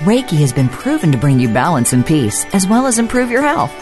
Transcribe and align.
Reiki 0.00 0.38
has 0.40 0.52
been 0.52 0.68
proven 0.68 1.12
to 1.12 1.18
bring 1.18 1.38
you 1.38 1.48
balance 1.48 1.92
and 1.92 2.04
peace, 2.04 2.44
as 2.46 2.66
well 2.66 2.88
as 2.88 2.98
improve 2.98 3.30
your 3.30 3.42
health. 3.42 3.72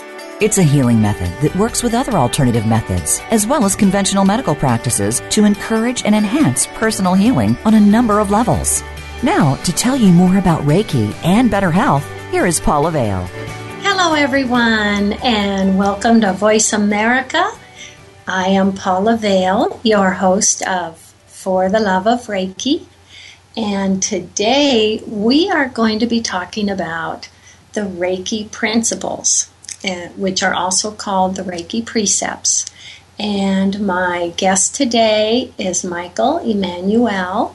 It's 0.43 0.59
a 0.59 0.63
healing 0.63 1.01
method 1.01 1.33
that 1.41 1.57
works 1.57 1.83
with 1.83 1.95
other 1.95 2.13
alternative 2.19 2.67
methods, 2.67 3.23
as 3.31 3.47
well 3.47 3.65
as 3.65 3.75
conventional 3.75 4.27
medical 4.27 4.55
practices, 4.55 5.23
to 5.31 5.47
encourage 5.47 6.05
and 6.05 6.15
enhance 6.15 6.67
personal 6.75 7.15
healing 7.15 7.57
on 7.65 7.73
a 7.73 7.81
number 7.81 8.21
of 8.21 8.31
levels. 8.31 8.83
Now, 9.23 9.55
to 9.65 9.73
tell 9.73 9.97
you 9.97 10.13
more 10.13 10.37
about 10.37 10.61
Reiki 10.63 11.15
and 11.25 11.51
better 11.51 11.71
health, 11.71 12.07
here 12.31 12.45
is 12.45 12.61
Paula 12.61 12.91
Vale. 12.91 13.25
Hello, 13.81 14.13
everyone, 14.13 15.15
and 15.25 15.79
welcome 15.79 16.21
to 16.21 16.35
Voice 16.35 16.75
America. 16.75 17.51
I 18.29 18.49
am 18.49 18.75
Paula 18.75 19.17
Vale, 19.17 19.81
your 19.83 20.11
host 20.11 20.61
of 20.69 20.99
For 21.27 21.71
the 21.71 21.81
Love 21.81 22.07
of 22.07 22.27
Reiki. 22.27 22.85
And 23.57 24.03
today 24.03 25.03
we 25.07 25.51
are 25.51 25.69
going 25.69 25.99
to 25.99 26.07
be 26.07 26.23
talking 26.23 26.71
about 26.71 27.29
the 27.75 27.83
Reiki 27.83 28.51
principles, 28.51 29.51
uh, 29.85 30.09
which 30.17 30.43
are 30.43 30.55
also 30.55 30.91
called 30.91 31.37
the 31.37 31.43
Reiki 31.43 31.85
precepts. 31.85 32.65
And 33.19 33.87
my 33.87 34.33
guest 34.37 34.75
today 34.75 35.53
is 35.59 35.85
Michael 35.85 36.39
Emanuel. 36.39 37.55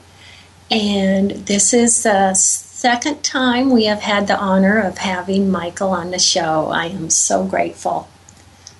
And 0.69 1.31
this 1.31 1.73
is 1.73 2.03
the 2.03 2.35
second 2.35 3.23
time 3.23 3.71
we 3.71 3.85
have 3.85 4.01
had 4.01 4.27
the 4.27 4.37
honor 4.37 4.79
of 4.79 4.99
having 4.99 5.49
Michael 5.49 5.89
on 5.89 6.11
the 6.11 6.19
show. 6.19 6.67
I 6.67 6.87
am 6.87 7.09
so 7.09 7.43
grateful. 7.43 8.07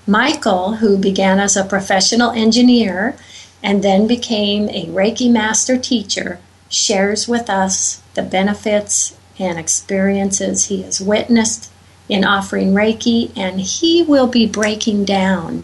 Michael, 0.05 0.75
who 0.75 0.97
began 0.97 1.39
as 1.39 1.57
a 1.57 1.65
professional 1.65 2.31
engineer 2.31 3.17
and 3.63 3.83
then 3.83 4.05
became 4.05 4.69
a 4.69 4.85
Reiki 4.85 5.31
master 5.31 5.77
teacher, 5.77 6.39
shares 6.69 7.27
with 7.27 7.49
us 7.49 8.01
the 8.13 8.21
benefits 8.21 9.17
and 9.39 9.57
experiences 9.57 10.65
he 10.65 10.81
has 10.81 10.99
witnessed 10.99 11.71
in 12.09 12.23
offering 12.23 12.73
Reiki, 12.73 13.35
and 13.37 13.59
he 13.59 14.03
will 14.03 14.27
be 14.27 14.47
breaking 14.47 15.05
down 15.05 15.63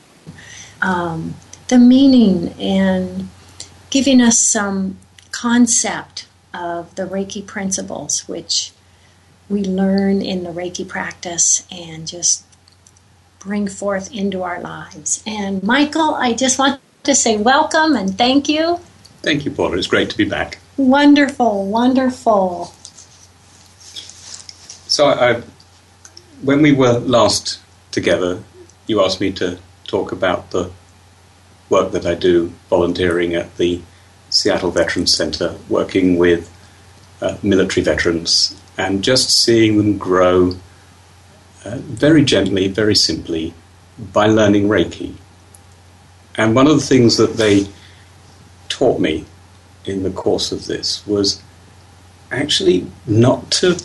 um, 0.81 1.35
the 1.69 1.77
meaning 1.77 2.53
and 2.59 3.29
giving 3.89 4.21
us 4.21 4.39
some 4.39 4.97
concept 5.31 6.27
of 6.53 6.93
the 6.95 7.03
Reiki 7.03 7.45
principles, 7.45 8.27
which 8.27 8.71
we 9.49 9.63
learn 9.63 10.21
in 10.21 10.43
the 10.43 10.49
Reiki 10.49 10.87
practice 10.87 11.65
and 11.71 12.07
just 12.07 12.43
bring 13.39 13.67
forth 13.67 14.13
into 14.13 14.43
our 14.43 14.59
lives. 14.61 15.23
And 15.25 15.63
Michael, 15.63 16.15
I 16.15 16.33
just 16.33 16.59
want 16.59 16.79
to 17.03 17.15
say 17.15 17.37
welcome 17.37 17.95
and 17.95 18.17
thank 18.17 18.47
you. 18.47 18.79
Thank 19.21 19.45
you, 19.45 19.51
Paula. 19.51 19.77
It's 19.77 19.87
great 19.87 20.09
to 20.09 20.17
be 20.17 20.25
back. 20.25 20.59
Wonderful, 20.77 21.67
wonderful. 21.67 22.73
So, 24.87 25.07
I, 25.07 25.41
when 26.41 26.61
we 26.61 26.71
were 26.71 26.99
last 26.99 27.59
together, 27.91 28.43
you 28.87 29.03
asked 29.03 29.21
me 29.21 29.31
to 29.33 29.59
talk 29.85 30.11
about 30.11 30.51
the 30.51 30.71
work 31.69 31.91
that 31.91 32.05
I 32.05 32.15
do 32.15 32.53
volunteering 32.69 33.33
at 33.35 33.55
the 33.57 33.81
Seattle 34.29 34.71
Veterans 34.71 35.13
Center, 35.13 35.55
working 35.69 36.17
with 36.17 36.51
uh, 37.21 37.37
military 37.43 37.83
veterans 37.83 38.59
and 38.77 39.03
just 39.03 39.29
seeing 39.29 39.77
them 39.77 39.97
grow 39.97 40.55
uh, 41.65 41.77
very 41.77 42.23
gently, 42.23 42.67
very 42.67 42.95
simply, 42.95 43.53
by 44.11 44.25
learning 44.25 44.67
Reiki. 44.67 45.13
And 46.35 46.55
one 46.55 46.67
of 46.67 46.75
the 46.75 46.85
things 46.85 47.17
that 47.17 47.33
they 47.33 47.67
taught 48.69 48.99
me 48.99 49.25
in 49.85 50.03
the 50.03 50.11
course 50.11 50.51
of 50.51 50.65
this 50.65 51.05
was 51.05 51.41
actually 52.31 52.87
not 53.05 53.51
to 53.51 53.77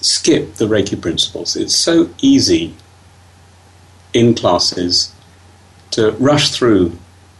skip 0.00 0.54
the 0.54 0.66
Reiki 0.66 1.00
principles. 1.00 1.56
It's 1.56 1.74
so 1.74 2.10
easy 2.20 2.74
in 4.12 4.34
classes 4.34 5.14
to 5.92 6.12
rush 6.12 6.50
through 6.50 6.98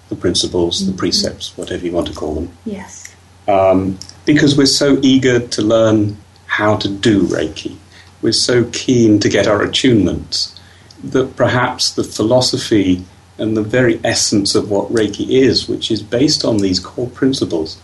the 0.09 0.17
principles, 0.17 0.81
mm-hmm. 0.81 0.93
the 0.93 0.99
precepts, 0.99 1.57
whatever 1.57 1.85
you 1.85 1.93
want 1.93 2.09
to 2.09 2.15
call 2.15 2.35
them. 2.35 2.51
Yes. 2.65 3.15
Um, 3.49 3.99
because 4.25 4.57
we're 4.57 4.67
so 4.67 4.99
eager 5.03 5.47
to 5.47 5.63
learn 5.63 6.17
how 6.47 6.77
to 6.77 6.89
do 6.89 7.23
Reiki. 7.25 7.77
We're 8.23 8.33
so 8.33 8.65
keen 8.73 9.19
to 9.21 9.29
get 9.29 9.47
our 9.47 9.61
attunements 9.67 10.59
that 11.03 11.37
perhaps 11.37 11.93
the 11.93 12.05
philosophy 12.05 13.05
and 13.39 13.57
the 13.57 13.63
very 13.63 14.01
essence 14.05 14.55
of 14.55 14.71
what 14.71 14.93
Reiki 14.93 15.29
is, 15.29 15.69
which 15.69 15.91
is 15.91 16.03
based 16.03 16.45
on 16.45 16.59
these 16.59 16.79
core 16.79 17.09
principles, 17.09 17.81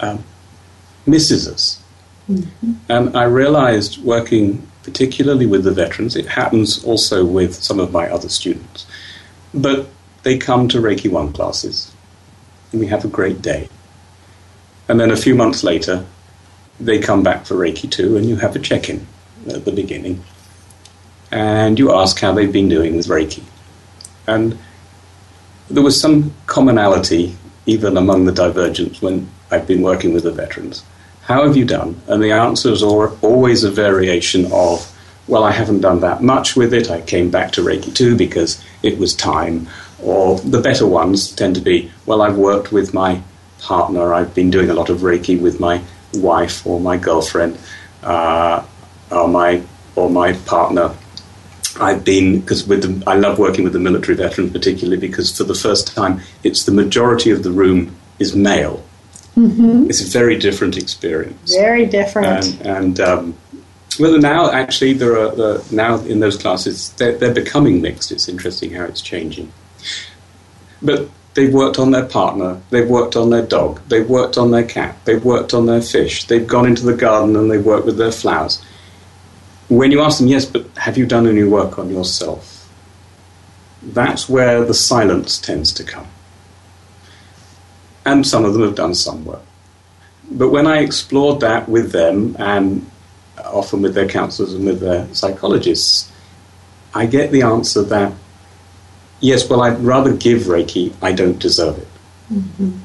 um, 0.00 0.22
misses 1.06 1.48
us. 1.48 1.82
Mm-hmm. 2.28 2.72
And 2.88 3.16
I 3.16 3.24
realized 3.24 4.02
working 4.02 4.66
particularly 4.84 5.46
with 5.46 5.64
the 5.64 5.72
veterans, 5.72 6.14
it 6.14 6.26
happens 6.26 6.84
also 6.84 7.24
with 7.24 7.54
some 7.54 7.80
of 7.80 7.90
my 7.90 8.08
other 8.08 8.28
students, 8.28 8.86
but 9.52 9.88
they 10.22 10.38
come 10.38 10.68
to 10.68 10.78
Reiki 10.78 11.10
1 11.10 11.32
classes 11.32 11.90
and 12.70 12.80
we 12.80 12.86
have 12.86 13.04
a 13.04 13.08
great 13.08 13.40
day. 13.40 13.68
And 14.88 15.00
then 15.00 15.10
a 15.10 15.16
few 15.16 15.34
months 15.34 15.64
later, 15.64 16.04
they 16.78 16.98
come 16.98 17.22
back 17.22 17.46
for 17.46 17.54
Reiki 17.54 17.90
2 17.90 18.16
and 18.16 18.26
you 18.26 18.36
have 18.36 18.54
a 18.54 18.58
check 18.58 18.90
in 18.90 19.06
at 19.48 19.64
the 19.64 19.72
beginning. 19.72 20.22
And 21.30 21.78
you 21.78 21.92
ask 21.92 22.20
how 22.20 22.32
they've 22.32 22.52
been 22.52 22.68
doing 22.68 22.94
with 22.94 23.06
Reiki. 23.06 23.42
And 24.26 24.58
there 25.70 25.82
was 25.82 26.00
some 26.00 26.32
commonality 26.46 27.36
even 27.66 27.96
among 27.96 28.24
the 28.24 28.32
divergents 28.32 29.00
when 29.00 29.28
I've 29.50 29.66
been 29.66 29.82
working 29.82 30.12
with 30.12 30.24
the 30.24 30.32
veterans. 30.32 30.84
How 31.22 31.46
have 31.46 31.56
you 31.56 31.64
done? 31.64 32.00
And 32.06 32.22
the 32.22 32.32
answers 32.32 32.82
are 32.82 33.08
always 33.22 33.64
a 33.64 33.70
variation 33.70 34.52
of, 34.52 34.90
well, 35.26 35.42
I 35.42 35.52
haven't 35.52 35.80
done 35.80 36.00
that 36.00 36.22
much 36.22 36.54
with 36.54 36.74
it. 36.74 36.90
I 36.90 37.00
came 37.00 37.30
back 37.30 37.52
to 37.52 37.62
Reiki 37.62 37.94
2 37.94 38.16
because 38.16 38.62
it 38.82 38.98
was 38.98 39.14
time. 39.14 39.66
Or 40.02 40.38
the 40.40 40.60
better 40.60 40.86
ones 40.86 41.32
tend 41.32 41.54
to 41.54 41.62
be, 41.62 41.90
well, 42.04 42.20
I've 42.20 42.36
worked 42.36 42.72
with 42.72 42.92
my 42.92 43.22
partner. 43.60 44.12
I've 44.12 44.34
been 44.34 44.50
doing 44.50 44.68
a 44.68 44.74
lot 44.74 44.90
of 44.90 44.98
Reiki 44.98 45.40
with 45.40 45.60
my 45.60 45.82
wife 46.12 46.66
or 46.66 46.78
my 46.78 46.98
girlfriend 46.98 47.58
uh, 48.02 48.62
or 49.10 49.28
my 49.28 49.62
or 49.96 50.10
my 50.10 50.32
partner 50.32 50.94
I've 51.80 52.04
been 52.04 52.40
because 52.40 52.66
with 52.66 52.82
the, 52.82 53.10
I 53.10 53.16
love 53.16 53.38
working 53.38 53.64
with 53.64 53.72
the 53.72 53.78
military 53.78 54.16
veterans 54.16 54.52
particularly 54.52 54.98
because 54.98 55.36
for 55.36 55.44
the 55.44 55.54
first 55.54 55.94
time 55.94 56.20
it's 56.42 56.64
the 56.64 56.72
majority 56.72 57.30
of 57.30 57.42
the 57.42 57.50
room 57.50 57.96
is 58.18 58.36
male. 58.36 58.84
Mm-hmm. 59.36 59.90
It's 59.90 60.00
a 60.00 60.06
very 60.06 60.38
different 60.38 60.76
experience. 60.76 61.54
Very 61.54 61.86
different. 61.86 62.60
And, 62.60 62.66
and 62.66 63.00
um, 63.00 63.38
well, 63.98 64.18
now 64.18 64.50
actually 64.50 64.92
there 64.92 65.18
are 65.18 65.56
uh, 65.56 65.64
now 65.70 65.98
in 66.00 66.20
those 66.20 66.36
classes 66.36 66.92
they're, 66.92 67.16
they're 67.18 67.34
becoming 67.34 67.82
mixed. 67.82 68.12
It's 68.12 68.28
interesting 68.28 68.72
how 68.72 68.84
it's 68.84 69.00
changing. 69.00 69.52
But 70.80 71.08
they've 71.34 71.52
worked 71.52 71.78
on 71.78 71.90
their 71.90 72.06
partner, 72.06 72.60
they've 72.70 72.88
worked 72.88 73.16
on 73.16 73.30
their 73.30 73.44
dog, 73.44 73.80
they've 73.88 74.08
worked 74.08 74.38
on 74.38 74.50
their 74.50 74.64
cat, 74.64 74.96
they've 75.04 75.24
worked 75.24 75.54
on 75.54 75.66
their 75.66 75.82
fish, 75.82 76.24
they've 76.24 76.46
gone 76.46 76.66
into 76.66 76.84
the 76.84 76.94
garden 76.94 77.34
and 77.34 77.50
they've 77.50 77.64
worked 77.64 77.86
with 77.86 77.96
their 77.96 78.12
flowers 78.12 78.64
when 79.68 79.90
you 79.90 80.00
ask 80.00 80.18
them, 80.18 80.28
yes, 80.28 80.44
but 80.44 80.66
have 80.76 80.98
you 80.98 81.06
done 81.06 81.26
any 81.26 81.44
work 81.44 81.78
on 81.78 81.90
yourself? 81.90 82.68
That's 83.82 84.28
where 84.28 84.64
the 84.64 84.74
silence 84.74 85.38
tends 85.38 85.72
to 85.74 85.84
come. 85.84 86.06
And 88.04 88.26
some 88.26 88.44
of 88.44 88.52
them 88.52 88.62
have 88.62 88.74
done 88.74 88.94
some 88.94 89.24
work. 89.24 89.42
But 90.30 90.50
when 90.50 90.66
I 90.66 90.78
explored 90.78 91.40
that 91.40 91.68
with 91.68 91.92
them, 91.92 92.36
and 92.38 92.90
often 93.44 93.82
with 93.82 93.94
their 93.94 94.08
counselors 94.08 94.54
and 94.54 94.64
with 94.64 94.80
their 94.80 95.12
psychologists, 95.14 96.10
I 96.94 97.06
get 97.06 97.30
the 97.32 97.42
answer 97.42 97.82
that, 97.82 98.12
yes, 99.20 99.48
well, 99.48 99.62
I'd 99.62 99.80
rather 99.80 100.14
give 100.14 100.42
Reiki, 100.42 100.94
I 101.02 101.12
don't 101.12 101.38
deserve 101.38 101.78
it. 101.78 101.88
Mm-hmm. 102.32 102.78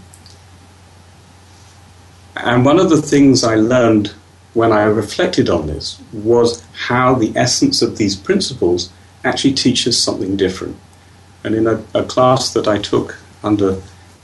And 2.36 2.66
one 2.66 2.80
of 2.80 2.90
the 2.90 3.02
things 3.02 3.44
I 3.44 3.56
learned 3.56 4.14
when 4.54 4.72
I 4.72 4.84
reflected 4.84 5.50
on 5.50 5.68
this 5.68 6.01
was 6.12 6.63
how 6.74 7.16
the 7.16 7.34
essence 7.36 7.81
of 7.81 7.98
these 7.98 8.16
principles 8.16 8.92
actually 9.24 9.54
teaches 9.54 10.01
something 10.01 10.38
different. 10.38 10.78
And 11.44 11.56
in 11.56 11.68
a, 11.68 11.84
a 11.94 12.04
class 12.04 12.54
that 12.54 12.68
I 12.68 12.80
took 12.80 13.18
under 13.44 13.81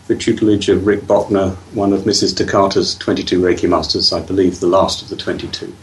the 0.07 0.15
tutelage 0.15 0.69
of 0.69 0.85
Rick 0.85 1.01
Bockner, 1.01 1.55
one 1.73 1.93
of 1.93 2.01
Mrs. 2.01 2.35
Takata's 2.35 2.95
22 2.95 3.41
Reiki 3.41 3.69
Masters, 3.69 4.13
I 4.13 4.21
believe 4.21 4.59
the 4.59 4.67
last 4.67 5.01
of 5.01 5.09
the 5.09 5.15
22, 5.15 5.73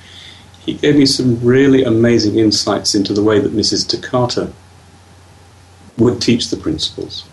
he 0.64 0.74
gave 0.74 0.96
me 0.96 1.06
some 1.06 1.42
really 1.44 1.82
amazing 1.82 2.38
insights 2.38 2.94
into 2.94 3.12
the 3.12 3.22
way 3.22 3.40
that 3.40 3.52
Mrs. 3.52 3.88
Takata 3.88 4.52
would 5.98 6.20
teach 6.20 6.50
the 6.50 6.56
principles 6.56 7.24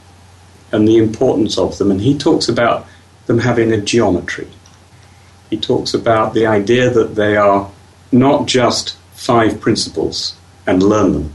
and 0.72 0.88
the 0.88 0.98
importance 0.98 1.58
of 1.58 1.78
them. 1.78 1.92
And 1.92 2.02
he 2.02 2.18
talks 2.18 2.50
about 2.50 2.88
them 3.28 3.40
having 3.40 3.72
a 3.72 3.80
geometry. 3.80 4.48
He 5.50 5.58
talks 5.58 5.94
about 5.94 6.34
the 6.34 6.46
idea 6.46 6.90
that 6.90 7.16
they 7.16 7.36
are 7.36 7.72
not 8.12 8.48
just 8.48 8.96
five 9.14 9.60
principles 9.60 10.36
and 10.66 10.84
learn 10.84 11.14
them, 11.14 11.34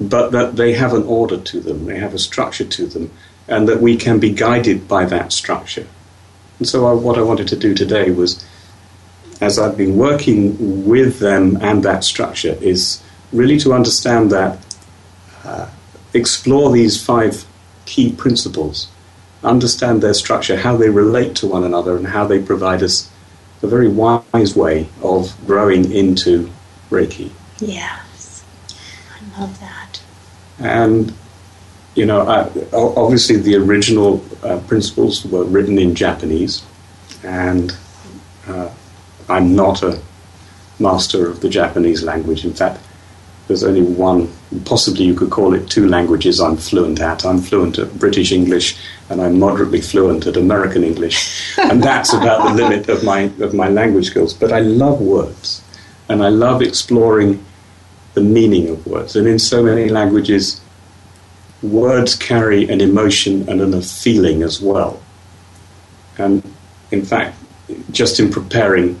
but 0.00 0.32
that 0.32 0.56
they 0.56 0.72
have 0.72 0.94
an 0.94 1.04
order 1.04 1.38
to 1.38 1.60
them, 1.60 1.86
they 1.86 1.98
have 1.98 2.14
a 2.14 2.18
structure 2.18 2.64
to 2.64 2.86
them, 2.86 3.10
and 3.48 3.68
that 3.68 3.80
we 3.80 3.96
can 3.96 4.18
be 4.18 4.30
guided 4.30 4.88
by 4.88 5.04
that 5.04 5.32
structure. 5.32 5.86
And 6.58 6.68
so, 6.68 6.86
I, 6.86 6.92
what 6.92 7.18
I 7.18 7.22
wanted 7.22 7.48
to 7.48 7.56
do 7.56 7.74
today 7.74 8.10
was, 8.10 8.44
as 9.40 9.58
I've 9.58 9.76
been 9.76 9.96
working 9.96 10.86
with 10.86 11.18
them 11.18 11.58
and 11.60 11.82
that 11.82 12.04
structure, 12.04 12.56
is 12.60 13.02
really 13.32 13.58
to 13.58 13.72
understand 13.72 14.32
that, 14.32 14.58
uh, 15.44 15.68
explore 16.14 16.72
these 16.72 17.02
five 17.02 17.44
key 17.84 18.12
principles, 18.12 18.88
understand 19.44 20.02
their 20.02 20.14
structure, 20.14 20.56
how 20.56 20.76
they 20.76 20.88
relate 20.88 21.36
to 21.36 21.46
one 21.46 21.64
another, 21.64 21.96
and 21.96 22.06
how 22.08 22.26
they 22.26 22.40
provide 22.40 22.82
us 22.82 23.10
a 23.62 23.66
very 23.66 23.88
wise 23.88 24.54
way 24.54 24.88
of 25.02 25.34
growing 25.46 25.90
into 25.92 26.50
Reiki. 26.90 27.30
Yes, 27.58 28.44
I 29.10 29.40
love 29.40 29.58
that. 29.60 30.02
And, 30.58 31.12
you 31.94 32.06
know, 32.06 32.26
I, 32.26 32.50
obviously 32.72 33.36
the 33.36 33.56
original 33.56 34.24
uh, 34.42 34.60
principles 34.66 35.24
were 35.24 35.44
written 35.44 35.78
in 35.78 35.94
Japanese, 35.94 36.64
and 37.22 37.76
uh, 38.46 38.70
I'm 39.28 39.56
not 39.56 39.82
a 39.82 40.00
master 40.78 41.28
of 41.30 41.40
the 41.40 41.48
Japanese 41.48 42.02
language. 42.02 42.44
In 42.44 42.52
fact, 42.52 42.80
there's 43.48 43.64
only 43.64 43.82
one, 43.82 44.30
possibly 44.64 45.04
you 45.04 45.14
could 45.14 45.30
call 45.30 45.54
it 45.54 45.70
two 45.70 45.88
languages 45.88 46.40
I'm 46.40 46.56
fluent 46.56 47.00
at. 47.00 47.24
I'm 47.24 47.40
fluent 47.40 47.78
at 47.78 47.98
British 47.98 48.32
English 48.32 48.76
and 49.08 49.20
I'm 49.20 49.38
moderately 49.38 49.80
fluent 49.80 50.26
at 50.26 50.36
American 50.36 50.82
English. 50.82 51.56
and 51.58 51.82
that's 51.82 52.12
about 52.12 52.48
the 52.48 52.54
limit 52.54 52.88
of 52.88 53.04
my, 53.04 53.30
of 53.40 53.54
my 53.54 53.68
language 53.68 54.06
skills. 54.06 54.34
But 54.34 54.52
I 54.52 54.60
love 54.60 55.00
words 55.00 55.62
and 56.08 56.22
I 56.22 56.28
love 56.28 56.62
exploring 56.62 57.44
the 58.14 58.20
meaning 58.20 58.68
of 58.68 58.86
words. 58.86 59.14
And 59.14 59.26
in 59.26 59.38
so 59.38 59.62
many 59.62 59.88
languages, 59.88 60.60
words 61.62 62.14
carry 62.14 62.68
an 62.68 62.80
emotion 62.80 63.48
and 63.48 63.60
a 63.74 63.82
feeling 63.82 64.42
as 64.42 64.60
well. 64.60 65.00
And 66.18 66.42
in 66.90 67.04
fact, 67.04 67.36
just 67.90 68.20
in 68.20 68.30
preparing 68.30 69.00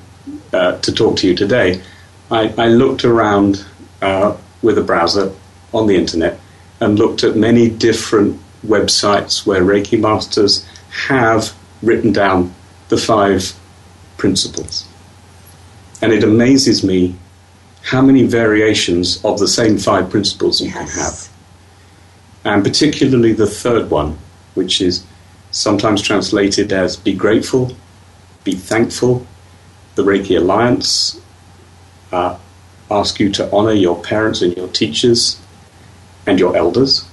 uh, 0.52 0.78
to 0.78 0.92
talk 0.92 1.16
to 1.18 1.26
you 1.26 1.34
today, 1.34 1.82
I, 2.30 2.52
I 2.58 2.68
looked 2.68 3.04
around 3.04 3.64
uh, 4.02 4.36
with 4.62 4.78
a 4.78 4.82
browser 4.82 5.32
on 5.72 5.86
the 5.86 5.96
internet 5.96 6.38
and 6.80 6.98
looked 6.98 7.24
at 7.24 7.36
many 7.36 7.70
different 7.70 8.40
websites 8.66 9.46
where 9.46 9.62
Reiki 9.62 9.98
masters 9.98 10.66
have 11.08 11.54
written 11.82 12.12
down 12.12 12.54
the 12.88 12.96
five 12.96 13.52
principles. 14.16 14.86
And 16.02 16.12
it 16.12 16.24
amazes 16.24 16.84
me 16.84 17.14
how 17.82 18.02
many 18.02 18.24
variations 18.24 19.24
of 19.24 19.38
the 19.38 19.48
same 19.48 19.78
five 19.78 20.10
principles 20.10 20.60
you 20.60 20.68
yes. 20.68 20.76
can 20.76 21.02
have. 21.02 21.28
And 22.44 22.64
particularly 22.64 23.32
the 23.32 23.46
third 23.46 23.90
one, 23.90 24.18
which 24.54 24.80
is 24.80 25.04
sometimes 25.50 26.02
translated 26.02 26.72
as 26.72 26.96
be 26.96 27.14
grateful, 27.14 27.72
be 28.44 28.52
thankful, 28.52 29.26
the 29.94 30.02
Reiki 30.02 30.36
Alliance, 30.36 31.20
uh, 32.12 32.38
ask 32.90 33.18
you 33.18 33.30
to 33.32 33.50
honor 33.52 33.72
your 33.72 34.00
parents 34.02 34.42
and 34.42 34.56
your 34.56 34.68
teachers 34.68 35.40
and 36.26 36.38
your 36.38 36.56
elders. 36.56 37.08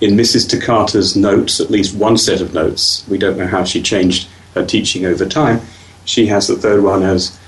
In 0.00 0.16
Mrs. 0.16 0.48
Takata's 0.48 1.14
notes, 1.16 1.60
at 1.60 1.70
least 1.70 1.94
one 1.94 2.18
set 2.18 2.40
of 2.40 2.52
notes, 2.52 3.04
we 3.08 3.18
don't 3.18 3.38
know 3.38 3.46
how 3.46 3.64
she 3.64 3.80
changed 3.80 4.28
her 4.54 4.64
teaching 4.64 5.04
over 5.04 5.26
time, 5.26 5.60
she 6.04 6.26
has 6.26 6.46
the 6.46 6.56
third 6.56 6.82
one 6.82 7.02
as 7.02 7.38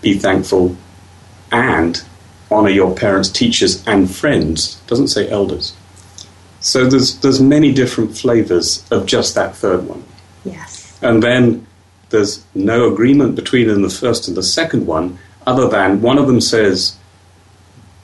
be 0.00 0.18
thankful 0.18 0.76
and 1.50 2.02
honor 2.50 2.70
your 2.70 2.94
parents, 2.94 3.28
teachers, 3.28 3.86
and 3.86 4.14
friends. 4.14 4.76
Doesn't 4.86 5.08
say 5.08 5.28
elders. 5.28 5.74
So 6.60 6.86
there's 6.86 7.18
there's 7.20 7.40
many 7.40 7.72
different 7.72 8.16
flavors 8.16 8.84
of 8.90 9.06
just 9.06 9.34
that 9.34 9.56
third 9.56 9.86
one. 9.86 10.04
Yes. 10.44 10.98
And 11.02 11.22
then 11.22 11.66
there's 12.10 12.44
no 12.54 12.92
agreement 12.92 13.34
between 13.34 13.82
the 13.82 13.90
first 13.90 14.28
and 14.28 14.36
the 14.36 14.42
second 14.42 14.86
one, 14.86 15.18
other 15.46 15.68
than 15.68 16.00
one 16.00 16.18
of 16.18 16.26
them 16.26 16.40
says 16.40 16.96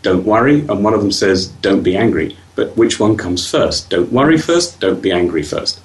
don't 0.04 0.25
worry, 0.25 0.60
and 0.60 0.84
one 0.84 0.94
of 0.94 1.00
them 1.00 1.10
says, 1.10 1.46
don't 1.46 1.82
be 1.82 1.96
angry. 1.96 2.36
But 2.55 2.77
which 2.77 3.01
one 3.01 3.17
comes 3.17 3.51
first? 3.51 3.91
Don't 3.91 4.12
worry 4.12 4.39
first, 4.39 4.81
don't 4.81 5.03
be 5.03 5.11
angry 5.12 5.43
first. 5.43 5.81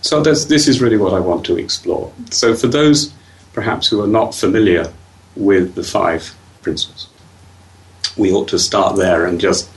So 0.00 0.22
this 0.22 0.68
is 0.68 0.80
really 0.80 0.96
what 0.96 1.14
I 1.14 1.20
want 1.20 1.44
to 1.46 1.56
explore. 1.56 2.12
So 2.30 2.54
for 2.54 2.68
those 2.68 3.12
perhaps 3.52 3.88
who 3.88 4.02
are 4.02 4.06
not 4.06 4.34
familiar 4.34 4.92
with 5.34 5.74
the 5.74 5.82
five 5.82 6.34
principles, 6.62 7.08
we 8.16 8.32
ought 8.32 8.48
to 8.48 8.58
start 8.58 8.96
there 8.96 9.26
and 9.26 9.40
just 9.40 9.68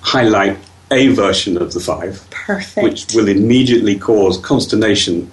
highlight 0.00 0.58
a 0.90 1.08
version 1.08 1.56
of 1.56 1.72
the 1.72 1.80
five, 1.80 2.28
Perfect. 2.30 2.84
which 2.84 3.14
will 3.14 3.28
immediately 3.28 3.96
cause 3.98 4.38
consternation. 4.38 5.30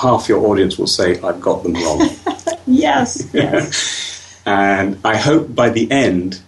Half 0.00 0.28
your 0.28 0.46
audience 0.46 0.78
will 0.78 0.86
say, 0.86 1.20
I've 1.20 1.40
got 1.40 1.62
them 1.62 1.74
wrong. 1.74 2.08
yes, 2.66 3.28
yes. 3.32 4.40
and 4.44 4.98
I 5.04 5.16
hope 5.16 5.54
by 5.54 5.70
the 5.70 5.90
end 5.90 6.40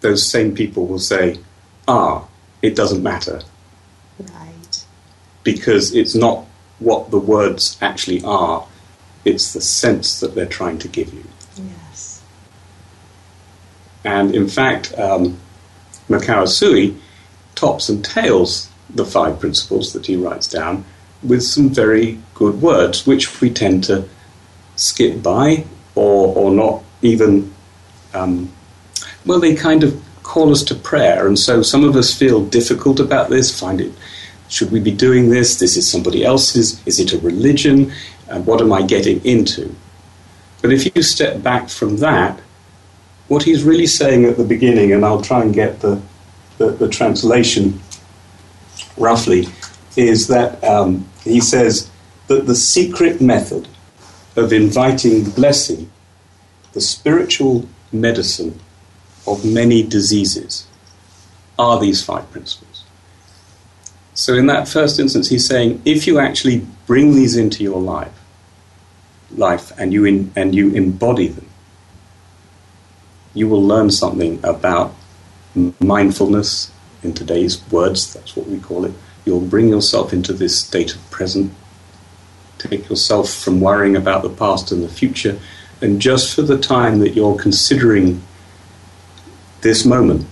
those 0.00 0.28
same 0.28 0.54
people 0.54 0.86
will 0.86 0.98
say, 0.98 1.38
ah, 1.86 2.26
it 2.62 2.74
doesn't 2.74 3.02
matter. 3.02 3.42
Right. 4.18 4.84
Because 5.42 5.94
it's 5.94 6.14
not 6.14 6.46
what 6.78 7.10
the 7.10 7.18
words 7.18 7.78
actually 7.80 8.22
are, 8.24 8.66
it's 9.24 9.52
the 9.52 9.60
sense 9.60 10.20
that 10.20 10.34
they're 10.34 10.46
trying 10.46 10.78
to 10.78 10.88
give 10.88 11.12
you. 11.12 11.24
Yes. 11.56 12.22
And 14.04 14.34
in 14.34 14.48
fact, 14.48 14.96
um, 14.98 15.38
Mikao 16.08 16.44
Usui 16.44 16.98
tops 17.54 17.88
and 17.88 18.04
tails 18.04 18.70
the 18.90 19.04
five 19.04 19.40
principles 19.40 19.92
that 19.92 20.06
he 20.06 20.16
writes 20.16 20.46
down 20.46 20.84
with 21.22 21.42
some 21.42 21.70
very 21.70 22.20
good 22.34 22.60
words, 22.60 23.06
which 23.06 23.40
we 23.40 23.50
tend 23.50 23.84
to 23.84 24.06
skip 24.76 25.22
by 25.22 25.64
or, 25.94 26.36
or 26.36 26.50
not 26.50 26.82
even 27.00 27.54
um, 28.12 28.52
well, 29.26 29.40
they 29.40 29.54
kind 29.54 29.82
of 29.82 30.03
call 30.24 30.50
us 30.50 30.64
to 30.64 30.74
prayer. 30.74 31.28
And 31.28 31.38
so 31.38 31.62
some 31.62 31.84
of 31.84 31.94
us 31.94 32.12
feel 32.12 32.44
difficult 32.44 32.98
about 32.98 33.30
this, 33.30 33.56
find 33.58 33.80
it, 33.80 33.92
should 34.48 34.72
we 34.72 34.80
be 34.80 34.90
doing 34.90 35.30
this? 35.30 35.58
This 35.58 35.76
is 35.76 35.88
somebody 35.88 36.24
else's. 36.24 36.84
Is 36.86 36.98
it 36.98 37.12
a 37.12 37.18
religion? 37.18 37.92
And 38.28 38.44
what 38.46 38.60
am 38.60 38.72
I 38.72 38.82
getting 38.82 39.24
into? 39.24 39.74
But 40.60 40.72
if 40.72 40.94
you 40.94 41.02
step 41.02 41.42
back 41.42 41.68
from 41.68 41.98
that, 41.98 42.40
what 43.28 43.42
he's 43.42 43.62
really 43.62 43.86
saying 43.86 44.24
at 44.24 44.36
the 44.36 44.44
beginning, 44.44 44.92
and 44.92 45.04
I'll 45.04 45.22
try 45.22 45.42
and 45.42 45.54
get 45.54 45.80
the, 45.80 46.00
the, 46.58 46.70
the 46.70 46.88
translation 46.88 47.80
roughly, 48.96 49.46
is 49.96 50.26
that 50.28 50.62
um, 50.64 51.08
he 51.22 51.40
says 51.40 51.90
that 52.26 52.46
the 52.46 52.54
secret 52.54 53.20
method 53.20 53.68
of 54.36 54.52
inviting 54.52 55.24
blessing, 55.30 55.90
the 56.72 56.80
spiritual 56.80 57.68
medicine 57.92 58.58
of 59.26 59.44
many 59.44 59.82
diseases 59.82 60.66
are 61.58 61.80
these 61.80 62.02
five 62.02 62.30
principles. 62.30 62.84
So, 64.14 64.34
in 64.34 64.46
that 64.46 64.68
first 64.68 65.00
instance, 65.00 65.28
he's 65.28 65.46
saying 65.46 65.82
if 65.84 66.06
you 66.06 66.18
actually 66.18 66.66
bring 66.86 67.14
these 67.14 67.36
into 67.36 67.62
your 67.62 67.80
life, 67.80 68.12
life 69.32 69.72
and 69.78 69.92
you 69.92 70.04
in, 70.04 70.32
and 70.36 70.54
you 70.54 70.72
embody 70.72 71.28
them, 71.28 71.48
you 73.34 73.48
will 73.48 73.62
learn 73.62 73.90
something 73.90 74.38
about 74.44 74.94
mindfulness. 75.80 76.70
In 77.02 77.12
today's 77.12 77.60
words, 77.70 78.14
that's 78.14 78.34
what 78.36 78.46
we 78.46 78.58
call 78.58 78.84
it. 78.84 78.92
You'll 79.24 79.40
bring 79.40 79.68
yourself 79.68 80.12
into 80.12 80.32
this 80.32 80.58
state 80.58 80.94
of 80.94 81.10
present. 81.10 81.52
Take 82.58 82.88
yourself 82.88 83.30
from 83.30 83.60
worrying 83.60 83.96
about 83.96 84.22
the 84.22 84.30
past 84.30 84.70
and 84.72 84.82
the 84.82 84.88
future, 84.88 85.38
and 85.82 86.00
just 86.00 86.34
for 86.34 86.42
the 86.42 86.58
time 86.58 87.00
that 87.00 87.14
you're 87.14 87.36
considering 87.36 88.22
this 89.64 89.84
moment, 89.84 90.26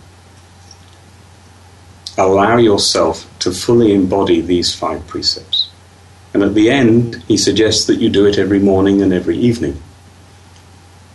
allow 2.16 2.56
yourself 2.58 3.26
to 3.40 3.50
fully 3.50 3.92
embody 3.92 4.40
these 4.40 4.72
five 4.72 5.04
precepts. 5.08 5.70
And 6.32 6.44
at 6.44 6.54
the 6.54 6.70
end, 6.70 7.16
he 7.26 7.36
suggests 7.36 7.86
that 7.86 7.98
you 7.98 8.08
do 8.10 8.26
it 8.26 8.38
every 8.38 8.60
morning 8.60 9.02
and 9.02 9.12
every 9.12 9.36
evening. 9.36 9.82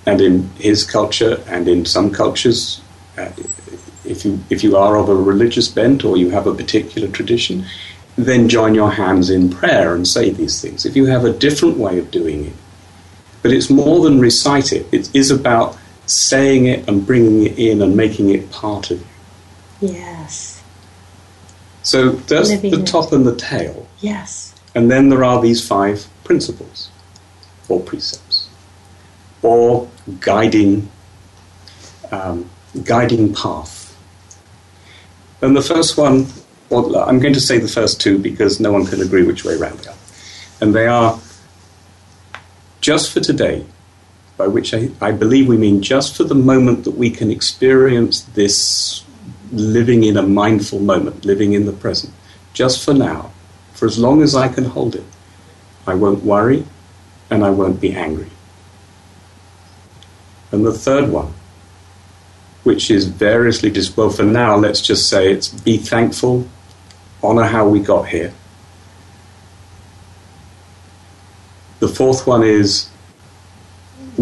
and 0.07 0.21
in 0.21 0.49
his 0.57 0.85
culture, 0.85 1.43
and 1.47 1.67
in 1.67 1.85
some 1.85 2.09
cultures, 2.11 2.81
uh, 3.17 3.29
if 4.05 4.23
you 4.23 4.39
if 4.49 4.63
you 4.63 4.77
are 4.77 4.95
of 4.95 5.09
a 5.09 5.15
religious 5.15 5.67
bent 5.67 6.05
or 6.05 6.15
you 6.15 6.29
have 6.29 6.47
a 6.47 6.53
particular 6.55 7.09
tradition, 7.09 7.65
then 8.15 8.47
join 8.47 8.73
your 8.73 8.91
hands 8.91 9.29
in 9.29 9.49
prayer 9.49 9.93
and 9.93 10.07
say 10.07 10.29
these 10.29 10.61
things. 10.61 10.85
If 10.85 10.95
you 10.95 11.07
have 11.07 11.25
a 11.25 11.33
different 11.33 11.77
way 11.77 11.99
of 11.99 12.09
doing 12.09 12.45
it, 12.45 12.53
but 13.41 13.51
it's 13.51 13.69
more 13.69 14.01
than 14.05 14.21
recite 14.21 14.71
it. 14.71 14.87
It 14.93 15.13
is 15.13 15.29
about 15.29 15.77
saying 16.09 16.65
it 16.65 16.87
and 16.87 17.05
bringing 17.05 17.45
it 17.45 17.59
in 17.59 17.81
and 17.81 17.95
making 17.95 18.29
it 18.29 18.49
part 18.51 18.91
of 18.91 18.99
you. 18.99 19.07
Yes. 19.89 20.63
So 21.83 22.11
there's 22.11 22.49
Living 22.51 22.71
the 22.71 22.83
top 22.83 23.11
and 23.11 23.25
the 23.25 23.35
tail. 23.35 23.87
Yes. 23.99 24.53
And 24.75 24.91
then 24.91 25.09
there 25.09 25.23
are 25.23 25.41
these 25.41 25.65
five 25.65 26.07
principles 26.23 26.89
or 27.69 27.79
precepts 27.79 28.49
or 29.41 29.89
guiding 30.19 30.89
um, 32.11 32.49
guiding 32.83 33.33
path. 33.33 33.95
And 35.41 35.55
the 35.55 35.61
first 35.61 35.97
one, 35.97 36.27
well, 36.69 36.97
I'm 36.97 37.19
going 37.19 37.33
to 37.33 37.41
say 37.41 37.57
the 37.57 37.67
first 37.67 38.01
two 38.01 38.17
because 38.17 38.59
no 38.59 38.71
one 38.71 38.85
can 38.85 39.01
agree 39.01 39.23
which 39.23 39.45
way 39.45 39.55
around 39.55 39.79
they 39.79 39.89
are. 39.89 39.97
And 40.61 40.73
they 40.73 40.87
are 40.87 41.19
just 42.81 43.11
for 43.11 43.19
today, 43.19 43.65
by 44.37 44.47
which 44.47 44.73
I, 44.73 44.89
I 45.01 45.11
believe 45.11 45.47
we 45.47 45.57
mean 45.57 45.81
just 45.81 46.15
for 46.15 46.23
the 46.23 46.35
moment 46.35 46.83
that 46.83 46.91
we 46.91 47.09
can 47.09 47.31
experience 47.31 48.21
this 48.21 49.03
living 49.51 50.03
in 50.03 50.17
a 50.17 50.23
mindful 50.23 50.79
moment, 50.79 51.25
living 51.25 51.53
in 51.53 51.65
the 51.65 51.73
present, 51.73 52.13
just 52.53 52.83
for 52.83 52.93
now, 52.93 53.31
for 53.73 53.85
as 53.85 53.97
long 53.97 54.21
as 54.21 54.35
I 54.35 54.47
can 54.47 54.65
hold 54.65 54.95
it. 54.95 55.05
I 55.87 55.95
won't 55.95 56.23
worry 56.23 56.65
and 57.29 57.43
I 57.43 57.49
won't 57.49 57.81
be 57.81 57.93
angry. 57.93 58.29
And 60.51 60.65
the 60.65 60.73
third 60.73 61.09
one, 61.09 61.33
which 62.67 62.91
is 62.91 63.05
variously 63.05 63.71
just 63.71 63.95
well 63.95 64.09
for 64.09 64.23
now 64.23 64.57
let's 64.57 64.81
just 64.81 65.07
say 65.07 65.31
it's 65.31 65.47
be 65.47 65.77
thankful 65.77 66.45
honor 67.23 67.45
how 67.45 67.65
we 67.65 67.79
got 67.79 68.09
here 68.09 68.33
the 71.79 71.87
fourth 71.87 72.27
one 72.27 72.43
is 72.43 72.89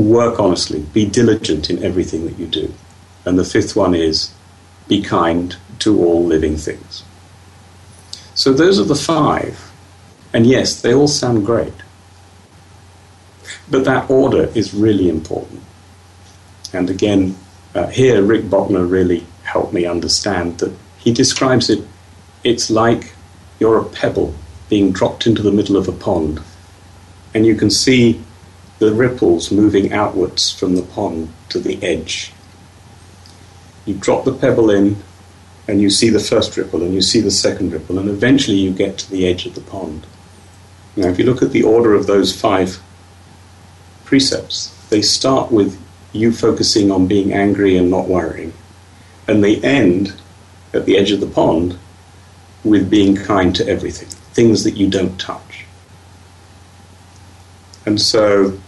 work 0.09 0.39
honestly 0.39 0.81
be 0.93 1.05
diligent 1.05 1.69
in 1.69 1.83
everything 1.83 2.25
that 2.25 2.37
you 2.37 2.47
do. 2.47 2.73
And 3.25 3.37
the 3.37 3.45
fifth 3.45 3.75
one 3.75 3.95
is 3.95 4.33
be 4.87 5.01
kind 5.01 5.55
to 5.79 6.03
all 6.03 6.23
living 6.23 6.57
things. 6.57 7.03
So 8.33 8.53
those 8.53 8.79
are 8.79 8.83
the 8.83 8.95
five. 8.95 9.71
And 10.33 10.45
yes 10.45 10.81
they 10.81 10.93
all 10.93 11.07
sound 11.07 11.45
great. 11.45 11.73
But 13.69 13.85
that 13.85 14.09
order 14.09 14.45
is 14.55 14.73
really 14.73 15.09
important. 15.09 15.61
And 16.73 16.89
again 16.89 17.35
uh, 17.75 17.87
here, 17.87 18.21
Rick 18.23 18.43
Bockner 18.43 18.89
really 18.89 19.25
helped 19.43 19.73
me 19.73 19.85
understand 19.85 20.59
that 20.59 20.73
he 20.97 21.13
describes 21.13 21.69
it, 21.69 21.85
it's 22.43 22.69
like 22.69 23.13
you're 23.59 23.79
a 23.79 23.85
pebble 23.85 24.33
being 24.69 24.91
dropped 24.91 25.27
into 25.27 25.41
the 25.41 25.51
middle 25.51 25.75
of 25.75 25.87
a 25.87 25.91
pond, 25.91 26.41
and 27.33 27.45
you 27.45 27.55
can 27.55 27.69
see 27.69 28.23
the 28.79 28.93
ripples 28.93 29.51
moving 29.51 29.93
outwards 29.93 30.51
from 30.51 30.75
the 30.75 30.81
pond 30.81 31.31
to 31.49 31.59
the 31.59 31.81
edge. 31.83 32.33
You 33.85 33.95
drop 33.95 34.25
the 34.25 34.33
pebble 34.33 34.69
in, 34.69 34.97
and 35.67 35.81
you 35.81 35.89
see 35.89 36.09
the 36.09 36.19
first 36.19 36.57
ripple, 36.57 36.83
and 36.83 36.93
you 36.93 37.01
see 37.01 37.21
the 37.21 37.31
second 37.31 37.71
ripple, 37.71 37.97
and 37.97 38.09
eventually 38.09 38.57
you 38.57 38.71
get 38.71 38.97
to 38.99 39.09
the 39.09 39.27
edge 39.27 39.45
of 39.45 39.55
the 39.55 39.61
pond. 39.61 40.05
Now, 40.95 41.07
if 41.07 41.19
you 41.19 41.25
look 41.25 41.41
at 41.41 41.51
the 41.51 41.63
order 41.63 41.93
of 41.93 42.07
those 42.07 42.39
five 42.39 42.79
precepts, 44.03 44.73
they 44.89 45.01
start 45.01 45.51
with 45.51 45.81
you 46.13 46.31
focusing 46.31 46.91
on 46.91 47.07
being 47.07 47.33
angry 47.33 47.77
and 47.77 47.89
not 47.89 48.07
worrying. 48.07 48.53
And 49.27 49.43
they 49.43 49.57
end 49.61 50.13
at 50.73 50.85
the 50.85 50.97
edge 50.97 51.11
of 51.11 51.19
the 51.19 51.27
pond 51.27 51.77
with 52.63 52.89
being 52.89 53.15
kind 53.15 53.55
to 53.55 53.67
everything, 53.67 54.07
things 54.33 54.63
that 54.63 54.77
you 54.77 54.89
don't 54.89 55.19
touch. 55.19 55.65
And 57.85 57.99
so 57.99 58.59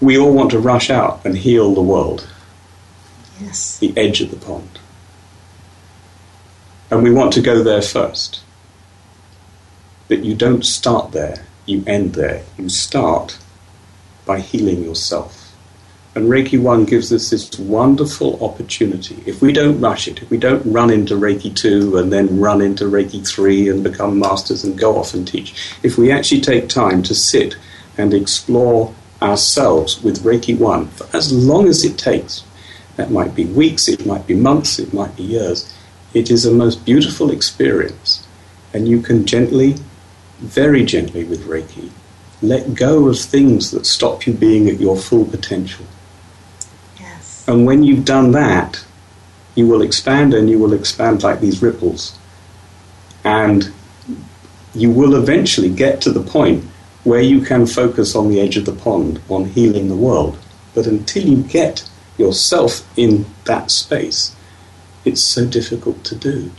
we 0.00 0.18
all 0.18 0.32
want 0.32 0.50
to 0.52 0.58
rush 0.58 0.90
out 0.90 1.24
and 1.24 1.36
heal 1.36 1.74
the 1.74 1.82
world. 1.82 2.28
Yes. 3.40 3.78
The 3.78 3.96
edge 3.96 4.20
of 4.20 4.30
the 4.30 4.36
pond. 4.36 4.78
And 6.90 7.02
we 7.02 7.10
want 7.10 7.32
to 7.34 7.40
go 7.40 7.62
there 7.62 7.82
first. 7.82 8.40
But 10.08 10.24
you 10.24 10.34
don't 10.34 10.64
start 10.64 11.12
there, 11.12 11.44
you 11.66 11.84
end 11.86 12.14
there. 12.14 12.42
You 12.56 12.68
start 12.68 13.38
by 14.24 14.40
healing 14.40 14.82
yourself. 14.82 15.48
And 16.14 16.28
Reiki 16.28 16.60
1 16.60 16.86
gives 16.86 17.12
us 17.12 17.30
this 17.30 17.58
wonderful 17.58 18.42
opportunity. 18.42 19.22
If 19.26 19.42
we 19.42 19.52
don't 19.52 19.80
rush 19.80 20.08
it, 20.08 20.22
if 20.22 20.30
we 20.30 20.38
don't 20.38 20.64
run 20.64 20.90
into 20.90 21.14
Reiki 21.14 21.54
2 21.54 21.98
and 21.98 22.12
then 22.12 22.40
run 22.40 22.60
into 22.60 22.84
Reiki 22.84 23.26
3 23.26 23.68
and 23.68 23.84
become 23.84 24.18
masters 24.18 24.64
and 24.64 24.76
go 24.76 24.96
off 24.96 25.14
and 25.14 25.28
teach, 25.28 25.54
if 25.82 25.98
we 25.98 26.10
actually 26.10 26.40
take 26.40 26.68
time 26.68 27.02
to 27.04 27.14
sit 27.14 27.56
and 27.96 28.14
explore 28.14 28.94
ourselves 29.20 30.02
with 30.02 30.22
Reiki 30.22 30.56
1 30.58 30.88
for 30.88 31.16
as 31.16 31.32
long 31.32 31.68
as 31.68 31.84
it 31.84 31.98
takes, 31.98 32.44
that 32.96 33.10
might 33.10 33.34
be 33.34 33.44
weeks, 33.44 33.88
it 33.88 34.06
might 34.06 34.26
be 34.26 34.34
months, 34.34 34.78
it 34.78 34.92
might 34.92 35.16
be 35.16 35.22
years, 35.22 35.72
it 36.14 36.30
is 36.30 36.44
a 36.44 36.52
most 36.52 36.84
beautiful 36.84 37.30
experience. 37.30 38.26
And 38.72 38.88
you 38.88 39.00
can 39.00 39.24
gently, 39.26 39.76
very 40.38 40.84
gently 40.84 41.24
with 41.24 41.46
Reiki, 41.46 41.90
let 42.42 42.74
go 42.74 43.08
of 43.08 43.18
things 43.18 43.70
that 43.72 43.86
stop 43.86 44.26
you 44.26 44.32
being 44.32 44.68
at 44.68 44.80
your 44.80 44.96
full 44.96 45.24
potential. 45.24 45.86
Yes. 46.98 47.44
And 47.48 47.66
when 47.66 47.82
you've 47.82 48.04
done 48.04 48.32
that, 48.32 48.84
you 49.54 49.66
will 49.66 49.82
expand 49.82 50.34
and 50.34 50.48
you 50.48 50.58
will 50.58 50.72
expand 50.72 51.22
like 51.22 51.40
these 51.40 51.60
ripples. 51.62 52.16
And 53.24 53.72
you 54.74 54.90
will 54.90 55.16
eventually 55.16 55.70
get 55.70 56.00
to 56.02 56.12
the 56.12 56.22
point 56.22 56.64
where 57.08 57.22
you 57.22 57.40
can 57.40 57.66
focus 57.66 58.14
on 58.14 58.28
the 58.28 58.40
edge 58.40 58.56
of 58.56 58.66
the 58.66 58.72
pond, 58.72 59.20
on 59.28 59.46
healing 59.46 59.88
the 59.88 59.96
world. 59.96 60.38
But 60.74 60.86
until 60.86 61.24
you 61.24 61.42
get 61.42 61.88
yourself 62.18 62.86
in 62.98 63.24
that 63.44 63.70
space, 63.70 64.36
it's 65.04 65.22
so 65.22 65.46
difficult 65.46 66.04
to 66.04 66.14
do. 66.14 66.50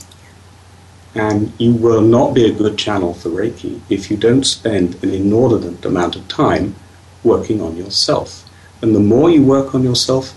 And 1.13 1.53
you 1.59 1.73
will 1.73 2.01
not 2.01 2.33
be 2.33 2.45
a 2.45 2.53
good 2.53 2.77
channel 2.77 3.13
for 3.13 3.29
Reiki 3.29 3.79
if 3.89 4.09
you 4.09 4.17
don't 4.17 4.43
spend 4.43 5.01
an 5.03 5.11
inordinate 5.11 5.85
amount 5.85 6.15
of 6.15 6.27
time 6.27 6.75
working 7.23 7.61
on 7.61 7.77
yourself. 7.77 8.49
And 8.81 8.95
the 8.95 8.99
more 8.99 9.29
you 9.29 9.43
work 9.43 9.75
on 9.75 9.83
yourself, 9.83 10.33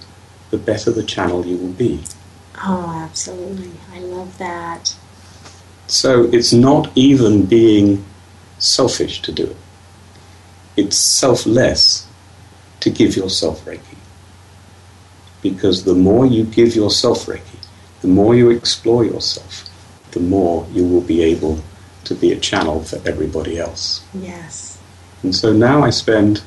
the 0.51 0.59
better 0.59 0.91
the 0.91 1.03
channel 1.03 1.47
you 1.47 1.57
will 1.57 1.73
be. 1.73 2.03
Oh, 2.65 3.01
absolutely. 3.03 3.73
I 3.93 4.01
love 4.01 4.37
that. 4.39 4.95
So 5.87 6.25
it's 6.33 6.53
not 6.53 6.91
even 6.95 7.47
being 7.47 8.05
selfish 8.59 9.23
to 9.23 9.33
do 9.33 9.45
it, 9.45 9.57
it's 10.77 10.97
selfless 10.97 12.07
to 12.81 12.91
give 12.91 13.17
yourself 13.17 13.65
Reiki. 13.65 13.97
Because 15.43 15.85
the 15.85 15.95
more 15.95 16.27
you 16.27 16.45
give 16.45 16.75
yourself 16.75 17.27
Reiki, 17.27 17.59
the 18.01 18.09
more 18.09 18.35
you 18.35 18.51
explore 18.51 19.05
yourself, 19.05 19.69
the 20.13 20.21
more 20.21 20.67
you 20.73 20.87
will 20.87 21.01
be 21.01 21.23
able 21.23 21.61
to 22.05 22.15
be 22.15 22.33
a 22.33 22.39
channel 22.39 22.83
for 22.83 22.97
everybody 23.09 23.59
else. 23.59 24.05
Yes. 24.15 24.79
And 25.23 25.35
so 25.35 25.53
now 25.53 25.83
I 25.83 25.91
spend 25.91 26.43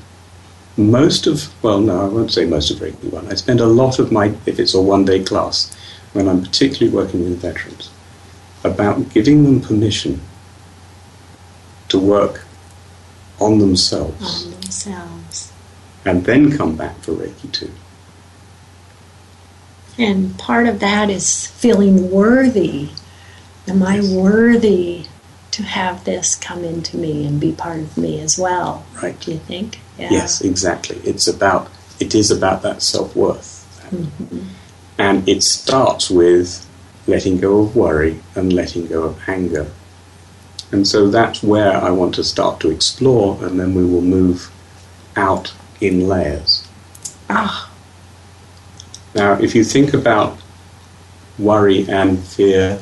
most 0.78 1.28
of, 1.28 1.54
well, 1.64 1.80
no, 1.80 2.02
I 2.02 2.10
won't 2.10 2.32
say 2.32 2.46
most 2.46 2.72
of 2.72 2.78
Reiki 2.80 3.12
1. 3.12 3.32
I 3.32 3.36
spend 3.36 3.62
a 3.62 3.66
lot 3.66 4.00
of 4.00 4.12
my, 4.12 4.36
if 4.46 4.60
it's 4.60 4.74
a 4.74 4.82
one 4.82 5.06
day 5.06 5.24
class, 5.24 5.76
when 6.14 6.28
I'm 6.28 6.42
particularly 6.42 6.96
working 6.96 7.24
with 7.24 7.42
veterans, 7.42 7.90
about 8.64 9.10
giving 9.14 9.44
them 9.44 9.62
permission 9.62 10.22
to 11.90 12.00
work 12.00 12.45
on 13.40 13.60
themselves. 13.60 14.46
On 14.46 14.52
themselves. 14.52 15.52
And 16.06 16.24
then 16.24 16.56
come 16.56 16.76
back 16.76 16.98
for 17.00 17.14
Reiki 17.14 17.52
2. 17.52 17.72
And 19.98 20.38
part 20.38 20.68
of 20.68 20.80
that 20.80 21.10
is 21.10 21.48
feeling 21.48 22.12
worthy 22.12 22.90
Am 23.68 23.82
I 23.82 24.00
worthy 24.02 25.06
to 25.52 25.64
have 25.64 26.04
this 26.04 26.36
come 26.36 26.64
into 26.64 26.98
me 26.98 27.26
and 27.26 27.40
be 27.40 27.52
part 27.52 27.80
of 27.80 27.98
me 27.98 28.20
as 28.20 28.38
well? 28.38 28.86
Right. 29.02 29.20
Do 29.20 29.32
you 29.32 29.40
think? 29.40 29.80
Yeah. 29.98 30.10
Yes, 30.12 30.42
exactly. 30.42 30.98
It's 30.98 31.28
about 31.28 31.70
it 32.00 32.14
is 32.14 32.30
about 32.30 32.62
that 32.62 32.82
self 32.82 33.16
worth, 33.16 33.66
mm-hmm. 33.90 34.50
and 35.00 35.28
it 35.28 35.42
starts 35.42 36.12
with 36.12 36.68
letting 37.08 37.40
go 37.40 37.62
of 37.62 37.76
worry 37.76 38.20
and 38.36 38.54
letting 38.54 38.88
go 38.88 39.04
of 39.04 39.30
anger. 39.30 39.68
And 40.72 40.88
so 40.88 41.10
that's 41.10 41.44
where 41.44 41.76
I 41.76 41.92
want 41.92 42.16
to 42.16 42.24
start 42.24 42.60
to 42.62 42.72
explore, 42.72 43.44
and 43.46 43.60
then 43.60 43.74
we 43.76 43.86
will 43.86 44.02
move 44.02 44.52
out 45.16 45.54
in 45.80 46.08
layers. 46.08 46.68
Ah. 47.30 47.72
Now, 49.14 49.34
if 49.34 49.56
you 49.56 49.64
think 49.64 49.94
about 49.94 50.38
worry 51.38 51.88
and 51.88 52.20
fear 52.20 52.80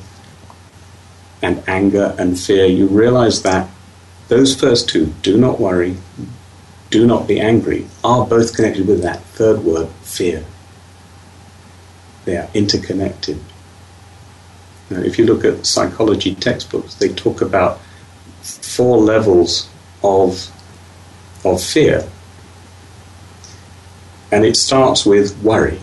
and 1.41 1.63
anger 1.67 2.15
and 2.17 2.39
fear, 2.39 2.65
you 2.65 2.87
realize 2.87 3.43
that 3.43 3.69
those 4.29 4.55
first 4.59 4.89
two, 4.89 5.07
do 5.21 5.37
not 5.37 5.59
worry, 5.59 5.97
do 6.89 7.05
not 7.05 7.27
be 7.27 7.39
angry, 7.39 7.87
are 8.03 8.25
both 8.25 8.55
connected 8.55 8.87
with 8.87 9.01
that 9.01 9.21
third 9.35 9.59
word, 9.63 9.89
fear. 10.01 10.45
They 12.25 12.37
are 12.37 12.49
interconnected. 12.53 13.39
Now, 14.89 14.99
if 14.99 15.17
you 15.17 15.25
look 15.25 15.45
at 15.45 15.65
psychology 15.65 16.35
textbooks, 16.35 16.95
they 16.95 17.09
talk 17.09 17.41
about 17.41 17.79
four 18.41 18.97
levels 18.97 19.69
of, 20.03 20.49
of 21.45 21.63
fear. 21.63 22.07
And 24.31 24.45
it 24.45 24.57
starts 24.57 25.05
with 25.05 25.41
worry, 25.43 25.79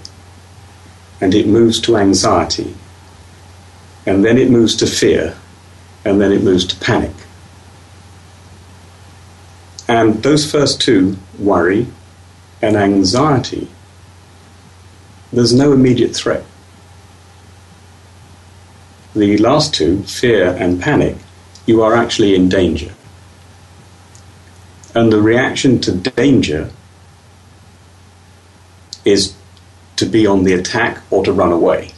and 1.21 1.35
it 1.35 1.47
moves 1.47 1.81
to 1.83 1.97
anxiety, 1.97 2.75
and 4.07 4.25
then 4.25 4.39
it 4.39 4.51
moves 4.51 4.77
to 4.77 4.87
fear, 4.87 5.37
and 6.05 6.21
then 6.21 6.33
it 6.33 6.43
moves 6.43 6.67
to 6.67 6.77
panic. 6.77 7.13
And 9.89 10.23
those 10.23 10.51
first 10.51 10.81
two, 10.81 11.17
worry 11.39 11.87
and 12.63 12.77
anxiety, 12.77 13.69
there's 15.33 15.53
no 15.53 15.73
immediate 15.73 16.15
threat. 16.15 16.45
The 19.15 19.39
last 19.39 19.75
two, 19.75 20.03
fear 20.05 20.55
and 20.59 20.81
panic, 20.81 21.17
you 21.67 21.83
are 21.83 21.95
actually 21.95 22.35
in 22.35 22.49
danger. 22.49 22.95
And 24.95 25.13
the 25.13 25.21
reaction 25.21 25.81
to 25.81 25.93
danger 25.93 26.71
is 29.05 29.35
to 29.97 30.07
be 30.07 30.27
on 30.27 30.45
the 30.45 30.53
attack 30.53 31.03
or 31.11 31.25
to 31.25 31.33
run 31.33 31.53
away. 31.53 31.93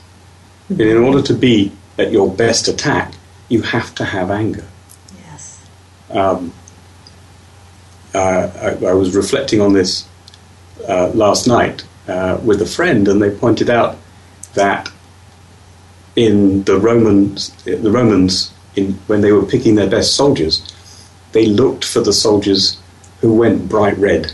And 0.69 0.81
in 0.81 0.97
order 0.97 1.23
to 1.23 1.35
be 1.35 1.73
at 1.99 2.12
your 2.12 2.31
best 2.31 2.69
attack, 2.69 3.14
you 3.49 3.62
have 3.62 3.95
to 3.97 4.04
have 4.04 4.31
anger. 4.31 4.64
Yes. 5.25 5.64
Um, 6.11 6.52
uh, 8.14 8.78
I, 8.83 8.87
I, 8.87 8.92
was 8.92 9.14
reflecting 9.14 9.61
on 9.61 9.73
this 9.73 10.07
uh, 10.88 11.09
last 11.09 11.47
night 11.47 11.85
uh, 12.09 12.38
with 12.42 12.61
a 12.61 12.66
friend, 12.66 13.09
and 13.09 13.23
they 13.23 13.31
pointed 13.31 13.71
out 13.71 13.97
that 14.54 14.91
in 16.16 16.64
the 16.64 16.78
Romans, 16.78 17.50
the 17.64 17.90
Romans, 17.90 18.52
in, 18.76 18.95
when 19.07 19.21
they 19.21 19.33
were 19.33 19.45
picking 19.45 19.75
their 19.75 19.88
best 19.88 20.14
soldiers, 20.14 20.62
they 21.33 21.47
looked 21.47 21.85
for 21.85 22.00
the 22.00 22.12
soldiers 22.12 22.78
who 23.21 23.35
went 23.35 23.69
bright 23.69 23.97
red 23.99 24.33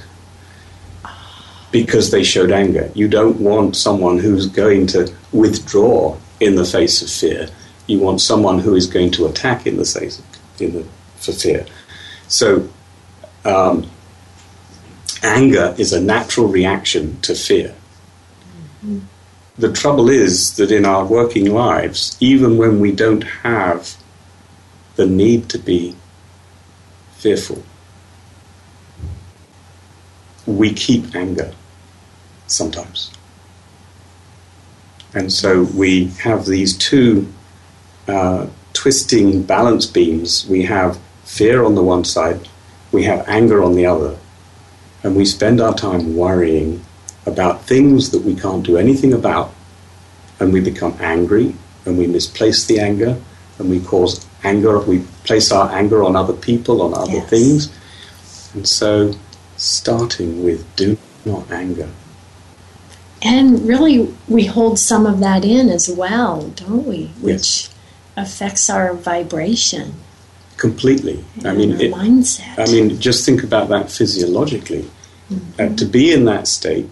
because 1.70 2.10
they 2.10 2.24
showed 2.24 2.50
anger. 2.50 2.90
You 2.94 3.08
don't 3.08 3.40
want 3.40 3.76
someone 3.76 4.18
who's 4.18 4.46
going 4.46 4.86
to 4.88 5.12
withdraw 5.32 6.16
in 6.40 6.56
the 6.56 6.64
face 6.64 7.02
of 7.02 7.10
fear. 7.10 7.48
You 7.86 8.00
want 8.00 8.20
someone 8.20 8.58
who 8.58 8.74
is 8.74 8.86
going 8.86 9.10
to 9.12 9.26
attack 9.26 9.66
in 9.66 9.76
the 9.76 9.84
face 9.84 10.22
in 10.58 10.72
the, 10.72 10.86
for 11.16 11.32
fear. 11.32 11.66
So, 12.28 12.68
um, 13.44 13.90
anger 15.22 15.74
is 15.78 15.92
a 15.92 16.00
natural 16.00 16.48
reaction 16.48 17.20
to 17.22 17.34
fear. 17.34 17.74
Mm-hmm. 18.84 19.00
The 19.58 19.72
trouble 19.72 20.08
is 20.08 20.56
that 20.56 20.70
in 20.70 20.84
our 20.84 21.04
working 21.04 21.52
lives, 21.52 22.16
even 22.20 22.58
when 22.58 22.78
we 22.78 22.92
don't 22.92 23.24
have 23.24 23.96
the 24.94 25.04
need 25.04 25.48
to 25.48 25.58
be 25.58 25.96
fearful, 27.16 27.64
we 30.46 30.72
keep 30.72 31.12
anger 31.14 31.52
sometimes. 32.46 33.10
And 35.12 35.32
so 35.32 35.64
we 35.64 36.06
have 36.22 36.46
these 36.46 36.76
two 36.76 37.26
uh, 38.06 38.46
twisting 38.74 39.42
balance 39.42 39.86
beams. 39.86 40.46
We 40.46 40.62
have 40.64 41.00
fear 41.24 41.64
on 41.64 41.74
the 41.74 41.82
one 41.82 42.04
side, 42.04 42.48
we 42.92 43.02
have 43.04 43.28
anger 43.28 43.64
on 43.64 43.74
the 43.74 43.86
other, 43.86 44.16
and 45.02 45.16
we 45.16 45.24
spend 45.24 45.60
our 45.60 45.74
time 45.74 46.16
worrying 46.16 46.84
about 47.28 47.62
things 47.64 48.10
that 48.10 48.22
we 48.22 48.34
can't 48.34 48.64
do 48.64 48.76
anything 48.76 49.12
about, 49.12 49.52
and 50.40 50.52
we 50.52 50.60
become 50.60 50.96
angry, 51.00 51.54
and 51.84 51.98
we 51.98 52.06
misplace 52.06 52.66
the 52.66 52.80
anger, 52.80 53.20
and 53.58 53.70
we 53.70 53.80
cause 53.80 54.26
anger, 54.44 54.78
we 54.80 55.00
place 55.24 55.52
our 55.52 55.70
anger 55.70 56.02
on 56.02 56.16
other 56.16 56.32
people, 56.32 56.82
on 56.82 56.94
other 56.94 57.12
yes. 57.12 57.30
things. 57.30 57.72
And 58.54 58.66
so, 58.66 59.14
starting 59.56 60.44
with 60.44 60.64
do 60.76 60.96
not 61.24 61.50
anger. 61.50 61.88
And 63.20 63.66
really, 63.66 64.14
we 64.28 64.44
hold 64.44 64.78
some 64.78 65.04
of 65.04 65.18
that 65.20 65.44
in 65.44 65.68
as 65.70 65.88
well, 65.88 66.48
don't 66.50 66.86
we? 66.86 67.06
Which 67.20 67.66
yes. 67.66 67.74
affects 68.16 68.70
our 68.70 68.94
vibration. 68.94 69.94
Completely. 70.56 71.24
I 71.44 71.52
mean, 71.52 71.72
it, 71.80 71.92
mindset. 71.92 72.58
I 72.58 72.70
mean, 72.70 73.00
just 73.00 73.26
think 73.26 73.42
about 73.42 73.68
that 73.68 73.90
physiologically. 73.90 74.88
Mm-hmm. 75.30 75.72
Uh, 75.72 75.76
to 75.76 75.84
be 75.84 76.12
in 76.12 76.24
that 76.24 76.48
state, 76.48 76.88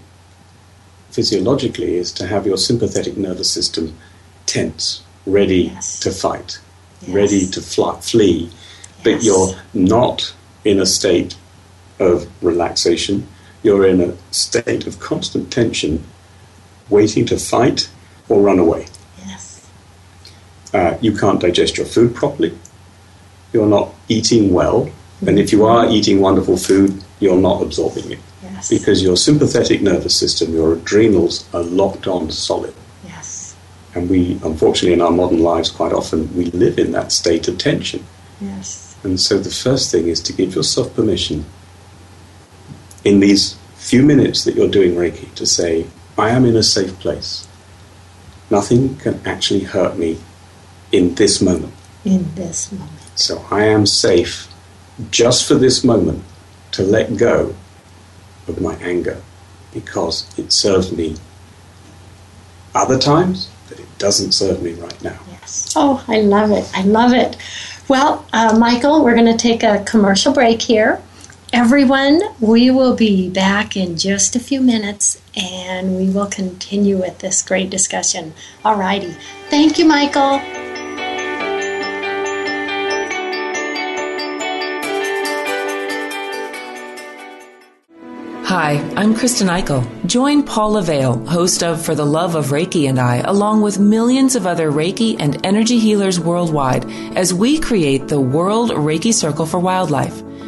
physiologically, 1.17 1.95
is 1.97 2.13
to 2.13 2.27
have 2.27 2.47
your 2.47 2.59
sympathetic 2.59 3.17
nervous 3.17 3.51
system 3.51 3.97
tense, 4.45 5.03
ready 5.25 5.63
yes. 5.63 5.99
to 6.01 6.11
fight, 6.11 6.61
yes. 7.01 7.11
ready 7.11 7.47
to 7.47 7.63
fly, 7.63 7.99
flee. 8.01 8.51
But 9.03 9.23
you're 9.23 9.55
not 9.73 10.35
in 10.63 10.79
a 10.79 10.85
state 10.85 11.35
of 11.99 12.29
relaxation. 12.43 13.27
You're 13.63 13.87
in 13.87 14.03
a 14.03 14.15
state 14.31 14.87
of 14.87 15.01
constant 15.01 15.51
tension 15.51 16.05
waiting 16.91 17.25
to 17.27 17.39
fight 17.39 17.89
or 18.29 18.43
run 18.43 18.59
away. 18.59 18.87
Yes. 19.27 19.67
Uh, 20.75 20.99
you 21.01 21.17
can't 21.17 21.41
digest 21.41 21.79
your 21.79 21.87
food 21.87 22.15
properly. 22.15 22.53
You're 23.55 23.73
not 23.79 23.95
eating 24.09 24.53
well. 24.53 24.91
And 25.27 25.39
if 25.39 25.51
you 25.51 25.65
are 25.65 25.89
eating 25.89 26.21
wonderful 26.21 26.59
food, 26.59 27.03
you're 27.21 27.41
not 27.41 27.63
absorbing 27.63 28.13
it. 28.13 28.19
Yes. 28.57 28.71
Because 28.71 29.03
your 29.03 29.19
sympathetic 29.19 29.83
nervous 29.83 30.17
system, 30.17 30.55
your 30.55 30.73
adrenals 30.73 31.47
are 31.53 31.63
locked 31.63 32.07
on 32.07 32.31
solid. 32.31 32.75
Yes. 33.05 33.55
And 33.95 34.09
we, 34.09 34.41
unfortunately, 34.43 34.95
in 34.95 35.03
our 35.03 35.11
modern 35.11 35.43
lives, 35.43 35.71
quite 35.71 35.93
often, 35.93 36.35
we 36.35 36.47
live 36.47 36.79
in 36.79 36.93
that 36.93 37.13
state 37.13 37.49
of 37.49 37.59
tension. 37.59 38.05
Yes. 38.41 38.97
And 39.03 39.21
so 39.21 39.39
the 39.39 39.51
first 39.51 39.93
thing 39.93 40.09
is 40.09 40.23
to 40.23 40.33
give 40.33 40.55
yourself 40.55 40.95
permission 40.95 41.45
in 43.05 43.21
these 43.21 43.59
few 43.75 44.03
minutes 44.03 44.45
that 44.45 44.55
you're 44.55 44.71
doing 44.71 44.95
Reiki 44.95 45.33
to 45.35 45.45
say, 45.45 45.87
I 46.17 46.31
am 46.31 46.47
in 46.47 46.57
a 46.57 46.63
safe 46.63 46.99
place. 46.99 47.47
Nothing 48.51 48.97
can 48.97 49.21
actually 49.27 49.65
hurt 49.65 49.99
me 49.99 50.19
in 50.93 51.15
this 51.17 51.43
moment. 51.43 51.75
In 52.07 52.35
this 52.35 52.73
moment. 52.73 52.91
So 53.17 53.45
I 53.51 53.65
am 53.65 53.85
safe 53.85 54.49
just 55.11 55.47
for 55.47 55.57
this 55.57 55.85
moment 55.85 56.25
to 56.73 56.83
let 56.83 57.19
go 57.19 57.55
of 58.49 58.61
my 58.61 58.75
anger 58.77 59.21
because 59.73 60.27
it 60.39 60.53
serves 60.53 60.93
me 60.93 61.17
other 62.75 62.99
times, 62.99 63.51
but 63.69 63.81
it 63.81 63.99
doesn't 63.99 64.33
serve 64.33 64.63
me 64.63 64.73
right 64.75 65.03
now. 65.03 65.19
Yes. 65.31 65.73
Oh, 65.77 66.05
I 66.09 66.21
love 66.21 66.51
it. 66.51 66.71
I 66.75 66.83
love 66.83 67.13
it. 67.13 67.37
Well, 67.89 68.27
uh, 68.33 68.59
Michael, 68.59 69.05
we're 69.05 69.15
going 69.15 69.27
to 69.31 69.39
take 69.39 69.63
a 69.63 69.85
commercial 69.85 70.33
break 70.33 70.63
here. 70.63 71.03
Everyone, 71.53 72.21
we 72.41 72.71
will 72.71 72.97
be 72.97 73.31
back 73.31 73.77
in 73.77 73.97
just 73.97 74.35
a 74.35 74.41
few 74.41 74.61
minutes 74.61 75.21
and 75.37 75.97
we 75.97 76.11
will 76.11 76.27
continue 76.27 76.99
with 76.99 77.21
this 77.21 77.41
great 77.43 77.71
discussion. 77.71 78.35
All 78.65 78.77
righty. 78.77 79.15
Thank 79.49 79.79
you, 79.79 79.85
Michael. 79.85 80.41
Hi, 88.57 88.79
I'm 88.97 89.15
Kristen 89.15 89.49
Eichel. 89.49 89.85
Join 90.07 90.43
Paula 90.43 90.81
Vale, 90.81 91.19
host 91.27 91.63
of 91.63 91.85
For 91.85 91.95
the 91.95 92.07
Love 92.07 92.35
of 92.37 92.47
Reiki 92.47 92.89
and 92.89 92.99
I, 92.99 93.17
along 93.17 93.61
with 93.61 93.79
millions 93.79 94.35
of 94.35 94.47
other 94.47 94.73
Reiki 94.73 95.15
and 95.19 95.45
energy 95.45 95.79
healers 95.79 96.19
worldwide, 96.19 96.91
as 97.19 97.35
we 97.35 97.59
create 97.61 98.09
the 98.09 98.19
World 98.19 98.71
Reiki 98.71 99.13
Circle 99.13 99.45
for 99.45 99.59
Wildlife 99.59 100.23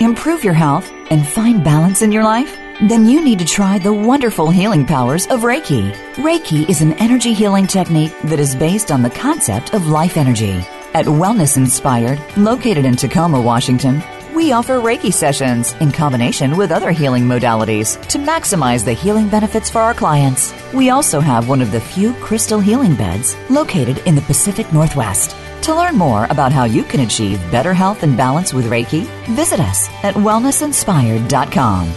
improve 0.00 0.44
your 0.44 0.54
health, 0.54 0.90
and 1.10 1.26
find 1.26 1.62
balance 1.62 2.02
in 2.02 2.12
your 2.12 2.24
life? 2.24 2.56
Then 2.88 3.06
you 3.06 3.24
need 3.24 3.38
to 3.38 3.44
try 3.44 3.78
the 3.78 3.92
wonderful 3.92 4.50
healing 4.50 4.84
powers 4.84 5.26
of 5.26 5.42
Reiki. 5.42 5.94
Reiki 6.16 6.68
is 6.68 6.82
an 6.82 6.94
energy 6.94 7.32
healing 7.32 7.66
technique 7.66 8.12
that 8.24 8.40
is 8.40 8.56
based 8.56 8.90
on 8.90 9.02
the 9.02 9.10
concept 9.10 9.74
of 9.74 9.86
life 9.86 10.16
energy. 10.16 10.64
At 10.94 11.06
Wellness 11.06 11.56
Inspired, 11.56 12.20
located 12.36 12.84
in 12.84 12.96
Tacoma, 12.96 13.40
Washington, 13.40 14.02
we 14.34 14.50
offer 14.50 14.80
Reiki 14.80 15.12
sessions 15.12 15.72
in 15.74 15.92
combination 15.92 16.56
with 16.56 16.72
other 16.72 16.90
healing 16.90 17.24
modalities 17.24 18.00
to 18.08 18.18
maximize 18.18 18.84
the 18.84 18.92
healing 18.92 19.28
benefits 19.28 19.70
for 19.70 19.78
our 19.78 19.94
clients. 19.94 20.52
We 20.72 20.90
also 20.90 21.20
have 21.20 21.48
one 21.48 21.62
of 21.62 21.70
the 21.70 21.80
few 21.80 22.14
crystal 22.14 22.58
healing 22.58 22.96
beds 22.96 23.36
located 23.48 23.98
in 24.06 24.16
the 24.16 24.22
Pacific 24.22 24.72
Northwest. 24.72 25.36
To 25.64 25.74
learn 25.74 25.96
more 25.96 26.26
about 26.26 26.52
how 26.52 26.64
you 26.64 26.84
can 26.84 27.00
achieve 27.00 27.40
better 27.50 27.72
health 27.72 28.02
and 28.02 28.18
balance 28.18 28.52
with 28.52 28.66
Reiki, 28.66 29.06
visit 29.34 29.60
us 29.60 29.88
at 30.04 30.14
wellnessinspired.com. 30.14 31.94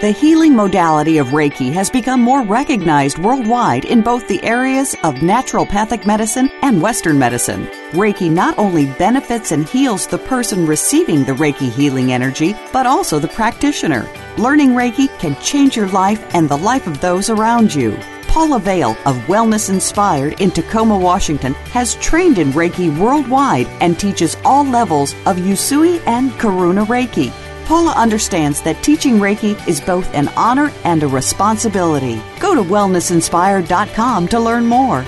The 0.00 0.10
healing 0.12 0.56
modality 0.56 1.18
of 1.18 1.26
Reiki 1.28 1.70
has 1.74 1.90
become 1.90 2.22
more 2.22 2.42
recognized 2.42 3.18
worldwide 3.18 3.84
in 3.84 4.00
both 4.00 4.26
the 4.28 4.42
areas 4.42 4.94
of 5.04 5.16
naturopathic 5.16 6.06
medicine 6.06 6.50
and 6.62 6.80
Western 6.80 7.18
medicine. 7.18 7.66
Reiki 7.92 8.30
not 8.30 8.58
only 8.58 8.86
benefits 8.86 9.52
and 9.52 9.68
heals 9.68 10.06
the 10.06 10.16
person 10.16 10.66
receiving 10.66 11.22
the 11.22 11.32
Reiki 11.32 11.70
healing 11.70 12.12
energy, 12.12 12.56
but 12.72 12.86
also 12.86 13.18
the 13.18 13.28
practitioner. 13.28 14.08
Learning 14.38 14.70
Reiki 14.70 15.10
can 15.18 15.38
change 15.42 15.76
your 15.76 15.88
life 15.88 16.34
and 16.34 16.48
the 16.48 16.56
life 16.56 16.86
of 16.86 17.02
those 17.02 17.28
around 17.28 17.74
you. 17.74 17.94
Paula 18.34 18.58
Vale 18.58 18.96
of 19.06 19.16
Wellness 19.28 19.70
Inspired 19.70 20.40
in 20.40 20.50
Tacoma, 20.50 20.98
Washington 20.98 21.54
has 21.70 21.94
trained 21.94 22.36
in 22.36 22.50
Reiki 22.50 22.90
worldwide 22.98 23.68
and 23.80 23.96
teaches 23.96 24.36
all 24.44 24.64
levels 24.64 25.12
of 25.24 25.36
Usui 25.36 26.04
and 26.08 26.32
Karuna 26.32 26.84
Reiki. 26.84 27.32
Paula 27.64 27.92
understands 27.92 28.60
that 28.62 28.82
teaching 28.82 29.18
Reiki 29.20 29.54
is 29.68 29.80
both 29.80 30.12
an 30.14 30.26
honor 30.36 30.72
and 30.82 31.04
a 31.04 31.06
responsibility. 31.06 32.20
Go 32.40 32.56
to 32.56 32.62
wellnessinspired.com 32.62 34.26
to 34.26 34.40
learn 34.40 34.66
more. 34.66 35.04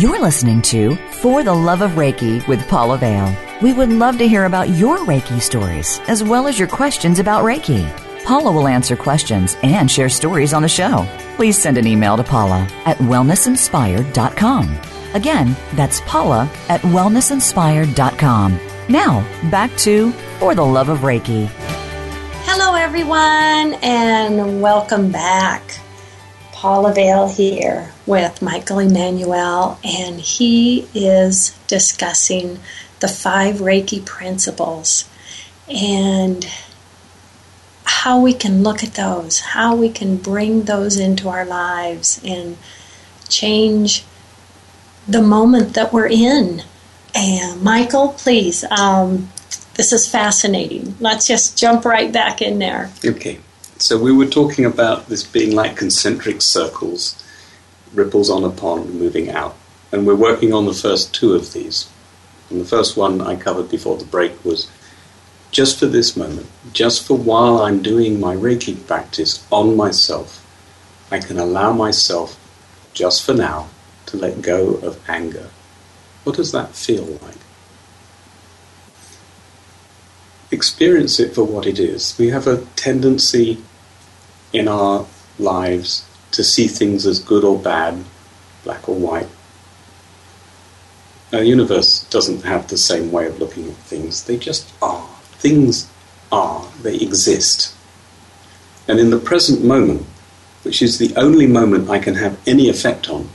You're 0.00 0.20
listening 0.20 0.60
to 0.62 0.96
For 1.12 1.44
the 1.44 1.54
Love 1.54 1.82
of 1.82 1.92
Reiki 1.92 2.44
with 2.48 2.66
Paula 2.66 2.98
Vale. 2.98 3.53
We 3.64 3.72
would 3.72 3.88
love 3.88 4.18
to 4.18 4.28
hear 4.28 4.44
about 4.44 4.68
your 4.68 4.98
Reiki 4.98 5.40
stories 5.40 5.98
as 6.06 6.22
well 6.22 6.46
as 6.48 6.58
your 6.58 6.68
questions 6.68 7.18
about 7.18 7.44
Reiki. 7.44 7.82
Paula 8.22 8.52
will 8.52 8.68
answer 8.68 8.94
questions 8.94 9.56
and 9.62 9.90
share 9.90 10.10
stories 10.10 10.52
on 10.52 10.60
the 10.60 10.68
show. 10.68 11.08
Please 11.36 11.56
send 11.56 11.78
an 11.78 11.86
email 11.86 12.18
to 12.18 12.22
Paula 12.22 12.68
at 12.84 12.98
wellnessinspired.com. 12.98 14.78
Again, 15.14 15.56
that's 15.76 16.02
Paula 16.02 16.50
at 16.68 16.82
wellnessinspired.com. 16.82 18.60
Now, 18.90 19.50
back 19.50 19.74
to 19.78 20.12
For 20.40 20.54
the 20.54 20.66
Love 20.66 20.90
of 20.90 20.98
Reiki. 20.98 21.46
Hello, 22.44 22.74
everyone, 22.74 23.78
and 23.82 24.60
welcome 24.60 25.10
back. 25.10 25.62
Paula 26.52 26.92
Vale 26.92 27.28
here 27.28 27.92
with 28.04 28.42
Michael 28.42 28.80
Emanuel, 28.80 29.78
and 29.82 30.20
he 30.20 30.86
is 30.94 31.58
discussing 31.66 32.58
the 33.04 33.08
five 33.08 33.56
Reiki 33.56 34.02
principles 34.02 35.06
and 35.68 36.48
how 37.84 38.18
we 38.18 38.32
can 38.32 38.62
look 38.62 38.82
at 38.82 38.94
those, 38.94 39.40
how 39.40 39.76
we 39.76 39.90
can 39.90 40.16
bring 40.16 40.62
those 40.62 40.98
into 40.98 41.28
our 41.28 41.44
lives 41.44 42.18
and 42.24 42.56
change 43.28 44.06
the 45.06 45.20
moment 45.20 45.74
that 45.74 45.92
we're 45.92 46.06
in. 46.06 46.62
And 47.14 47.60
Michael, 47.62 48.14
please, 48.16 48.64
um, 48.70 49.28
this 49.74 49.92
is 49.92 50.08
fascinating. 50.08 50.96
Let's 50.98 51.26
just 51.26 51.58
jump 51.58 51.84
right 51.84 52.10
back 52.10 52.40
in 52.40 52.58
there. 52.58 52.90
Okay. 53.04 53.38
So 53.76 53.98
we 53.98 54.12
were 54.12 54.28
talking 54.40 54.64
about 54.64 55.08
this 55.08 55.24
being 55.24 55.54
like 55.54 55.76
concentric 55.76 56.40
circles, 56.40 57.22
ripples 57.92 58.30
on 58.30 58.44
a 58.44 58.50
pond 58.50 58.94
moving 58.94 59.28
out. 59.28 59.56
And 59.92 60.06
we're 60.06 60.14
working 60.16 60.54
on 60.54 60.64
the 60.64 60.72
first 60.72 61.14
two 61.14 61.34
of 61.34 61.52
these. 61.52 61.90
And 62.50 62.60
the 62.60 62.64
first 62.64 62.96
one 62.96 63.20
I 63.20 63.36
covered 63.36 63.70
before 63.70 63.96
the 63.96 64.04
break 64.04 64.44
was 64.44 64.70
just 65.50 65.78
for 65.78 65.86
this 65.86 66.16
moment, 66.16 66.46
just 66.72 67.06
for 67.06 67.16
while 67.16 67.58
I'm 67.58 67.80
doing 67.80 68.18
my 68.18 68.34
Reiki 68.34 68.86
practice 68.86 69.46
on 69.52 69.76
myself, 69.76 70.44
I 71.10 71.20
can 71.20 71.38
allow 71.38 71.72
myself, 71.72 72.38
just 72.92 73.24
for 73.24 73.34
now, 73.34 73.68
to 74.06 74.16
let 74.16 74.42
go 74.42 74.74
of 74.76 74.98
anger. 75.08 75.50
What 76.24 76.36
does 76.36 76.52
that 76.52 76.74
feel 76.74 77.04
like? 77.04 77.36
Experience 80.50 81.20
it 81.20 81.34
for 81.34 81.44
what 81.44 81.66
it 81.66 81.78
is. 81.78 82.16
We 82.18 82.28
have 82.30 82.46
a 82.46 82.64
tendency 82.76 83.62
in 84.52 84.68
our 84.68 85.06
lives 85.38 86.04
to 86.32 86.42
see 86.42 86.66
things 86.66 87.06
as 87.06 87.18
good 87.20 87.44
or 87.44 87.58
bad, 87.58 88.04
black 88.64 88.88
or 88.88 88.94
white. 88.94 89.28
Our 91.34 91.42
universe 91.42 92.04
doesn't 92.10 92.44
have 92.44 92.68
the 92.68 92.78
same 92.78 93.10
way 93.10 93.26
of 93.26 93.40
looking 93.40 93.68
at 93.68 93.74
things. 93.74 94.22
They 94.22 94.36
just 94.36 94.72
are. 94.80 95.04
Things 95.32 95.90
are. 96.30 96.64
They 96.80 96.94
exist. 96.94 97.74
And 98.86 99.00
in 99.00 99.10
the 99.10 99.18
present 99.18 99.64
moment, 99.64 100.06
which 100.62 100.80
is 100.80 100.98
the 100.98 101.12
only 101.16 101.48
moment 101.48 101.90
I 101.90 101.98
can 101.98 102.14
have 102.14 102.38
any 102.46 102.68
effect 102.68 103.10
on, 103.10 103.28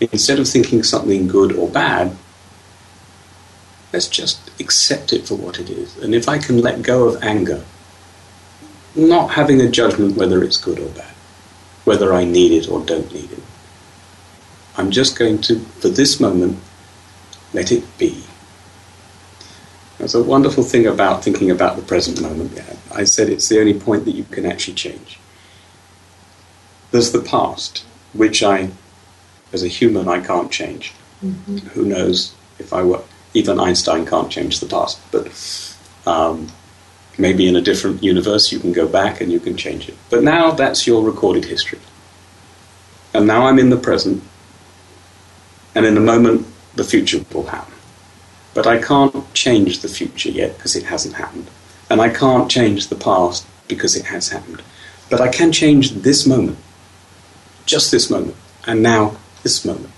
instead 0.00 0.38
of 0.38 0.48
thinking 0.48 0.82
something 0.82 1.28
good 1.28 1.52
or 1.52 1.68
bad, 1.68 2.16
let's 3.92 4.08
just 4.08 4.50
accept 4.58 5.12
it 5.12 5.28
for 5.28 5.34
what 5.34 5.58
it 5.60 5.68
is. 5.68 5.98
And 5.98 6.14
if 6.14 6.26
I 6.26 6.38
can 6.38 6.62
let 6.62 6.80
go 6.80 7.06
of 7.06 7.22
anger, 7.22 7.62
not 8.94 9.32
having 9.32 9.60
a 9.60 9.68
judgment 9.68 10.16
whether 10.16 10.42
it's 10.42 10.56
good 10.56 10.78
or 10.78 10.88
bad, 10.88 11.14
whether 11.84 12.14
I 12.14 12.24
need 12.24 12.52
it 12.52 12.70
or 12.70 12.80
don't 12.80 13.12
need 13.12 13.30
it, 13.30 13.42
I'm 14.76 14.90
just 14.90 15.18
going 15.18 15.40
to, 15.42 15.58
for 15.58 15.88
this 15.88 16.20
moment, 16.20 16.58
let 17.52 17.72
it 17.72 17.84
be. 17.98 18.22
That's 19.98 20.14
a 20.14 20.22
wonderful 20.22 20.62
thing 20.62 20.86
about 20.86 21.24
thinking 21.24 21.50
about 21.50 21.76
the 21.76 21.82
present 21.82 22.20
moment. 22.20 22.52
Yeah, 22.54 22.76
I 22.92 23.04
said 23.04 23.30
it's 23.30 23.48
the 23.48 23.58
only 23.58 23.74
point 23.74 24.04
that 24.04 24.14
you 24.14 24.24
can 24.24 24.44
actually 24.44 24.74
change. 24.74 25.18
There's 26.90 27.12
the 27.12 27.22
past, 27.22 27.84
which 28.12 28.42
I, 28.42 28.70
as 29.52 29.62
a 29.62 29.68
human, 29.68 30.08
I 30.08 30.20
can't 30.20 30.52
change. 30.52 30.92
Mm-hmm. 31.24 31.58
Who 31.68 31.86
knows 31.86 32.34
if 32.58 32.72
I 32.72 32.82
were, 32.82 33.02
even 33.32 33.58
Einstein 33.58 34.06
can't 34.06 34.30
change 34.30 34.60
the 34.60 34.66
past, 34.66 35.00
but 35.10 35.26
um, 36.06 36.48
maybe 37.18 37.48
in 37.48 37.56
a 37.56 37.60
different 37.60 38.02
universe 38.02 38.52
you 38.52 38.58
can 38.58 38.72
go 38.72 38.86
back 38.86 39.20
and 39.20 39.32
you 39.32 39.40
can 39.40 39.56
change 39.56 39.88
it. 39.88 39.96
But 40.10 40.22
now 40.22 40.50
that's 40.50 40.86
your 40.86 41.02
recorded 41.02 41.46
history. 41.46 41.80
And 43.14 43.26
now 43.26 43.46
I'm 43.46 43.58
in 43.58 43.70
the 43.70 43.76
present, 43.76 44.22
and 45.76 45.84
in 45.84 45.98
a 45.98 46.00
moment, 46.00 46.46
the 46.74 46.84
future 46.84 47.22
will 47.34 47.48
happen. 47.48 47.74
But 48.54 48.66
I 48.66 48.80
can't 48.80 49.32
change 49.34 49.80
the 49.80 49.88
future 49.88 50.30
yet 50.30 50.56
because 50.56 50.74
it 50.74 50.84
hasn't 50.84 51.16
happened. 51.16 51.50
And 51.90 52.00
I 52.00 52.08
can't 52.08 52.50
change 52.50 52.88
the 52.88 52.96
past 52.96 53.46
because 53.68 53.94
it 53.94 54.06
has 54.06 54.30
happened. 54.30 54.62
But 55.10 55.20
I 55.20 55.28
can 55.28 55.52
change 55.52 55.90
this 55.90 56.26
moment. 56.26 56.56
Just 57.66 57.90
this 57.90 58.08
moment. 58.08 58.36
And 58.66 58.82
now, 58.82 59.18
this 59.42 59.66
moment. 59.66 59.92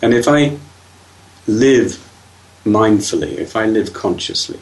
And 0.00 0.14
if 0.14 0.26
I 0.26 0.56
live 1.46 1.98
mindfully, 2.64 3.36
if 3.36 3.54
I 3.54 3.66
live 3.66 3.92
consciously, 3.92 4.60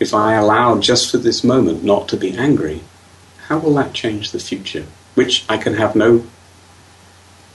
if 0.00 0.12
I 0.12 0.34
allow 0.34 0.80
just 0.80 1.12
for 1.12 1.18
this 1.18 1.44
moment 1.44 1.84
not 1.84 2.08
to 2.08 2.16
be 2.16 2.36
angry, 2.36 2.80
how 3.46 3.60
will 3.60 3.74
that 3.74 3.92
change 3.94 4.32
the 4.32 4.40
future? 4.40 4.86
Which 5.14 5.44
I 5.48 5.58
can 5.58 5.74
have 5.74 5.94
no 5.94 6.24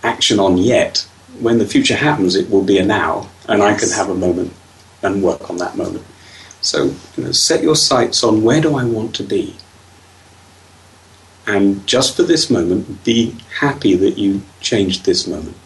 action 0.04 0.40
on 0.40 0.58
yet. 0.58 1.08
When 1.40 1.58
the 1.58 1.66
future 1.66 1.96
happens, 1.96 2.36
it 2.36 2.50
will 2.50 2.64
be 2.64 2.78
a 2.78 2.86
now, 2.86 3.30
and 3.48 3.60
yes. 3.60 3.76
I 3.76 3.80
can 3.80 3.96
have 3.98 4.10
a 4.10 4.20
moment 4.20 4.54
and 5.02 5.24
work 5.24 5.50
on 5.50 5.58
that 5.58 5.76
moment. 5.76 6.06
So, 6.62 6.96
you 7.18 7.24
know, 7.24 7.32
set 7.32 7.64
your 7.64 7.76
sights 7.76 8.24
on 8.24 8.44
where 8.44 8.62
do 8.62 8.78
I 8.78 8.84
want 8.86 9.16
to 9.16 9.24
be? 9.24 9.56
And 11.46 11.86
just 11.86 12.16
for 12.16 12.24
this 12.24 12.50
moment, 12.50 13.04
be 13.04 13.36
happy 13.60 13.96
that 13.96 14.18
you 14.18 14.44
changed 14.62 15.04
this 15.04 15.28
moment. 15.28 15.58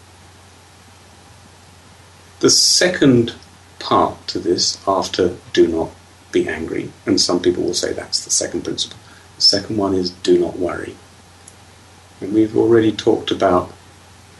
The 2.40 2.50
second 2.50 3.34
part 3.78 4.26
to 4.28 4.38
this, 4.40 4.82
after 4.88 5.36
do 5.52 5.68
not 5.68 5.90
be 6.32 6.48
angry, 6.48 6.90
and 7.06 7.20
some 7.20 7.40
people 7.40 7.62
will 7.62 7.74
say 7.74 7.92
that's 7.92 8.24
the 8.24 8.30
second 8.30 8.62
principle. 8.62 8.98
The 9.36 9.42
second 9.42 9.76
one 9.76 9.94
is 9.94 10.10
do 10.10 10.38
not 10.38 10.58
worry. 10.58 10.96
And 12.20 12.34
we've 12.34 12.56
already 12.56 12.90
talked 12.90 13.30
about 13.30 13.72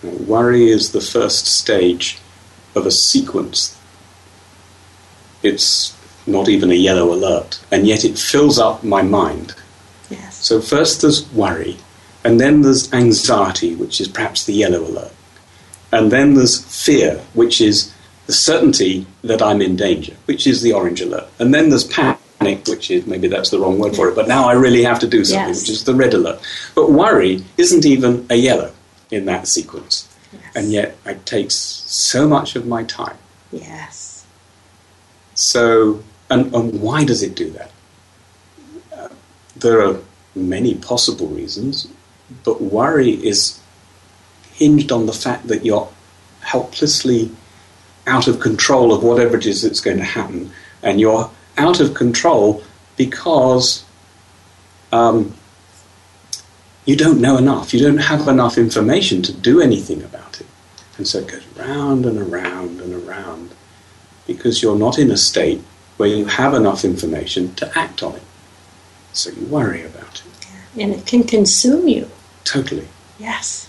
worry 0.03 0.69
is 0.69 0.93
the 0.93 1.01
first 1.01 1.47
stage 1.47 2.19
of 2.75 2.87
a 2.87 2.91
sequence. 2.91 3.77
It's 5.43 5.97
not 6.27 6.49
even 6.49 6.71
a 6.71 6.75
yellow 6.75 7.13
alert, 7.13 7.61
and 7.71 7.87
yet 7.87 8.05
it 8.05 8.19
fills 8.19 8.59
up 8.59 8.85
my 8.85 9.03
mind. 9.03 9.55
Yes. 10.11 10.37
So 10.45 10.61
first 10.61 11.03
there's 11.03 11.31
worry, 11.33 11.77
and 12.25 12.41
then 12.41 12.63
there's 12.63 12.93
anxiety, 12.93 13.75
which 13.75 14.01
is 14.01 14.09
perhaps 14.09 14.45
the 14.45 14.53
yellow 14.55 14.81
alert. 14.81 15.13
And 15.93 16.13
then 16.13 16.35
there's 16.35 16.63
fear, 16.85 17.23
which 17.35 17.61
is 17.61 17.93
the 18.27 18.33
certainty 18.33 19.07
that 19.23 19.41
I'm 19.41 19.63
in 19.63 19.77
danger, 19.77 20.15
which 20.27 20.47
is 20.47 20.61
the 20.61 20.73
orange 20.73 21.01
alert. 21.01 21.29
And 21.39 21.55
then 21.55 21.71
there's 21.71 21.85
panic, 21.85 22.19
which 22.67 22.91
is 22.91 23.07
maybe 23.07 23.27
that's 23.29 23.51
the 23.51 23.59
wrong 23.59 23.79
word 23.79 23.97
for 23.97 24.09
it, 24.09 24.15
but 24.15 24.29
now 24.29 24.49
I 24.49 24.53
really 24.53 24.83
have 24.83 24.99
to 25.01 25.07
do 25.09 25.25
something, 25.25 25.49
Yes. 25.49 25.63
which 25.63 25.71
is 25.71 25.85
the 25.85 25.95
red 25.95 26.13
alert. 26.13 26.41
But 26.75 26.91
worry 26.93 27.43
isn't 27.57 27.87
even 27.87 28.27
a 28.29 28.37
yellow 28.37 28.73
in 29.11 29.25
that 29.27 29.49
sequence. 29.49 30.09
And 30.55 30.71
yet 30.71 30.97
it 31.07 31.25
takes 31.25 31.55
so 31.55 32.29
much 32.29 32.55
of 32.57 32.67
my 32.67 32.85
time. 32.85 33.17
Yes. 33.51 34.27
So, 35.35 36.03
and, 36.29 36.55
and 36.55 36.83
why 36.83 37.05
does 37.05 37.23
it 37.23 37.35
do 37.35 37.51
that? 37.51 37.71
Uh, 38.95 39.09
there 39.57 39.83
are 39.83 40.01
many 40.35 40.75
possible 40.75 41.29
reasons, 41.29 41.89
but 42.45 42.61
worry 42.61 43.13
is 43.27 43.61
hinged 44.53 44.93
on 44.93 45.07
the 45.07 45.13
fact 45.13 45.47
that 45.49 45.65
you're 45.65 45.89
helplessly 46.41 47.31
out 48.07 48.27
of 48.27 48.41
control 48.41 48.93
of 48.93 49.03
whatever 49.03 49.37
it 49.37 49.47
is 49.47 49.63
that's 49.63 49.81
going 49.81 49.99
to 49.99 50.05
happen, 50.05 50.51
and 50.83 51.01
you're 51.01 51.31
out 51.57 51.81
of 51.81 51.95
control 51.95 52.63
because 52.97 53.85
um, 54.93 55.35
you 56.89 56.97
don't 56.97 57.21
know 57.21 57.37
enough. 57.37 57.75
You 57.75 57.81
don't 57.81 57.99
have 57.99 58.29
enough 58.29 58.57
information 58.57 59.21
to 59.21 59.33
do 59.33 59.61
anything 59.61 60.03
about 60.03 60.41
it. 60.41 60.47
And 60.97 61.07
so 61.07 61.19
it 61.19 61.29
goes 61.29 61.47
round 61.49 62.07
and 62.07 62.19
around 62.19 62.81
and 62.81 62.95
around 62.95 63.51
because 64.27 64.63
you're 64.63 64.79
not 64.79 64.99
in 64.99 65.11
a 65.11 65.17
state 65.19 65.61
where 65.99 66.09
you 66.09 66.25
have 66.25 66.55
enough 66.55 66.87
information 66.87 67.55
to 67.57 67.79
act 67.79 68.03
on 68.03 68.15
it. 68.15 68.23
So 69.13 69.31
you 69.31 69.45
worry 69.49 69.85
about 69.85 70.23
it. 70.25 70.81
And 70.81 70.95
it 70.95 71.05
can 71.05 71.25
consume 71.25 71.89
you. 71.89 72.09
Totally. 72.45 72.89
Yes. 73.19 73.69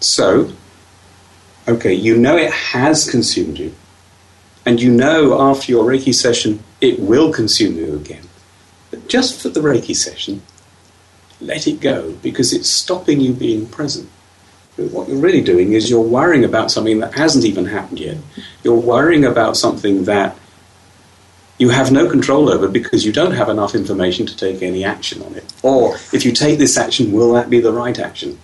So, 0.00 0.52
okay, 1.66 1.94
you 1.94 2.18
know 2.18 2.36
it 2.36 2.52
has 2.52 3.08
consumed 3.08 3.58
you, 3.58 3.74
and 4.66 4.78
you 4.78 4.92
know 4.92 5.40
after 5.40 5.72
your 5.72 5.84
Reiki 5.84 6.14
session 6.14 6.62
it 6.82 7.00
will 7.00 7.32
consume 7.32 7.76
you 7.76 7.94
again. 7.96 8.28
But 8.90 9.08
just 9.08 9.40
for 9.40 9.48
the 9.48 9.60
Reiki 9.60 9.96
session, 9.96 10.42
let 11.40 11.66
it 11.66 11.80
go 11.80 12.12
because 12.22 12.52
it's 12.52 12.68
stopping 12.68 13.20
you 13.20 13.32
being 13.32 13.66
present. 13.66 14.08
But 14.76 14.90
What 14.90 15.08
you're 15.08 15.18
really 15.18 15.40
doing 15.40 15.72
is 15.72 15.90
you're 15.90 16.00
worrying 16.00 16.44
about 16.44 16.70
something 16.70 17.00
that 17.00 17.14
hasn't 17.14 17.44
even 17.44 17.66
happened 17.66 18.00
yet. 18.00 18.18
You're 18.62 18.74
worrying 18.74 19.24
about 19.24 19.56
something 19.56 20.04
that 20.04 20.36
you 21.58 21.70
have 21.70 21.90
no 21.90 22.08
control 22.08 22.48
over 22.48 22.68
because 22.68 23.04
you 23.04 23.12
don't 23.12 23.32
have 23.32 23.48
enough 23.48 23.74
information 23.74 24.26
to 24.26 24.36
take 24.36 24.62
any 24.62 24.84
action 24.84 25.22
on 25.22 25.34
it. 25.34 25.52
Or 25.62 25.94
if 26.12 26.24
you 26.24 26.32
take 26.32 26.58
this 26.58 26.76
action, 26.76 27.10
will 27.10 27.32
that 27.32 27.50
be 27.50 27.60
the 27.60 27.72
right 27.72 27.98
action? 27.98 28.38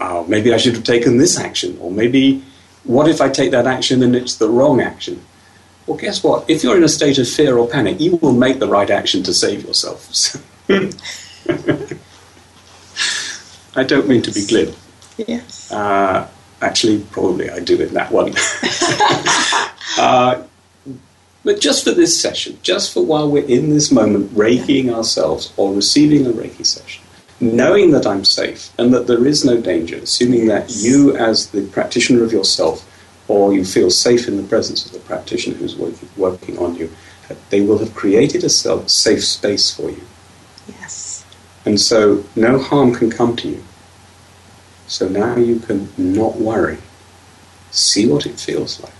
oh, 0.00 0.24
maybe 0.28 0.52
I 0.52 0.56
should 0.56 0.74
have 0.74 0.84
taken 0.84 1.18
this 1.18 1.38
action, 1.38 1.78
or 1.80 1.90
maybe 1.90 2.44
what 2.84 3.08
if 3.08 3.20
I 3.20 3.28
take 3.28 3.50
that 3.52 3.66
action 3.66 4.02
and 4.02 4.14
it's 4.14 4.36
the 4.36 4.48
wrong 4.48 4.80
action? 4.80 5.24
Well, 5.86 5.96
guess 5.96 6.22
what? 6.22 6.48
If 6.48 6.64
you're 6.64 6.76
in 6.76 6.84
a 6.84 6.88
state 6.88 7.18
of 7.18 7.28
fear 7.28 7.58
or 7.58 7.68
panic, 7.68 8.00
you 8.00 8.16
will 8.16 8.32
make 8.32 8.58
the 8.58 8.68
right 8.68 8.90
action 8.90 9.22
to 9.24 9.34
save 9.34 9.64
yourself. 9.64 10.08
I 13.76 13.84
don't 13.84 14.08
mean 14.08 14.22
to 14.22 14.30
be 14.30 14.46
glib. 14.46 14.74
Yes. 15.16 15.70
Uh, 15.72 16.28
actually, 16.60 17.00
probably 17.10 17.50
I 17.50 17.60
do 17.60 17.80
in 17.80 17.94
that 17.94 18.10
one. 18.10 18.34
uh, 19.98 20.42
but 21.44 21.60
just 21.60 21.84
for 21.84 21.92
this 21.92 22.18
session, 22.18 22.58
just 22.62 22.92
for 22.92 23.04
while 23.04 23.30
we're 23.30 23.44
in 23.44 23.70
this 23.70 23.92
moment, 23.92 24.30
Reikiing 24.30 24.92
ourselves 24.92 25.52
or 25.56 25.74
receiving 25.74 26.26
a 26.26 26.30
Reiki 26.30 26.64
session, 26.64 27.04
knowing 27.38 27.90
that 27.90 28.06
I'm 28.06 28.24
safe 28.24 28.72
and 28.78 28.94
that 28.94 29.06
there 29.06 29.26
is 29.26 29.44
no 29.44 29.60
danger, 29.60 29.96
assuming 29.96 30.46
that 30.46 30.70
you, 30.74 31.14
as 31.16 31.50
the 31.50 31.66
practitioner 31.66 32.24
of 32.24 32.32
yourself, 32.32 32.90
or 33.28 33.52
you 33.52 33.64
feel 33.64 33.90
safe 33.90 34.26
in 34.28 34.36
the 34.36 34.42
presence 34.42 34.86
of 34.86 34.92
the 34.92 34.98
practitioner 35.00 35.56
who's 35.56 35.76
working, 35.76 36.08
working 36.16 36.58
on 36.58 36.76
you, 36.76 36.90
they 37.50 37.60
will 37.60 37.78
have 37.78 37.94
created 37.94 38.44
a 38.44 38.48
self, 38.48 38.88
safe 38.88 39.24
space 39.24 39.74
for 39.74 39.90
you. 39.90 40.02
Yes. 41.64 41.66
And 41.66 41.80
so 41.80 42.24
no 42.36 42.58
harm 42.58 42.94
can 42.94 43.10
come 43.10 43.36
to 43.36 43.48
you. 43.48 43.64
So 44.86 45.08
now 45.08 45.36
you 45.36 45.58
can 45.60 45.88
not 45.96 46.36
worry. 46.36 46.78
See 47.70 48.06
what 48.06 48.26
it 48.26 48.38
feels 48.38 48.80
like. 48.80 48.92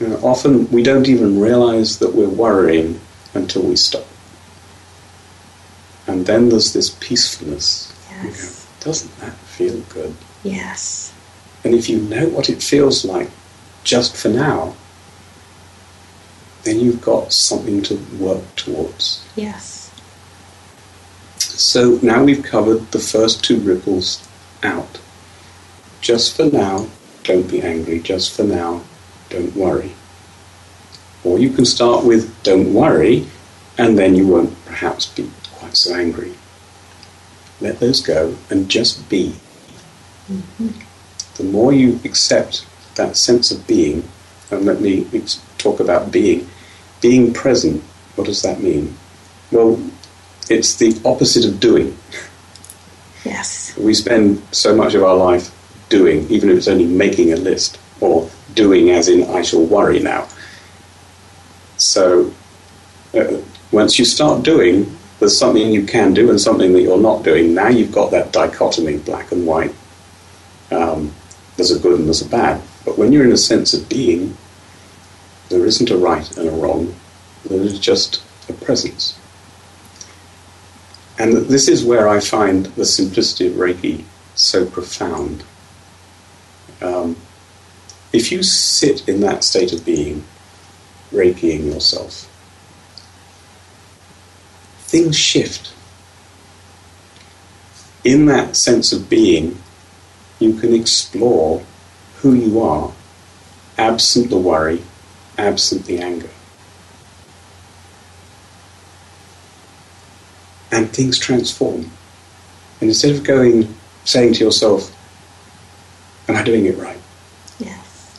You 0.00 0.08
know, 0.08 0.16
often 0.22 0.70
we 0.70 0.82
don't 0.82 1.08
even 1.08 1.40
realize 1.40 1.98
that 1.98 2.14
we're 2.14 2.28
worrying 2.28 3.00
until 3.34 3.62
we 3.62 3.76
stop. 3.76 4.06
And 6.06 6.24
then 6.24 6.48
there's 6.48 6.72
this 6.72 6.96
peacefulness. 7.00 7.92
You 8.22 8.28
Yes. 8.28 8.66
Doesn't 8.80 9.18
that 9.20 9.34
feel 9.34 9.80
good? 9.88 10.14
Yes. 10.44 11.12
And 11.64 11.74
if 11.74 11.88
you 11.88 11.98
know 11.98 12.28
what 12.28 12.48
it 12.48 12.62
feels 12.62 13.04
like 13.04 13.30
just 13.82 14.16
for 14.16 14.28
now, 14.28 14.74
then 16.62 16.78
you've 16.80 17.02
got 17.02 17.32
something 17.32 17.82
to 17.82 17.96
work 18.18 18.42
towards. 18.54 19.24
Yes. 19.36 19.77
So 21.58 21.98
now 22.02 22.22
we've 22.22 22.44
covered 22.44 22.92
the 22.92 23.00
first 23.00 23.44
two 23.44 23.58
ripples 23.58 24.24
out. 24.62 25.00
Just 26.00 26.36
for 26.36 26.44
now, 26.44 26.86
don't 27.24 27.50
be 27.50 27.60
angry. 27.60 27.98
Just 27.98 28.32
for 28.36 28.44
now, 28.44 28.82
don't 29.28 29.56
worry. 29.56 29.92
Or 31.24 31.40
you 31.40 31.50
can 31.50 31.64
start 31.64 32.04
with 32.04 32.32
don't 32.44 32.72
worry, 32.72 33.26
and 33.76 33.98
then 33.98 34.14
you 34.14 34.28
won't 34.28 34.64
perhaps 34.66 35.06
be 35.06 35.28
quite 35.52 35.76
so 35.76 35.96
angry. 35.96 36.34
Let 37.60 37.80
those 37.80 38.02
go 38.02 38.36
and 38.50 38.68
just 38.68 39.08
be. 39.08 39.34
Mm-hmm. 40.30 40.68
The 41.38 41.44
more 41.44 41.72
you 41.72 41.98
accept 42.04 42.64
that 42.94 43.16
sense 43.16 43.50
of 43.50 43.66
being, 43.66 44.08
and 44.52 44.64
let 44.64 44.80
me 44.80 45.08
talk 45.58 45.80
about 45.80 46.12
being, 46.12 46.48
being 47.00 47.34
present, 47.34 47.82
what 48.14 48.28
does 48.28 48.42
that 48.42 48.60
mean? 48.60 48.96
Well, 49.50 49.82
it's 50.50 50.76
the 50.76 51.00
opposite 51.04 51.44
of 51.44 51.60
doing. 51.60 51.96
Yes. 53.24 53.76
We 53.76 53.94
spend 53.94 54.42
so 54.52 54.74
much 54.74 54.94
of 54.94 55.02
our 55.02 55.16
life 55.16 55.50
doing, 55.88 56.28
even 56.30 56.50
if 56.50 56.56
it's 56.56 56.68
only 56.68 56.86
making 56.86 57.32
a 57.32 57.36
list, 57.36 57.78
or 58.00 58.30
doing 58.54 58.90
as 58.90 59.08
in 59.08 59.28
I 59.30 59.42
shall 59.42 59.64
worry 59.64 60.00
now. 60.00 60.28
So 61.76 62.32
uh, 63.14 63.38
once 63.72 63.98
you 63.98 64.04
start 64.04 64.42
doing, 64.42 64.96
there's 65.18 65.36
something 65.36 65.70
you 65.70 65.84
can 65.84 66.14
do 66.14 66.30
and 66.30 66.40
something 66.40 66.72
that 66.72 66.82
you're 66.82 67.00
not 67.00 67.24
doing. 67.24 67.54
Now 67.54 67.68
you've 67.68 67.92
got 67.92 68.10
that 68.12 68.32
dichotomy, 68.32 68.98
black 68.98 69.32
and 69.32 69.46
white. 69.46 69.74
Um, 70.70 71.12
there's 71.56 71.72
a 71.72 71.78
good 71.78 71.98
and 71.98 72.06
there's 72.06 72.22
a 72.22 72.28
bad. 72.28 72.62
But 72.84 72.98
when 72.98 73.12
you're 73.12 73.24
in 73.24 73.32
a 73.32 73.36
sense 73.36 73.74
of 73.74 73.88
being, 73.88 74.36
there 75.48 75.64
isn't 75.66 75.90
a 75.90 75.96
right 75.96 76.36
and 76.36 76.48
a 76.48 76.52
wrong. 76.52 76.94
There 77.44 77.60
is 77.60 77.78
just 77.78 78.22
a 78.48 78.52
presence. 78.52 79.17
And 81.18 81.32
this 81.32 81.66
is 81.66 81.84
where 81.84 82.08
I 82.08 82.20
find 82.20 82.66
the 82.66 82.84
simplicity 82.84 83.48
of 83.48 83.54
Reiki 83.54 84.04
so 84.36 84.64
profound. 84.64 85.42
Um, 86.80 87.16
if 88.12 88.30
you 88.30 88.44
sit 88.44 89.08
in 89.08 89.20
that 89.20 89.42
state 89.42 89.72
of 89.72 89.84
being, 89.84 90.24
Reikiing 91.12 91.72
yourself, 91.72 92.28
things 94.80 95.16
shift. 95.16 95.72
In 98.04 98.26
that 98.26 98.56
sense 98.56 98.92
of 98.92 99.08
being, 99.08 99.58
you 100.38 100.52
can 100.52 100.74
explore 100.74 101.62
who 102.16 102.34
you 102.34 102.60
are, 102.60 102.92
absent 103.78 104.28
the 104.28 104.36
worry, 104.36 104.82
absent 105.38 105.86
the 105.86 105.98
anger. 105.98 106.28
And 110.70 110.90
things 110.90 111.18
transform. 111.18 111.90
And 112.80 112.90
instead 112.90 113.14
of 113.14 113.24
going, 113.24 113.74
saying 114.04 114.34
to 114.34 114.44
yourself, 114.44 114.94
Am 116.28 116.36
I 116.36 116.42
doing 116.44 116.66
it 116.66 116.76
right? 116.76 117.00
Yes. 117.58 118.18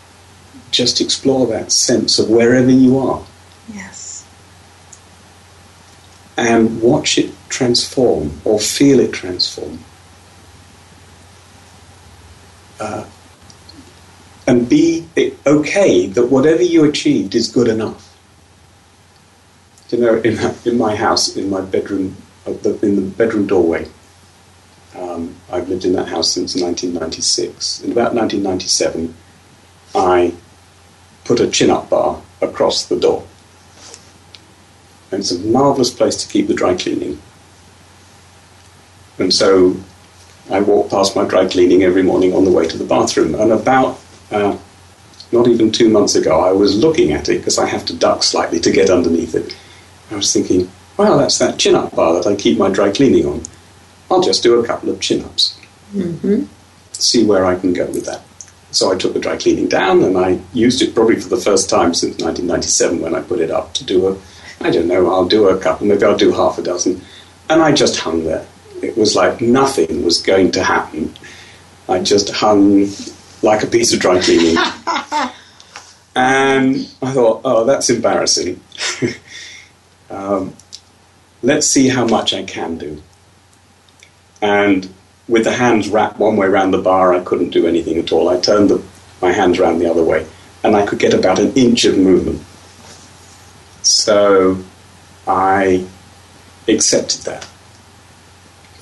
Just 0.71 0.99
explore 0.99 1.45
that 1.47 1.71
sense 1.71 2.17
of 2.17 2.29
wherever 2.29 2.71
you 2.71 2.97
are 2.97 3.23
Yes. 3.71 4.25
and 6.35 6.81
watch 6.81 7.17
it 7.19 7.31
transform 7.49 8.41
or 8.45 8.59
feel 8.59 8.99
it 8.99 9.13
transform. 9.13 9.79
Uh, 12.79 13.05
and 14.47 14.67
be 14.67 15.07
okay 15.45 16.07
that 16.07 16.27
whatever 16.27 16.63
you 16.63 16.83
achieved 16.85 17.35
is 17.35 17.47
good 17.49 17.67
enough. 17.67 18.17
You 19.91 19.99
know, 19.99 20.15
in, 20.17 20.39
in 20.65 20.77
my 20.77 20.95
house, 20.95 21.35
in 21.35 21.49
my 21.49 21.61
bedroom, 21.61 22.15
the- 22.53 22.79
in 22.85 22.95
the 22.95 23.01
bedroom 23.01 23.47
doorway, 23.47 23.87
um, 24.97 25.35
I've 25.51 25.69
lived 25.69 25.85
in 25.85 25.93
that 25.93 26.07
house 26.07 26.31
since 26.31 26.55
1996. 26.55 27.81
In 27.81 27.91
about 27.91 28.13
1997, 28.13 29.13
I 29.95 30.33
put 31.25 31.39
a 31.39 31.47
chin-up 31.47 31.89
bar 31.89 32.21
across 32.41 32.85
the 32.85 32.95
door. 32.95 33.23
And 35.11 35.21
it's 35.21 35.31
a 35.31 35.39
marvellous 35.39 35.89
place 35.89 36.15
to 36.17 36.27
keep 36.27 36.47
the 36.47 36.53
dry 36.53 36.75
cleaning. 36.75 37.19
And 39.17 39.33
so 39.33 39.75
I 40.49 40.61
walk 40.61 40.89
past 40.89 41.15
my 41.15 41.25
dry 41.25 41.47
cleaning 41.47 41.83
every 41.83 42.03
morning 42.03 42.33
on 42.33 42.45
the 42.45 42.51
way 42.51 42.67
to 42.67 42.77
the 42.77 42.83
bathroom. 42.83 43.35
And 43.35 43.51
about 43.51 43.99
uh, 44.31 44.57
not 45.31 45.47
even 45.47 45.71
two 45.71 45.89
months 45.89 46.15
ago, 46.15 46.39
I 46.39 46.51
was 46.51 46.77
looking 46.77 47.11
at 47.11 47.29
it 47.29 47.39
because 47.39 47.57
I 47.57 47.65
have 47.67 47.85
to 47.87 47.93
duck 47.93 48.23
slightly 48.23 48.59
to 48.59 48.71
get 48.71 48.89
underneath 48.89 49.35
it. 49.35 49.55
I 50.11 50.15
was 50.15 50.33
thinking, 50.33 50.69
well, 50.99 51.17
that's 51.17 51.37
that 51.37 51.57
chin 51.57 51.75
up 51.75 51.95
bar 51.95 52.13
that 52.13 52.27
I 52.27 52.35
keep 52.35 52.57
my 52.57 52.69
dry 52.69 52.91
cleaning 52.91 53.25
on. 53.25 53.41
I'll 54.11 54.21
just 54.21 54.43
do 54.43 54.59
a 54.59 54.67
couple 54.67 54.89
of 54.89 54.99
chin 54.99 55.23
ups. 55.23 55.57
Mm-hmm. 55.93 56.43
See 56.91 57.25
where 57.25 57.45
I 57.45 57.57
can 57.57 57.71
go 57.71 57.85
with 57.85 58.05
that. 58.05 58.21
So 58.71 58.91
I 58.91 58.97
took 58.97 59.13
the 59.13 59.19
dry 59.21 59.37
cleaning 59.37 59.69
down 59.69 60.03
and 60.03 60.17
I 60.17 60.41
used 60.51 60.81
it 60.81 60.93
probably 60.93 61.15
for 61.15 61.29
the 61.29 61.37
first 61.37 61.69
time 61.69 61.93
since 61.93 62.21
1997 62.21 62.99
when 62.99 63.15
I 63.15 63.21
put 63.21 63.39
it 63.39 63.49
up 63.49 63.73
to 63.75 63.85
do 63.85 64.09
a, 64.09 64.17
I 64.59 64.71
don't 64.71 64.89
know, 64.89 65.09
I'll 65.09 65.25
do 65.25 65.47
a 65.47 65.57
couple, 65.57 65.87
maybe 65.87 66.03
I'll 66.03 66.17
do 66.17 66.33
half 66.33 66.57
a 66.57 66.63
dozen. 66.63 67.01
And 67.49 67.61
I 67.61 67.71
just 67.71 67.97
hung 67.97 68.25
there. 68.25 68.45
It 68.83 68.97
was 68.97 69.15
like 69.15 69.39
nothing 69.39 70.03
was 70.03 70.21
going 70.21 70.51
to 70.51 70.63
happen. 70.65 71.13
I 71.87 72.01
just 72.01 72.29
hung 72.29 72.89
like 73.41 73.63
a 73.63 73.67
piece 73.67 73.93
of 73.93 74.01
dry 74.01 74.19
cleaning. 74.19 74.57
and 76.17 76.75
I 77.01 77.13
thought, 77.13 77.39
oh, 77.45 77.63
that's 77.63 77.89
embarrassing. 77.89 78.59
um, 80.09 80.53
let's 81.41 81.67
see 81.67 81.89
how 81.89 82.05
much 82.05 82.33
I 82.33 82.43
can 82.43 82.77
do. 82.77 83.01
And 84.41 84.93
with 85.27 85.43
the 85.43 85.53
hands 85.53 85.89
wrapped 85.89 86.19
one 86.19 86.37
way 86.37 86.47
around 86.47 86.71
the 86.71 86.81
bar, 86.81 87.13
I 87.13 87.23
couldn't 87.23 87.51
do 87.51 87.67
anything 87.67 87.97
at 87.97 88.11
all. 88.11 88.29
I 88.29 88.39
turned 88.39 88.69
the, 88.69 88.83
my 89.21 89.31
hands 89.31 89.59
around 89.59 89.79
the 89.79 89.89
other 89.89 90.03
way, 90.03 90.25
and 90.63 90.75
I 90.75 90.85
could 90.85 90.99
get 90.99 91.13
about 91.13 91.39
an 91.39 91.53
inch 91.53 91.85
of 91.85 91.97
movement. 91.97 92.41
So 93.83 94.63
I 95.27 95.85
accepted 96.67 97.21
that. 97.21 97.47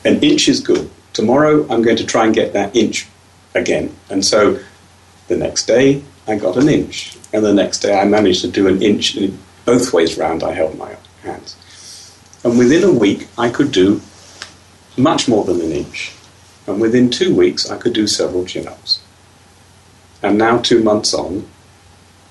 An 0.06 0.24
inch 0.24 0.48
is 0.48 0.60
good. 0.62 0.90
Tomorrow 1.14 1.68
I'm 1.70 1.82
going 1.82 1.98
to 1.98 2.06
try 2.06 2.26
and 2.26 2.34
get 2.34 2.54
that 2.54 2.76
inch 2.76 3.08
again. 3.54 3.96
And 4.10 4.24
so 4.24 4.60
the 5.28 5.36
next 5.36 5.66
day 5.66 6.04
I 6.28 6.38
got 6.38 6.58
an 6.58 6.70
inch. 6.70 7.18
And 7.34 7.44
the 7.44 7.54
next 7.54 7.80
day 7.80 8.00
I 8.00 8.06
managed 8.06 8.42
to 8.42 8.48
do 8.48 8.68
an 8.68 8.82
inch 8.82 9.18
both 9.66 9.94
ways 9.94 10.18
round. 10.18 10.44
I 10.44 10.54
held 10.54 10.78
my 10.78 10.96
hands. 11.24 11.58
And 12.48 12.58
within 12.58 12.86
a 12.86 12.94
week 12.94 13.28
I 13.38 13.50
could 13.50 13.74
do 13.74 14.00
much 14.96 15.28
more 15.28 15.44
than 15.44 15.60
an 15.60 15.74
inch. 15.74 16.14
And 16.66 16.80
within 16.80 17.10
two 17.10 17.36
weeks 17.36 17.70
I 17.70 17.78
could 17.78 17.92
do 17.92 18.08
several 18.08 18.46
chin 18.46 18.70
ups. 18.70 19.02
And 20.24 20.38
now, 20.38 20.60
two 20.60 20.82
months 20.82 21.14
on, 21.14 21.46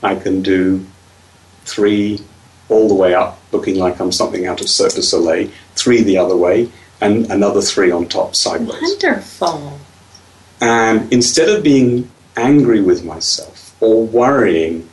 I 0.03 0.15
can 0.15 0.41
do 0.41 0.87
three 1.67 2.23
all 2.71 2.89
the 2.89 2.95
way 2.95 3.13
up, 3.13 3.39
looking 3.53 3.77
like 3.77 4.01
I'm 4.01 4.11
something 4.11 4.47
out 4.47 4.63
of 4.63 4.71
Cirque 4.71 4.95
du 4.95 5.03
Soleil, 5.03 5.51
three 5.75 6.03
the 6.03 6.17
other 6.17 6.37
way, 6.37 6.73
and 7.03 7.31
another 7.31 7.61
three 7.61 7.91
on 7.91 8.09
top 8.09 8.35
sideways. 8.35 8.81
Wonderful. 8.81 9.79
And 10.63 11.13
instead 11.13 11.51
of 11.51 11.63
being 11.63 12.11
angry 12.39 12.81
with 12.81 13.05
myself 13.05 13.77
or 13.83 14.07
worrying 14.07 14.89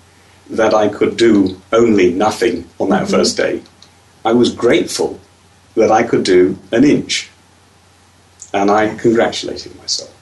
that 0.50 0.74
I 0.74 0.90
could 0.90 1.16
do 1.16 1.62
only 1.72 2.14
nothing 2.14 2.68
on 2.78 2.90
that 2.90 3.04
mm-hmm. 3.04 3.12
first 3.12 3.38
day, 3.38 3.62
I 4.26 4.34
was 4.34 4.54
grateful 4.54 5.20
that 5.76 5.92
I 5.92 6.04
could 6.04 6.24
do 6.24 6.58
an 6.72 6.84
inch. 6.84 7.30
And 8.54 8.70
I 8.70 8.96
congratulated 8.96 9.76
myself. 9.78 10.14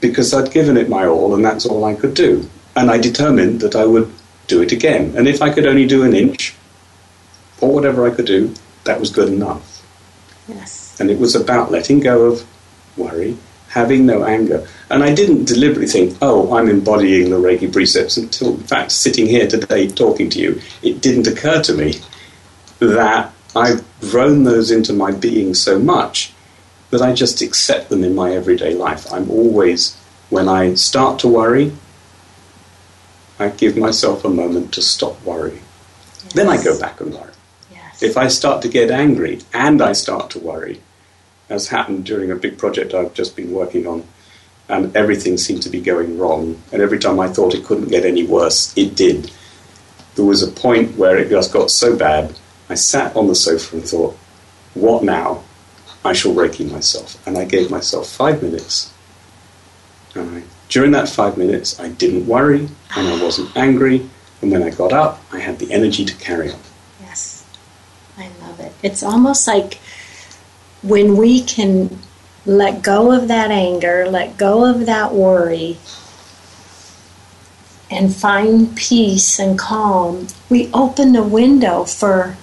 Because 0.00 0.34
I'd 0.34 0.52
given 0.52 0.76
it 0.76 0.88
my 0.88 1.06
all 1.06 1.34
and 1.34 1.44
that's 1.44 1.64
all 1.64 1.84
I 1.84 1.94
could 1.94 2.14
do. 2.14 2.48
And 2.74 2.90
I 2.90 2.98
determined 2.98 3.60
that 3.60 3.76
I 3.76 3.86
would 3.86 4.12
do 4.46 4.60
it 4.60 4.72
again. 4.72 5.14
And 5.16 5.28
if 5.28 5.40
I 5.40 5.50
could 5.50 5.66
only 5.66 5.86
do 5.86 6.02
an 6.02 6.14
inch, 6.14 6.54
or 7.60 7.72
whatever 7.72 8.06
I 8.06 8.14
could 8.14 8.26
do, 8.26 8.54
that 8.84 9.00
was 9.00 9.10
good 9.10 9.32
enough. 9.32 9.84
Yes. 10.48 10.98
And 11.00 11.10
it 11.10 11.18
was 11.18 11.34
about 11.34 11.70
letting 11.70 12.00
go 12.00 12.24
of 12.24 12.46
worry, 12.96 13.36
having 13.76 14.06
no 14.06 14.24
anger. 14.24 14.66
And 14.90 15.04
I 15.04 15.14
didn't 15.14 15.44
deliberately 15.44 15.86
think, 15.86 16.16
oh, 16.22 16.56
I'm 16.56 16.70
embodying 16.70 17.28
the 17.28 17.36
Reiki 17.36 17.70
precepts 17.70 18.16
until, 18.16 18.54
in 18.54 18.62
fact, 18.62 18.90
sitting 18.90 19.26
here 19.26 19.46
today 19.46 19.86
talking 19.86 20.30
to 20.30 20.38
you, 20.40 20.60
it 20.82 21.02
didn't 21.02 21.26
occur 21.26 21.60
to 21.62 21.74
me 21.74 22.00
that 22.78 23.32
I've 23.54 23.84
grown 24.00 24.44
those 24.44 24.70
into 24.70 24.94
my 24.94 25.12
being 25.12 25.52
so 25.52 25.78
much 25.78 26.32
that 26.90 27.02
I 27.02 27.12
just 27.12 27.42
accept 27.42 27.90
them 27.90 28.02
in 28.02 28.14
my 28.14 28.32
everyday 28.32 28.74
life. 28.74 29.12
I'm 29.12 29.30
always, 29.30 29.94
when 30.30 30.48
I 30.48 30.74
start 30.74 31.18
to 31.20 31.28
worry, 31.28 31.72
I 33.38 33.50
give 33.50 33.76
myself 33.76 34.24
a 34.24 34.30
moment 34.30 34.72
to 34.74 34.82
stop 34.82 35.22
worrying. 35.22 35.62
Yes. 36.24 36.32
Then 36.32 36.48
I 36.48 36.62
go 36.64 36.80
back 36.80 37.02
and 37.02 37.12
worry. 37.12 37.32
Yes. 37.70 38.02
If 38.02 38.16
I 38.16 38.28
start 38.28 38.62
to 38.62 38.68
get 38.68 38.90
angry 38.90 39.42
and 39.52 39.82
I 39.82 39.92
start 39.92 40.30
to 40.30 40.38
worry, 40.38 40.80
as 41.48 41.68
happened 41.68 42.04
during 42.04 42.30
a 42.30 42.36
big 42.36 42.58
project 42.58 42.94
I've 42.94 43.14
just 43.14 43.36
been 43.36 43.52
working 43.52 43.86
on, 43.86 44.04
and 44.68 44.94
everything 44.96 45.38
seemed 45.38 45.62
to 45.62 45.70
be 45.70 45.80
going 45.80 46.18
wrong. 46.18 46.60
And 46.72 46.82
every 46.82 46.98
time 46.98 47.20
I 47.20 47.28
thought 47.28 47.54
it 47.54 47.64
couldn't 47.64 47.88
get 47.88 48.04
any 48.04 48.26
worse, 48.26 48.76
it 48.76 48.96
did. 48.96 49.30
There 50.16 50.24
was 50.24 50.42
a 50.42 50.50
point 50.50 50.96
where 50.96 51.16
it 51.16 51.28
just 51.28 51.52
got 51.52 51.70
so 51.70 51.96
bad, 51.96 52.36
I 52.68 52.74
sat 52.74 53.14
on 53.14 53.28
the 53.28 53.34
sofa 53.34 53.76
and 53.76 53.84
thought, 53.84 54.16
what 54.74 55.04
now? 55.04 55.42
I 56.04 56.12
shall 56.12 56.34
Reiki 56.34 56.70
myself. 56.70 57.24
And 57.26 57.38
I 57.38 57.44
gave 57.44 57.70
myself 57.70 58.08
five 58.08 58.42
minutes. 58.42 58.92
And 60.14 60.38
I, 60.38 60.42
during 60.68 60.90
that 60.92 61.08
five 61.08 61.36
minutes, 61.36 61.78
I 61.78 61.88
didn't 61.88 62.26
worry 62.26 62.68
and 62.96 63.08
I 63.08 63.22
wasn't 63.22 63.56
angry. 63.56 64.08
And 64.42 64.50
when 64.50 64.62
I 64.62 64.70
got 64.70 64.92
up, 64.92 65.22
I 65.32 65.38
had 65.38 65.58
the 65.58 65.72
energy 65.72 66.04
to 66.04 66.14
carry 66.16 66.50
on. 66.50 66.60
Yes, 67.00 67.46
I 68.18 68.28
love 68.40 68.60
it. 68.60 68.72
It's 68.82 69.02
almost 69.02 69.46
like 69.46 69.78
when 70.86 71.16
we 71.16 71.42
can 71.42 71.98
let 72.44 72.82
go 72.82 73.12
of 73.12 73.28
that 73.28 73.50
anger, 73.50 74.06
let 74.08 74.36
go 74.36 74.64
of 74.64 74.86
that 74.86 75.12
worry, 75.12 75.76
and 77.90 78.14
find 78.14 78.76
peace 78.76 79.38
and 79.38 79.58
calm, 79.58 80.26
we 80.48 80.70
open 80.72 81.12
the 81.12 81.22
window 81.22 81.84
for 81.84 82.36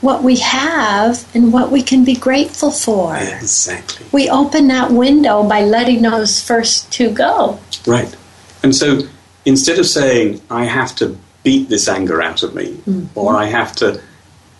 what 0.00 0.22
we 0.22 0.36
have 0.36 1.28
and 1.34 1.52
what 1.52 1.70
we 1.72 1.82
can 1.82 2.04
be 2.04 2.14
grateful 2.14 2.70
for. 2.70 3.16
Exactly. 3.16 4.06
We 4.12 4.28
open 4.30 4.68
that 4.68 4.92
window 4.92 5.48
by 5.48 5.62
letting 5.62 6.02
those 6.02 6.40
first 6.40 6.90
two 6.92 7.10
go. 7.10 7.58
Right. 7.86 8.14
And 8.62 8.74
so 8.74 9.00
instead 9.44 9.78
of 9.78 9.86
saying, 9.86 10.40
I 10.50 10.64
have 10.64 10.94
to 10.96 11.16
beat 11.42 11.68
this 11.68 11.88
anger 11.88 12.22
out 12.22 12.42
of 12.42 12.54
me, 12.54 12.74
mm-hmm. 12.74 13.18
or 13.18 13.36
I 13.36 13.46
have 13.46 13.74
to 13.76 14.00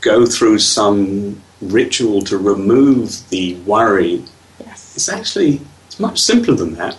go 0.01 0.27
through 0.27 0.59
some 0.59 1.40
ritual 1.61 2.23
to 2.23 2.38
remove 2.38 3.29
the 3.31 3.55
worry. 3.66 4.25
Yes. 4.61 4.94
It's 4.97 5.09
actually 5.09 5.61
it's 5.87 6.01
much 6.01 6.21
simpler 6.21 6.55
than 6.55 6.75
that. 6.75 6.97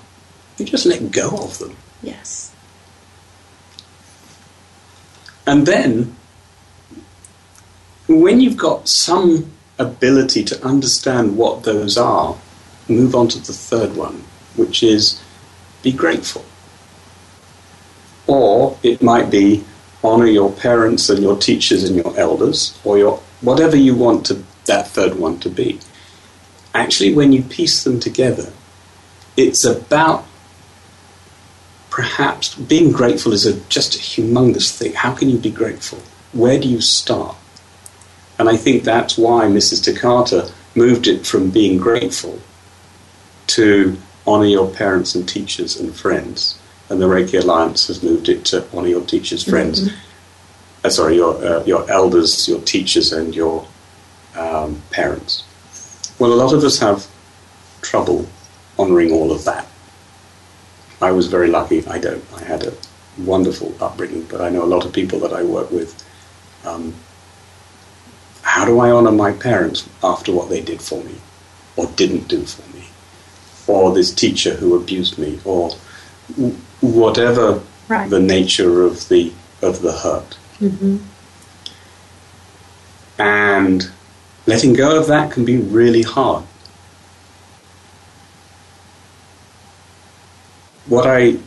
You 0.57 0.65
just 0.65 0.85
let 0.85 1.11
go 1.11 1.29
of 1.29 1.57
them. 1.59 1.75
Yes. 2.01 2.53
And 5.47 5.65
then 5.65 6.15
when 8.07 8.39
you've 8.39 8.57
got 8.57 8.87
some 8.87 9.51
ability 9.77 10.43
to 10.43 10.65
understand 10.65 11.37
what 11.37 11.63
those 11.63 11.97
are, 11.97 12.37
move 12.87 13.15
on 13.15 13.27
to 13.29 13.39
the 13.39 13.53
third 13.53 13.95
one, 13.95 14.23
which 14.55 14.83
is 14.83 15.21
be 15.81 15.91
grateful. 15.91 16.43
Or 18.27 18.77
it 18.83 19.01
might 19.01 19.31
be 19.31 19.63
honor 20.03 20.27
your 20.27 20.51
parents 20.51 21.09
and 21.09 21.21
your 21.21 21.37
teachers 21.37 21.83
and 21.83 21.95
your 21.95 22.17
elders, 22.17 22.77
or 22.83 22.97
your 22.97 23.17
whatever 23.41 23.75
you 23.77 23.95
want 23.95 24.25
to 24.27 24.43
that 24.69 24.87
third 24.87 25.15
one 25.15 25.39
to 25.39 25.49
be. 25.49 25.79
Actually, 26.73 27.13
when 27.13 27.33
you 27.33 27.41
piece 27.41 27.83
them 27.83 27.99
together, 27.99 28.53
it's 29.35 29.65
about 29.65 30.25
perhaps 31.89 32.55
being 32.55 32.91
grateful 32.91 33.33
is 33.33 33.45
a, 33.45 33.59
just 33.67 33.95
a 33.95 33.99
humongous 33.99 34.75
thing. 34.75 34.93
How 34.93 35.13
can 35.13 35.29
you 35.29 35.37
be 35.37 35.49
grateful? 35.51 35.99
Where 36.31 36.59
do 36.59 36.67
you 36.67 36.81
start? 36.81 37.35
And 38.37 38.47
I 38.47 38.55
think 38.55 38.83
that's 38.83 39.17
why 39.17 39.45
Mrs. 39.45 39.83
Takata 39.83 40.51
moved 40.75 41.07
it 41.07 41.25
from 41.25 41.49
being 41.49 41.77
grateful 41.77 42.39
to 43.47 43.97
honor 44.25 44.45
your 44.45 44.69
parents 44.69 45.15
and 45.15 45.27
teachers 45.27 45.79
and 45.79 45.93
friends. 45.93 46.59
And 46.89 47.01
the 47.01 47.07
Reiki 47.07 47.41
Alliance 47.41 47.87
has 47.87 48.03
moved 48.03 48.29
it 48.29 48.45
to 48.45 48.65
honor 48.73 48.87
your 48.87 49.05
teachers, 49.05 49.43
friends. 49.43 49.89
Mm-hmm. 49.89 50.85
Uh, 50.85 50.89
sorry, 50.89 51.15
your 51.15 51.35
uh, 51.43 51.63
your 51.65 51.89
elders, 51.91 52.47
your 52.47 52.61
teachers, 52.61 53.11
and 53.11 53.35
your 53.35 53.67
um, 54.39 54.81
parents. 54.89 55.43
Well, 56.17 56.33
a 56.33 56.39
lot 56.43 56.53
of 56.53 56.63
us 56.63 56.79
have 56.79 57.07
trouble 57.81 58.27
honouring 58.77 59.11
all 59.11 59.31
of 59.31 59.45
that. 59.45 59.67
I 61.01 61.11
was 61.11 61.27
very 61.27 61.49
lucky. 61.49 61.85
I 61.87 61.97
don't. 61.99 62.23
I 62.33 62.43
had 62.43 62.63
a 62.63 62.73
wonderful 63.17 63.73
upbringing, 63.81 64.23
but 64.23 64.41
I 64.41 64.49
know 64.49 64.63
a 64.63 64.71
lot 64.73 64.85
of 64.85 64.93
people 64.93 65.19
that 65.19 65.33
I 65.33 65.43
work 65.43 65.71
with. 65.71 65.91
Um, 66.65 66.93
how 68.41 68.65
do 68.65 68.79
I 68.79 68.91
honour 68.91 69.11
my 69.11 69.31
parents 69.31 69.87
after 70.03 70.31
what 70.31 70.49
they 70.49 70.61
did 70.61 70.81
for 70.81 71.03
me, 71.03 71.15
or 71.77 71.87
didn't 71.95 72.27
do 72.27 72.43
for 72.43 72.67
me, 72.75 72.85
or 73.67 73.93
this 73.93 74.13
teacher 74.13 74.55
who 74.55 74.75
abused 74.75 75.17
me, 75.17 75.39
or 75.45 75.71
whatever 76.81 77.61
right. 77.87 78.09
the 78.09 78.19
nature 78.19 78.83
of 78.83 79.07
the 79.09 79.31
of 79.61 79.81
the 79.81 79.91
hurt. 79.91 80.37
Mm-hmm. 80.59 80.97
And 83.21 83.91
letting 84.49 84.73
go 84.73 84.99
of 84.99 85.07
that 85.07 85.31
can 85.31 85.45
be 85.45 85.57
really 85.57 86.01
hard. 86.01 86.43
What 90.87 91.05
I 91.07 91.37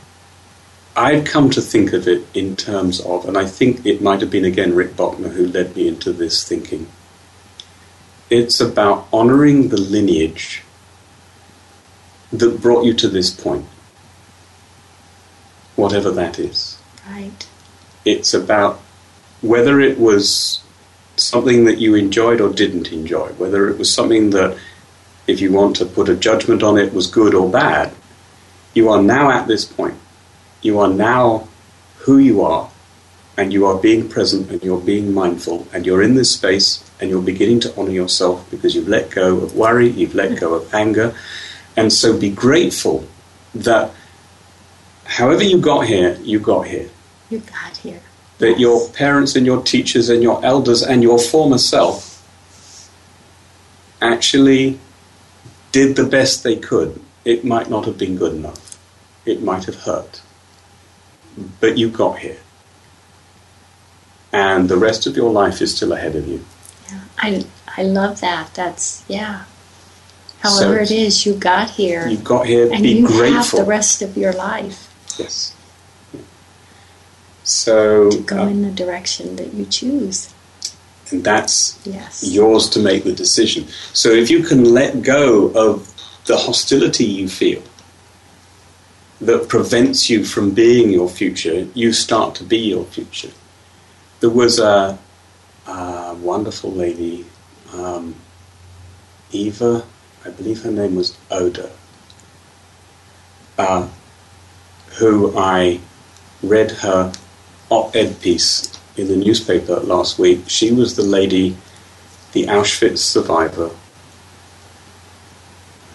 I'd 0.94 1.26
come 1.26 1.50
to 1.50 1.60
think 1.60 1.92
of 1.92 2.06
it 2.06 2.26
in 2.34 2.54
terms 2.54 3.00
of, 3.00 3.26
and 3.26 3.38
I 3.38 3.46
think 3.46 3.86
it 3.86 4.02
might 4.02 4.20
have 4.20 4.30
been 4.30 4.44
again 4.44 4.74
Rick 4.74 4.90
Bockner 4.90 5.32
who 5.32 5.46
led 5.46 5.74
me 5.74 5.88
into 5.88 6.12
this 6.12 6.46
thinking. 6.46 6.86
It's 8.28 8.60
about 8.60 9.08
honoring 9.12 9.68
the 9.68 9.80
lineage 9.80 10.62
that 12.30 12.60
brought 12.60 12.84
you 12.84 12.94
to 12.94 13.08
this 13.08 13.30
point, 13.30 13.66
whatever 15.76 16.10
that 16.10 16.38
is. 16.38 16.78
Right. 17.08 17.46
It's 18.04 18.32
about 18.34 18.80
whether 19.40 19.80
it 19.80 19.98
was 19.98 20.61
something 21.22 21.64
that 21.64 21.78
you 21.78 21.94
enjoyed 21.94 22.40
or 22.40 22.50
didn't 22.52 22.92
enjoy, 22.92 23.28
whether 23.32 23.68
it 23.68 23.78
was 23.78 23.92
something 23.92 24.30
that, 24.30 24.56
if 25.26 25.40
you 25.40 25.52
want 25.52 25.76
to 25.76 25.86
put 25.86 26.08
a 26.08 26.16
judgment 26.16 26.62
on 26.62 26.78
it, 26.78 26.92
was 26.92 27.06
good 27.06 27.34
or 27.34 27.48
bad. 27.48 27.92
You 28.74 28.88
are 28.88 29.02
now 29.02 29.30
at 29.30 29.46
this 29.46 29.64
point. 29.64 29.94
You 30.62 30.78
are 30.80 30.88
now 30.88 31.48
who 31.98 32.18
you 32.18 32.42
are, 32.42 32.70
and 33.36 33.52
you 33.52 33.66
are 33.66 33.78
being 33.78 34.08
present 34.08 34.50
and 34.50 34.62
you're 34.62 34.80
being 34.80 35.14
mindful, 35.14 35.66
and 35.72 35.86
you're 35.86 36.02
in 36.02 36.14
this 36.14 36.32
space 36.32 36.84
and 37.00 37.10
you're 37.10 37.22
beginning 37.22 37.60
to 37.60 37.80
honor 37.80 37.90
yourself 37.90 38.48
because 38.50 38.74
you've 38.74 38.88
let 38.88 39.10
go 39.10 39.38
of 39.38 39.56
worry, 39.56 39.88
you've 39.88 40.14
let 40.14 40.38
go 40.38 40.54
of 40.54 40.72
anger. 40.74 41.14
And 41.76 41.92
so 41.92 42.18
be 42.18 42.30
grateful 42.30 43.06
that 43.54 43.90
however 45.04 45.42
you 45.42 45.58
got 45.60 45.86
here, 45.86 46.16
you 46.22 46.38
got 46.38 46.66
here 46.66 46.88
You 47.30 47.38
got 47.40 47.76
here. 47.78 48.02
That 48.42 48.58
your 48.58 48.88
parents 48.88 49.36
and 49.36 49.46
your 49.46 49.62
teachers 49.62 50.08
and 50.08 50.20
your 50.20 50.44
elders 50.44 50.82
and 50.82 51.00
your 51.00 51.16
former 51.16 51.58
self 51.58 51.96
actually 54.00 54.80
did 55.70 55.94
the 55.94 56.04
best 56.04 56.42
they 56.42 56.56
could. 56.56 57.00
It 57.24 57.44
might 57.44 57.70
not 57.70 57.84
have 57.84 57.96
been 57.96 58.16
good 58.16 58.34
enough. 58.34 58.76
It 59.24 59.44
might 59.44 59.64
have 59.66 59.76
hurt. 59.82 60.22
But 61.60 61.78
you 61.78 61.88
got 61.88 62.18
here. 62.18 62.40
And 64.32 64.68
the 64.68 64.76
rest 64.76 65.06
of 65.06 65.16
your 65.16 65.30
life 65.30 65.62
is 65.62 65.76
still 65.76 65.92
ahead 65.92 66.16
of 66.16 66.26
you. 66.26 66.44
Yeah. 66.90 67.00
I 67.18 67.44
I 67.76 67.84
love 67.84 68.20
that. 68.22 68.52
That's 68.54 69.04
yeah. 69.06 69.44
However 70.40 70.80
it 70.80 70.88
So- 70.88 70.94
is, 70.94 71.24
you 71.24 71.34
got 71.34 71.70
here, 71.70 72.08
You 72.08 72.16
got 72.16 72.46
here, 72.46 72.66
and 72.72 72.82
be 72.82 72.90
you 72.90 73.06
have 73.06 73.52
the 73.52 73.62
rest 73.62 74.02
of 74.02 74.16
your 74.16 74.32
life 74.32 74.78
yes. 75.16 75.54
So, 77.44 78.10
to 78.10 78.20
go 78.20 78.42
uh, 78.42 78.48
in 78.48 78.62
the 78.62 78.70
direction 78.70 79.36
that 79.36 79.52
you 79.54 79.64
choose. 79.66 80.32
and 81.10 81.24
that's 81.24 81.78
Yes. 81.84 82.22
yours 82.24 82.68
to 82.70 82.78
make 82.80 83.04
the 83.04 83.12
decision. 83.12 83.66
So 83.92 84.10
if 84.10 84.30
you 84.30 84.42
can 84.42 84.72
let 84.72 85.02
go 85.02 85.48
of 85.48 85.88
the 86.26 86.36
hostility 86.36 87.04
you 87.04 87.28
feel 87.28 87.62
that 89.20 89.48
prevents 89.48 90.08
you 90.08 90.24
from 90.24 90.50
being 90.52 90.90
your 90.90 91.08
future, 91.08 91.66
you 91.74 91.92
start 91.92 92.34
to 92.36 92.44
be 92.44 92.58
your 92.58 92.84
future. 92.84 93.30
There 94.20 94.30
was 94.30 94.58
a, 94.58 94.98
a 95.66 96.14
wonderful 96.20 96.70
lady, 96.72 97.26
um, 97.74 98.14
Eva, 99.32 99.84
I 100.24 100.30
believe 100.30 100.62
her 100.62 100.70
name 100.70 100.94
was 100.94 101.16
Oda, 101.30 101.70
uh, 103.58 103.88
who 104.98 105.36
I 105.36 105.80
read 106.42 106.70
her 106.70 107.12
op 107.72 107.96
ed 107.96 108.20
piece 108.20 108.70
in 108.96 109.08
the 109.08 109.16
newspaper 109.16 109.80
last 109.80 110.18
week. 110.18 110.40
She 110.46 110.70
was 110.70 110.94
the 110.94 111.02
lady, 111.02 111.56
the 112.32 112.44
Auschwitz 112.46 112.98
survivor, 112.98 113.70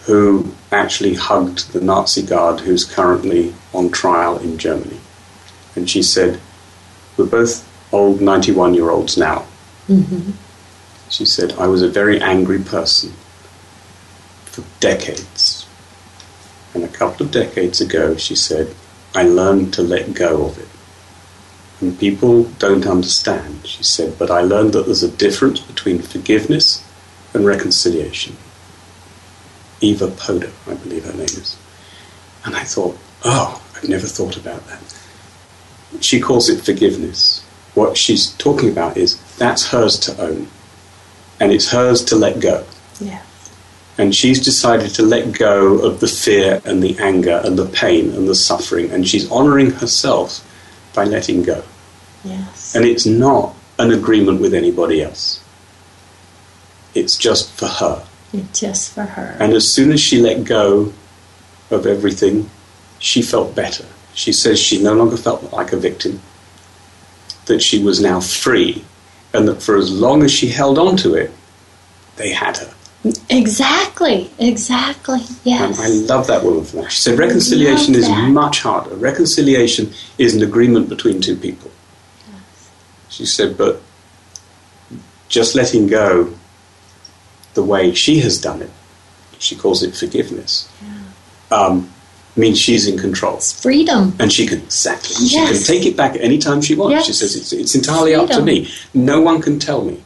who 0.06 0.52
actually 0.72 1.14
hugged 1.14 1.72
the 1.72 1.80
Nazi 1.80 2.22
guard 2.22 2.60
who's 2.60 2.84
currently 2.84 3.54
on 3.72 3.90
trial 3.90 4.38
in 4.38 4.58
Germany. 4.58 4.98
And 5.76 5.88
she 5.88 6.02
said, 6.02 6.40
We're 7.16 7.26
both 7.26 7.64
old 7.92 8.20
91 8.20 8.74
year 8.74 8.90
olds 8.90 9.16
now. 9.16 9.46
Mm-hmm. 9.86 10.32
She 11.08 11.24
said, 11.24 11.52
I 11.52 11.68
was 11.68 11.82
a 11.82 11.88
very 11.88 12.20
angry 12.20 12.58
person 12.58 13.12
for 14.46 14.64
decades. 14.80 15.66
And 16.74 16.82
a 16.82 16.88
couple 16.88 17.24
of 17.24 17.32
decades 17.32 17.80
ago, 17.80 18.16
she 18.16 18.34
said, 18.34 18.74
I 19.14 19.22
learned 19.22 19.72
to 19.74 19.82
let 19.82 20.12
go 20.14 20.46
of 20.46 20.58
it. 20.58 20.68
And 21.80 21.98
people 21.98 22.44
don't 22.58 22.86
understand, 22.86 23.66
she 23.66 23.84
said, 23.84 24.18
but 24.18 24.30
I 24.30 24.40
learned 24.40 24.72
that 24.72 24.86
there's 24.86 25.04
a 25.04 25.10
difference 25.10 25.60
between 25.60 26.02
forgiveness 26.02 26.84
and 27.32 27.46
reconciliation. 27.46 28.36
Eva 29.80 30.08
Poda, 30.08 30.50
I 30.66 30.74
believe 30.74 31.04
her 31.04 31.12
name 31.12 31.22
is. 31.22 31.56
And 32.44 32.56
I 32.56 32.64
thought, 32.64 32.98
oh, 33.24 33.62
I've 33.76 33.88
never 33.88 34.06
thought 34.06 34.36
about 34.36 34.66
that. 34.66 34.82
She 36.00 36.20
calls 36.20 36.48
it 36.48 36.64
forgiveness. 36.64 37.44
What 37.74 37.96
she's 37.96 38.32
talking 38.32 38.70
about 38.70 38.96
is 38.96 39.20
that's 39.36 39.68
hers 39.68 39.98
to 40.00 40.20
own, 40.20 40.48
and 41.38 41.52
it's 41.52 41.70
hers 41.70 42.04
to 42.06 42.16
let 42.16 42.40
go. 42.40 42.64
Yeah. 43.00 43.22
And 43.98 44.14
she's 44.14 44.42
decided 44.44 44.90
to 44.96 45.02
let 45.02 45.38
go 45.38 45.78
of 45.78 46.00
the 46.00 46.08
fear 46.08 46.60
and 46.64 46.82
the 46.82 46.98
anger 46.98 47.40
and 47.44 47.56
the 47.56 47.66
pain 47.66 48.12
and 48.14 48.28
the 48.28 48.34
suffering, 48.34 48.90
and 48.90 49.06
she's 49.06 49.30
honoring 49.30 49.70
herself 49.70 50.44
by 50.98 51.04
letting 51.04 51.44
go. 51.44 51.62
Yes. 52.24 52.74
And 52.74 52.84
it's 52.84 53.06
not 53.06 53.54
an 53.78 53.92
agreement 53.92 54.40
with 54.40 54.52
anybody 54.52 55.00
else, 55.00 55.40
it's 56.92 57.16
just 57.16 57.52
for 57.52 57.68
her. 57.68 58.04
It's 58.32 58.58
just 58.58 58.92
for 58.94 59.04
her. 59.04 59.36
And 59.38 59.52
as 59.52 59.72
soon 59.72 59.92
as 59.92 60.00
she 60.00 60.20
let 60.20 60.42
go 60.42 60.92
of 61.70 61.86
everything, 61.86 62.50
she 62.98 63.22
felt 63.22 63.54
better. 63.54 63.86
She 64.14 64.32
says 64.32 64.58
she 64.58 64.82
no 64.82 64.94
longer 64.94 65.16
felt 65.16 65.52
like 65.52 65.72
a 65.72 65.76
victim, 65.76 66.20
that 67.46 67.62
she 67.62 67.80
was 67.80 68.00
now 68.00 68.18
free, 68.20 68.84
and 69.32 69.46
that 69.46 69.62
for 69.62 69.76
as 69.76 69.92
long 69.92 70.24
as 70.24 70.32
she 70.32 70.48
held 70.48 70.80
on 70.80 70.96
to 70.96 71.14
it, 71.14 71.30
they 72.16 72.32
had 72.32 72.56
her. 72.56 72.74
Exactly. 73.30 74.30
Exactly. 74.38 75.20
Yes. 75.44 75.78
And 75.78 75.86
I 75.86 75.88
love 76.14 76.26
that 76.26 76.42
woman 76.42 76.64
for 76.64 76.82
that. 76.82 76.92
She 76.92 76.98
said 77.00 77.18
reconciliation 77.18 77.94
is 77.94 78.08
much 78.08 78.60
harder. 78.62 78.94
Reconciliation 78.96 79.92
is 80.18 80.34
an 80.34 80.42
agreement 80.42 80.88
between 80.88 81.20
two 81.20 81.36
people. 81.36 81.70
She 83.08 83.24
said, 83.24 83.56
but 83.56 83.80
just 85.28 85.54
letting 85.54 85.86
go 85.86 86.32
the 87.54 87.62
way 87.62 87.94
she 87.94 88.20
has 88.20 88.40
done 88.40 88.62
it, 88.62 88.70
she 89.38 89.56
calls 89.56 89.82
it 89.82 89.94
forgiveness, 89.94 90.70
um, 91.50 91.90
means 92.36 92.58
she's 92.58 92.86
in 92.86 92.98
control. 92.98 93.36
It's 93.36 93.60
freedom. 93.60 94.14
And 94.18 94.32
she 94.32 94.46
can 94.46 94.58
exactly. 94.58 95.26
She 95.26 95.34
Yes. 95.36 95.66
can 95.66 95.76
take 95.76 95.86
it 95.86 95.96
back 95.96 96.16
any 96.20 96.38
time 96.38 96.60
she 96.60 96.74
wants. 96.74 97.06
She 97.06 97.12
says 97.12 97.34
it's, 97.36 97.52
it's 97.52 97.74
entirely 97.74 98.14
up 98.14 98.28
to 98.30 98.42
me. 98.42 98.68
No 98.94 99.20
one 99.20 99.40
can 99.40 99.58
tell 99.58 99.82
me. 99.84 100.02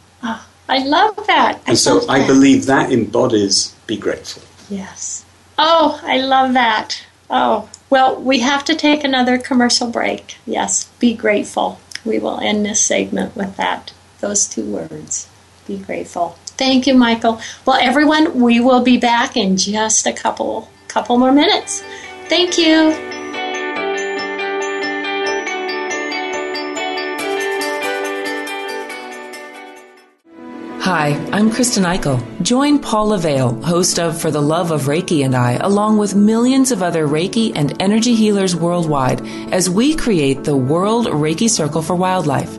I 0.68 0.78
love 0.78 1.26
that. 1.26 1.60
And 1.66 1.76
so 1.78 2.08
I 2.08 2.20
that. 2.20 2.26
believe 2.26 2.66
that 2.66 2.92
embodies 2.92 3.74
be 3.86 3.96
grateful. 3.96 4.42
Yes. 4.68 5.24
Oh, 5.58 6.00
I 6.02 6.18
love 6.18 6.54
that. 6.54 7.04
Oh, 7.28 7.68
well, 7.90 8.20
we 8.20 8.40
have 8.40 8.64
to 8.66 8.74
take 8.74 9.04
another 9.04 9.38
commercial 9.38 9.90
break. 9.90 10.36
Yes, 10.46 10.84
be 10.98 11.14
grateful. 11.14 11.78
We 12.04 12.18
will 12.18 12.40
end 12.40 12.64
this 12.64 12.80
segment 12.80 13.36
with 13.36 13.56
that. 13.56 13.92
Those 14.20 14.48
two 14.48 14.64
words. 14.64 15.28
Be 15.66 15.78
grateful. 15.78 16.36
Thank 16.46 16.86
you, 16.86 16.94
Michael. 16.94 17.40
Well, 17.66 17.78
everyone, 17.80 18.40
we 18.40 18.60
will 18.60 18.82
be 18.82 18.96
back 18.96 19.36
in 19.36 19.56
just 19.56 20.06
a 20.06 20.12
couple 20.12 20.70
couple 20.88 21.16
more 21.18 21.32
minutes. 21.32 21.82
Thank 22.28 22.58
you. 22.58 23.11
Hi, 30.92 31.14
I'm 31.32 31.50
Kristen 31.50 31.84
Eichel. 31.84 32.20
Join 32.42 32.78
Paula 32.78 33.16
Vale, 33.16 33.54
host 33.62 33.98
of 33.98 34.20
For 34.20 34.30
the 34.30 34.42
Love 34.42 34.70
of 34.70 34.82
Reiki 34.82 35.24
and 35.24 35.34
I, 35.34 35.52
along 35.52 35.96
with 35.96 36.14
millions 36.14 36.70
of 36.70 36.82
other 36.82 37.08
Reiki 37.08 37.50
and 37.54 37.74
energy 37.80 38.14
healers 38.14 38.54
worldwide, 38.54 39.26
as 39.54 39.70
we 39.70 39.96
create 39.96 40.44
the 40.44 40.54
World 40.54 41.06
Reiki 41.06 41.48
Circle 41.48 41.80
for 41.80 41.94
Wildlife. 41.94 42.58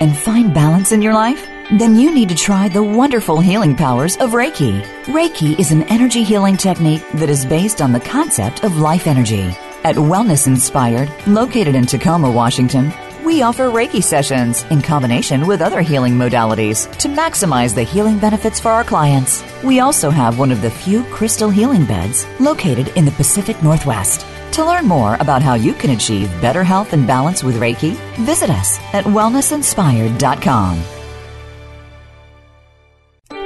and 0.00 0.16
find 0.16 0.52
balance 0.52 0.92
in 0.92 1.02
your 1.02 1.14
life? 1.14 1.46
Then 1.78 1.96
you 1.96 2.14
need 2.14 2.28
to 2.28 2.34
try 2.34 2.68
the 2.68 2.82
wonderful 2.82 3.40
healing 3.40 3.74
powers 3.74 4.16
of 4.16 4.32
Reiki. 4.32 4.82
Reiki 5.04 5.58
is 5.58 5.72
an 5.72 5.82
energy 5.84 6.22
healing 6.22 6.56
technique 6.56 7.02
that 7.14 7.30
is 7.30 7.46
based 7.46 7.80
on 7.80 7.92
the 7.92 8.00
concept 8.00 8.64
of 8.64 8.76
life 8.76 9.06
energy. 9.06 9.56
At 9.84 9.96
Wellness 9.96 10.46
Inspired, 10.46 11.10
located 11.26 11.74
in 11.74 11.86
Tacoma, 11.86 12.30
Washington, 12.30 12.92
we 13.24 13.40
offer 13.40 13.70
Reiki 13.70 14.02
sessions 14.02 14.64
in 14.64 14.82
combination 14.82 15.46
with 15.46 15.62
other 15.62 15.80
healing 15.80 16.14
modalities 16.14 16.90
to 16.98 17.08
maximize 17.08 17.74
the 17.74 17.82
healing 17.82 18.18
benefits 18.18 18.60
for 18.60 18.68
our 18.68 18.84
clients. 18.84 19.42
We 19.62 19.80
also 19.80 20.10
have 20.10 20.38
one 20.38 20.52
of 20.52 20.60
the 20.60 20.70
few 20.70 21.04
crystal 21.04 21.48
healing 21.48 21.86
beds 21.86 22.26
located 22.38 22.88
in 22.96 23.06
the 23.06 23.12
Pacific 23.12 23.62
Northwest. 23.62 24.26
To 24.54 24.64
learn 24.64 24.86
more 24.86 25.16
about 25.16 25.42
how 25.42 25.54
you 25.54 25.74
can 25.74 25.90
achieve 25.90 26.30
better 26.40 26.62
health 26.62 26.92
and 26.92 27.08
balance 27.08 27.42
with 27.42 27.56
Reiki, 27.56 27.96
visit 28.18 28.50
us 28.50 28.78
at 28.92 29.04
wellnessinspired.com. 29.04 30.84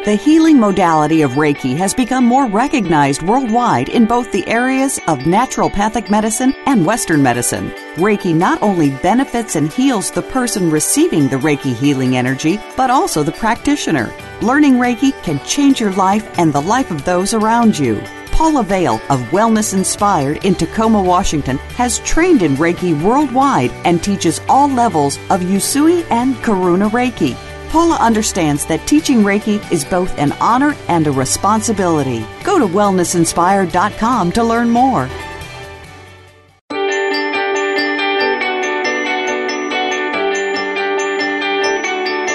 The 0.05 0.17
healing 0.17 0.61
modality 0.61 1.23
of 1.23 1.31
Reiki 1.33 1.75
has 1.79 1.95
become 1.95 2.27
more 2.27 2.47
recognized 2.47 3.23
worldwide 3.23 3.89
in 3.89 4.05
both 4.05 4.31
the 4.33 4.47
areas 4.47 4.99
of 5.09 5.21
naturopathic 5.21 6.11
medicine 6.11 6.55
and 6.67 6.85
Western 6.85 7.23
medicine. 7.23 7.71
Reiki 7.97 8.35
not 8.35 8.63
only 8.63 8.91
benefits 8.91 9.57
and 9.57 9.73
heals 9.73 10.11
the 10.11 10.21
person 10.21 10.71
receiving 10.71 11.27
the 11.29 11.37
Reiki 11.37 11.75
healing 11.75 12.19
energy, 12.19 12.61
but 12.77 12.91
also 12.91 13.23
the 13.23 13.33
practitioner. 13.33 14.13
Learning 14.43 14.75
Reiki 14.75 15.15
can 15.23 15.43
change 15.47 15.81
your 15.81 15.93
life 15.93 16.39
and 16.39 16.53
the 16.53 16.61
life 16.61 16.91
of 16.91 17.07
those 17.07 17.33
around 17.33 17.79
you. 17.79 17.99
Paula 18.39 18.63
Vale 18.63 19.01
of 19.11 19.21
Wellness 19.33 19.75
Inspired 19.75 20.45
in 20.45 20.55
Tacoma, 20.55 21.03
Washington 21.03 21.59
has 21.75 21.99
trained 21.99 22.41
in 22.41 22.55
Reiki 22.55 22.95
worldwide 23.03 23.73
and 23.85 24.01
teaches 24.01 24.41
all 24.49 24.69
levels 24.69 25.17
of 25.29 25.41
Usui 25.41 26.09
and 26.13 26.37
Karuna 26.37 26.89
Reiki. 26.89 27.37
Paula 27.71 27.97
understands 27.97 28.65
that 28.67 28.87
teaching 28.87 29.25
Reiki 29.25 29.59
is 29.73 29.85
both 29.85 30.17
an 30.19 30.31
honor 30.41 30.77
and 30.87 31.09
a 31.09 31.11
responsibility. 31.11 32.25
Go 32.45 32.61
to 32.61 32.67
wellnessinspired.com 32.69 34.31
to 34.31 34.45
learn 34.45 34.71
more. 34.71 35.11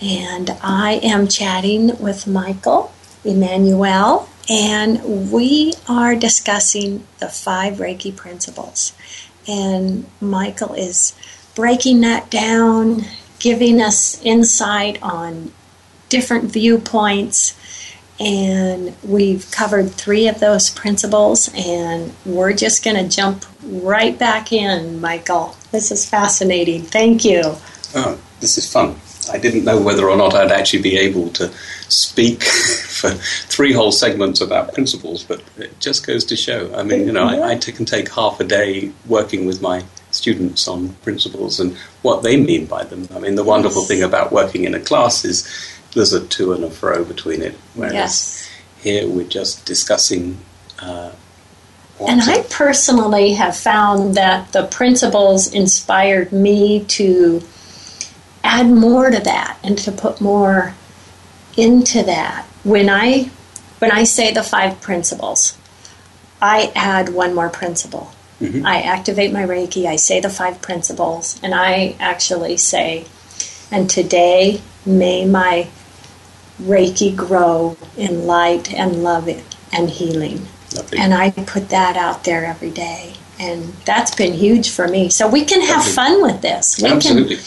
And 0.00 0.50
I 0.62 1.00
am 1.02 1.26
chatting 1.26 1.98
with 1.98 2.26
Michael 2.26 2.92
Emanuel, 3.24 4.28
and 4.48 5.32
we 5.32 5.72
are 5.88 6.14
discussing 6.14 7.06
the 7.18 7.28
five 7.28 7.74
Reiki 7.74 8.14
principles. 8.14 8.92
And 9.48 10.06
Michael 10.20 10.74
is 10.74 11.14
breaking 11.54 12.02
that 12.02 12.30
down, 12.30 13.02
giving 13.38 13.80
us 13.80 14.20
insight 14.22 15.02
on 15.02 15.52
different 16.08 16.44
viewpoints. 16.44 17.56
And 18.18 18.94
we've 19.02 19.50
covered 19.50 19.90
three 19.90 20.28
of 20.28 20.40
those 20.40 20.70
principles, 20.70 21.50
and 21.54 22.12
we're 22.24 22.52
just 22.52 22.84
going 22.84 22.96
to 22.96 23.08
jump 23.08 23.44
right 23.62 24.18
back 24.18 24.52
in, 24.52 25.00
Michael. 25.00 25.56
This 25.70 25.90
is 25.90 26.08
fascinating. 26.08 26.82
Thank 26.82 27.24
you. 27.24 27.42
Oh, 27.94 28.18
this 28.40 28.58
is 28.58 28.70
fun. 28.70 28.94
I 29.32 29.38
didn't 29.38 29.64
know 29.64 29.80
whether 29.80 30.08
or 30.08 30.16
not 30.16 30.34
I'd 30.34 30.52
actually 30.52 30.82
be 30.82 30.96
able 30.98 31.30
to 31.30 31.52
speak 31.88 32.42
for 33.00 33.10
three 33.10 33.72
whole 33.72 33.92
segments 33.92 34.40
about 34.40 34.74
principles, 34.74 35.22
but 35.22 35.42
it 35.56 35.78
just 35.80 36.06
goes 36.06 36.24
to 36.26 36.36
show. 36.36 36.74
I 36.74 36.82
mean, 36.82 37.06
you 37.06 37.12
know, 37.12 37.26
I, 37.26 37.56
can 37.56 37.84
take 37.84 38.10
half 38.12 38.40
a 38.40 38.44
day 38.44 38.92
working 39.06 39.46
with 39.46 39.60
my 39.60 39.84
students 40.10 40.66
on 40.66 40.90
principles 41.02 41.60
and 41.60 41.76
what 42.02 42.22
they 42.22 42.36
mean 42.36 42.66
by 42.66 42.84
them. 42.84 43.08
I 43.14 43.18
mean, 43.18 43.34
the 43.34 43.44
wonderful 43.44 43.82
thing 43.82 44.02
about 44.02 44.32
working 44.32 44.64
in 44.64 44.74
a 44.74 44.80
class 44.80 45.24
is 45.24 45.46
there's 45.94 46.12
a 46.12 46.26
to 46.26 46.52
and 46.52 46.64
a 46.64 46.70
fro 46.70 47.04
between 47.04 47.42
it, 47.42 47.54
whereas 47.74 47.94
Yes. 47.94 48.48
here 48.82 49.08
we're 49.08 49.26
just 49.28 49.64
discussing. 49.66 50.38
Uh, 50.78 51.10
And 52.06 52.20
I 52.22 52.42
personally 52.50 53.34
have 53.34 53.56
found 53.56 54.14
that 54.16 54.52
the 54.52 54.64
principles 54.64 55.52
inspired 55.52 56.30
me 56.32 56.84
to 56.84 57.42
add 58.46 58.68
more 58.68 59.10
to 59.10 59.18
that 59.18 59.58
and 59.62 59.76
to 59.78 59.92
put 59.92 60.20
more 60.20 60.74
into 61.56 62.02
that. 62.04 62.46
When 62.62 62.88
I 62.88 63.30
when 63.78 63.90
I 63.90 64.04
say 64.04 64.32
the 64.32 64.42
five 64.42 64.80
principles, 64.80 65.58
I 66.40 66.72
add 66.74 67.10
one 67.10 67.34
more 67.34 67.50
principle. 67.50 68.12
Mm-hmm. 68.40 68.66
I 68.66 68.82
activate 68.82 69.32
my 69.32 69.42
Reiki, 69.42 69.86
I 69.86 69.96
say 69.96 70.20
the 70.20 70.30
five 70.30 70.60
principles, 70.60 71.40
and 71.42 71.54
I 71.54 71.96
actually 71.98 72.56
say, 72.58 73.06
and 73.70 73.88
today 73.88 74.60
may 74.84 75.24
my 75.24 75.68
Reiki 76.60 77.14
grow 77.14 77.76
in 77.96 78.26
light 78.26 78.72
and 78.72 79.02
love 79.02 79.28
and 79.72 79.90
healing. 79.90 80.46
Lovely. 80.74 80.98
And 80.98 81.14
I 81.14 81.30
put 81.30 81.70
that 81.70 81.96
out 81.96 82.24
there 82.24 82.44
every 82.44 82.70
day. 82.70 83.14
And 83.38 83.74
that's 83.84 84.14
been 84.14 84.32
huge 84.32 84.70
for 84.70 84.88
me. 84.88 85.10
So 85.10 85.28
we 85.28 85.44
can 85.44 85.60
have 85.60 85.78
Lovely. 85.78 85.92
fun 85.92 86.22
with 86.22 86.40
this. 86.42 86.80
We 86.80 86.90
Absolutely. 86.90 87.36
can 87.36 87.44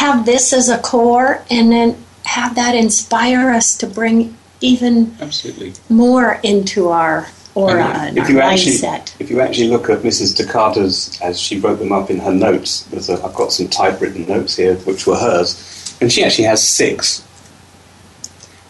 have 0.00 0.24
this 0.24 0.54
as 0.54 0.70
a 0.70 0.78
core 0.78 1.44
and 1.50 1.70
then 1.70 1.94
have 2.24 2.54
that 2.54 2.74
inspire 2.74 3.50
us 3.50 3.76
to 3.76 3.86
bring 3.86 4.34
even 4.62 5.14
Absolutely. 5.20 5.74
more 5.90 6.40
into 6.42 6.88
our 6.88 7.28
aura 7.54 7.84
and, 7.84 8.16
if 8.16 8.24
our 8.24 8.30
you 8.30 8.40
actually, 8.40 8.76
mindset. 8.76 9.14
if 9.20 9.28
you 9.28 9.40
actually 9.42 9.68
look 9.68 9.90
at 9.90 9.98
Mrs. 9.98 10.34
Takata's, 10.34 11.20
as 11.20 11.38
she 11.38 11.60
wrote 11.60 11.78
them 11.80 11.92
up 11.92 12.08
in 12.08 12.18
her 12.18 12.32
notes, 12.32 12.88
I've 13.10 13.34
got 13.34 13.52
some 13.52 13.68
typewritten 13.68 14.26
notes 14.26 14.56
here, 14.56 14.76
which 14.88 15.06
were 15.06 15.18
hers, 15.18 15.98
and 16.00 16.10
she 16.10 16.24
actually 16.24 16.44
has 16.44 16.66
six 16.66 17.22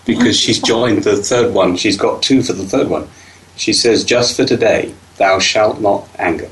because 0.06 0.36
she's 0.36 0.60
joined 0.60 1.04
the 1.04 1.16
third 1.16 1.54
one. 1.54 1.76
She's 1.76 1.96
got 1.96 2.22
two 2.22 2.42
for 2.42 2.54
the 2.54 2.64
third 2.64 2.88
one. 2.88 3.08
She 3.56 3.72
says, 3.72 4.02
"Just 4.02 4.34
for 4.34 4.44
today, 4.44 4.94
thou 5.18 5.38
shalt 5.38 5.80
not 5.80 6.08
anger, 6.18 6.50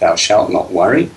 thou 0.00 0.16
shalt 0.16 0.52
not 0.52 0.70
worry, 0.70 1.08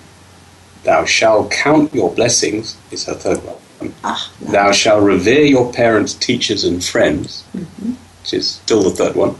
thou 0.84 1.04
shalt 1.04 1.50
count 1.50 1.94
your 1.94 2.10
blessings." 2.10 2.76
Is 2.90 3.04
her 3.04 3.14
third 3.14 3.44
one. 3.44 3.56
Ah, 4.04 4.30
Thou 4.40 4.72
shalt 4.72 5.02
revere 5.02 5.44
your 5.44 5.72
parents, 5.72 6.14
teachers, 6.14 6.64
and 6.64 6.84
friends, 6.84 7.42
which 7.52 8.34
is 8.34 8.50
still 8.50 8.82
the 8.82 8.90
third 8.90 9.16
one. 9.16 9.34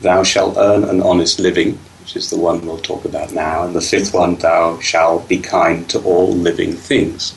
Thou 0.00 0.22
shalt 0.22 0.56
earn 0.56 0.84
an 0.84 1.02
honest 1.02 1.38
living, 1.38 1.78
which 2.00 2.16
is 2.16 2.30
the 2.30 2.38
one 2.38 2.64
we'll 2.64 2.78
talk 2.78 3.04
about 3.04 3.32
now. 3.32 3.64
And 3.64 3.74
the 3.74 3.82
fifth 3.82 4.14
one, 4.14 4.36
thou 4.36 4.78
shalt 4.80 5.28
be 5.28 5.38
kind 5.38 5.88
to 5.90 6.00
all 6.00 6.32
living 6.32 6.72
things. 6.72 7.34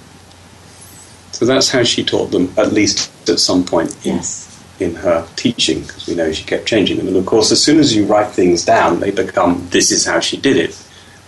So 1.33 1.45
that's 1.45 1.69
how 1.69 1.83
she 1.83 2.03
taught 2.03 2.31
them, 2.31 2.53
at 2.57 2.71
least 2.71 3.11
at 3.27 3.39
some 3.39 3.65
point 3.65 3.93
in, 4.05 4.15
yes. 4.15 4.63
in 4.79 4.95
her 4.95 5.27
teaching, 5.35 5.81
because 5.81 6.07
we 6.07 6.15
know 6.15 6.31
she 6.31 6.45
kept 6.45 6.65
changing 6.67 6.97
them. 6.97 7.07
And 7.07 7.17
of 7.17 7.25
course, 7.25 7.51
as 7.51 7.61
soon 7.61 7.79
as 7.79 7.93
you 7.95 8.05
write 8.05 8.31
things 8.31 8.63
down, 8.63 8.99
they 8.99 9.11
become 9.11 9.67
this 9.71 9.91
is 9.91 10.05
how 10.05 10.21
she 10.21 10.37
did 10.37 10.55
it. 10.55 10.77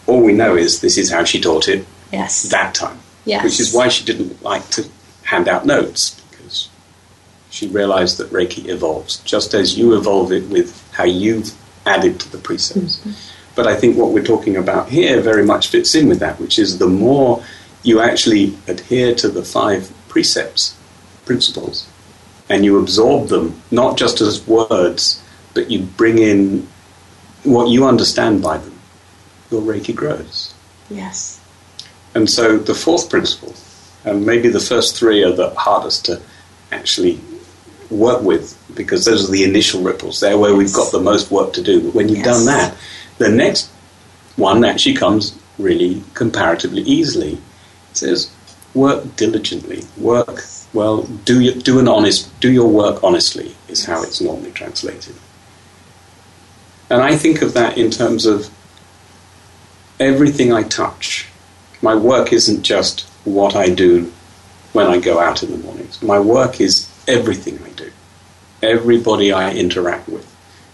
All 0.08 0.22
we 0.22 0.34
know 0.34 0.56
is 0.56 0.82
this 0.82 0.98
is 0.98 1.12
how 1.12 1.24
she 1.24 1.42
taught 1.42 1.68
it 1.68 1.86
Yes. 2.12 2.44
that 2.44 2.74
time. 2.76 3.00
Yes. 3.26 3.44
Which 3.44 3.60
is 3.60 3.74
why 3.74 3.88
she 3.88 4.06
didn't 4.06 4.42
like 4.44 4.70
to 4.72 4.88
hand 5.24 5.48
out 5.48 5.66
notes, 5.66 6.22
because 6.30 6.70
she 7.50 7.68
realized 7.68 8.18
that 8.18 8.32
Reiki 8.32 8.68
evolves, 8.68 9.18
just 9.20 9.54
as 9.54 9.78
you 9.78 9.96
evolve 9.96 10.32
it 10.32 10.48
with 10.50 10.88
how 10.94 11.06
you've 11.06 11.54
added 11.86 12.20
to 12.20 12.32
the 12.32 12.38
precepts. 12.38 12.98
Mm-hmm. 12.98 13.12
But 13.56 13.68
I 13.68 13.76
think 13.76 13.98
what 13.98 14.12
we're 14.12 14.24
talking 14.24 14.58
about 14.58 14.90
here 14.90 15.22
very 15.22 15.44
much 15.46 15.70
fits 15.70 15.96
in 15.96 16.08
with 16.08 16.20
that, 16.20 16.40
which 16.40 16.60
is 16.60 16.78
the 16.78 16.88
more 16.88 17.44
you 17.84 18.00
actually 18.02 18.58
adhere 18.68 19.16
to 19.16 19.30
the 19.30 19.44
five 19.44 19.92
precepts, 20.10 20.78
principles, 21.26 21.88
and 22.50 22.64
you 22.64 22.78
absorb 22.80 23.30
them, 23.30 23.62
not 23.72 23.98
just 23.98 24.22
as 24.22 24.46
words, 24.46 25.24
but 25.54 25.72
you 25.72 25.80
bring 25.80 26.18
in 26.20 26.68
what 27.44 27.70
you 27.70 27.86
understand 27.86 28.42
by 28.44 28.58
them, 28.58 28.75
your 29.56 29.64
Reiki 29.64 29.96
grows. 29.96 30.54
Yes. 30.90 31.40
And 32.14 32.30
so 32.30 32.58
the 32.58 32.76
fourth 32.76 33.10
principle, 33.10 33.54
and 34.04 34.26
maybe 34.26 34.50
the 34.50 34.60
first 34.60 34.96
three 34.98 35.24
are 35.24 35.32
the 35.32 35.50
hardest 35.52 36.06
to 36.06 36.22
actually 36.72 37.20
work 37.90 38.22
with 38.22 38.58
because 38.76 39.06
those 39.06 39.28
are 39.28 39.32
the 39.32 39.44
initial 39.44 39.82
ripples. 39.82 40.20
They're 40.20 40.38
where 40.38 40.56
we've 40.56 40.74
got 40.74 40.92
the 40.92 41.00
most 41.00 41.32
work 41.32 41.54
to 41.54 41.64
do. 41.64 41.82
But 41.82 41.96
when 41.96 42.10
you've 42.10 42.20
Yes. 42.20 42.26
done 42.26 42.46
that, 42.46 42.76
the 43.18 43.30
next 43.30 43.70
one 44.36 44.66
actually 44.66 44.96
comes 44.96 45.34
really 45.58 46.04
comparatively 46.14 46.82
easily. 46.82 47.34
It 47.34 47.98
says, 47.98 48.30
work 48.74 49.16
diligently. 49.16 49.86
Work, 49.98 50.44
well, 50.74 51.04
do, 51.04 51.40
your, 51.40 51.54
do 51.54 51.80
an 51.80 51.88
honest, 51.88 52.38
do 52.42 52.52
your 52.52 52.68
work 52.68 53.04
honestly 53.04 53.56
is 53.70 53.86
how 53.86 54.04
it's 54.04 54.20
normally 54.20 54.52
translated. 54.52 55.16
And 56.90 57.02
I 57.02 57.16
think 57.16 57.42
of 57.42 57.54
that 57.54 57.78
in 57.78 57.90
terms 57.90 58.26
of 58.26 58.50
everything 60.00 60.52
I 60.52 60.64
touch. 60.64 61.28
My 61.82 61.96
work 61.96 62.34
isn't 62.34 62.64
just 62.64 63.02
what 63.24 63.56
I 63.56 63.70
do 63.70 64.12
when 64.74 64.88
I 64.88 65.00
go 65.00 65.20
out 65.20 65.44
in 65.44 65.52
the 65.52 65.58
mornings. 65.58 66.02
My 66.02 66.20
work 66.20 66.60
is 66.60 66.90
everything 67.08 67.60
I 67.64 67.70
do, 67.70 67.92
everybody 68.62 69.32
I 69.32 69.52
interact 69.52 70.10
with. 70.10 70.30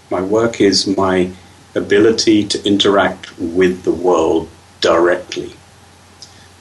My 0.09 0.21
work 0.21 0.59
is 0.59 0.87
my 0.87 1.31
ability 1.75 2.45
to 2.47 2.65
interact 2.65 3.37
with 3.39 3.83
the 3.83 3.91
world 3.91 4.49
directly. 4.81 5.53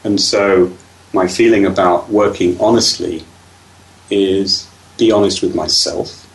And 0.05 0.21
so, 0.21 0.73
my 1.13 1.27
feeling 1.27 1.67
about 1.67 2.09
working 2.09 2.61
honestly 2.61 3.25
is 4.11 4.69
be 4.97 5.11
honest 5.11 5.43
with 5.43 5.55
myself 5.55 6.27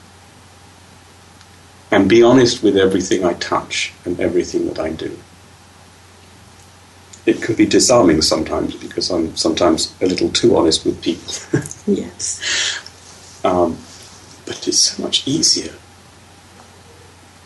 and 1.92 2.10
be 2.10 2.22
honest 2.24 2.62
with 2.62 2.76
everything 2.76 3.24
I 3.24 3.34
touch 3.34 3.94
and 4.04 4.20
everything 4.20 4.68
that 4.68 4.80
I 4.80 4.92
do. 4.92 5.18
It 7.26 7.42
can 7.42 7.56
be 7.56 7.66
disarming 7.66 8.22
sometimes 8.22 8.76
because 8.76 9.10
I'm 9.10 9.36
sometimes 9.36 9.94
a 10.02 10.06
little 10.06 10.30
too 10.30 10.56
honest 10.58 10.86
with 10.86 11.02
people. 11.02 11.34
Yes. 11.88 12.42
um, 13.46 13.78
but 14.48 14.68
it's 14.68 14.80
so 14.80 15.04
much 15.04 15.28
easier. 15.28 15.72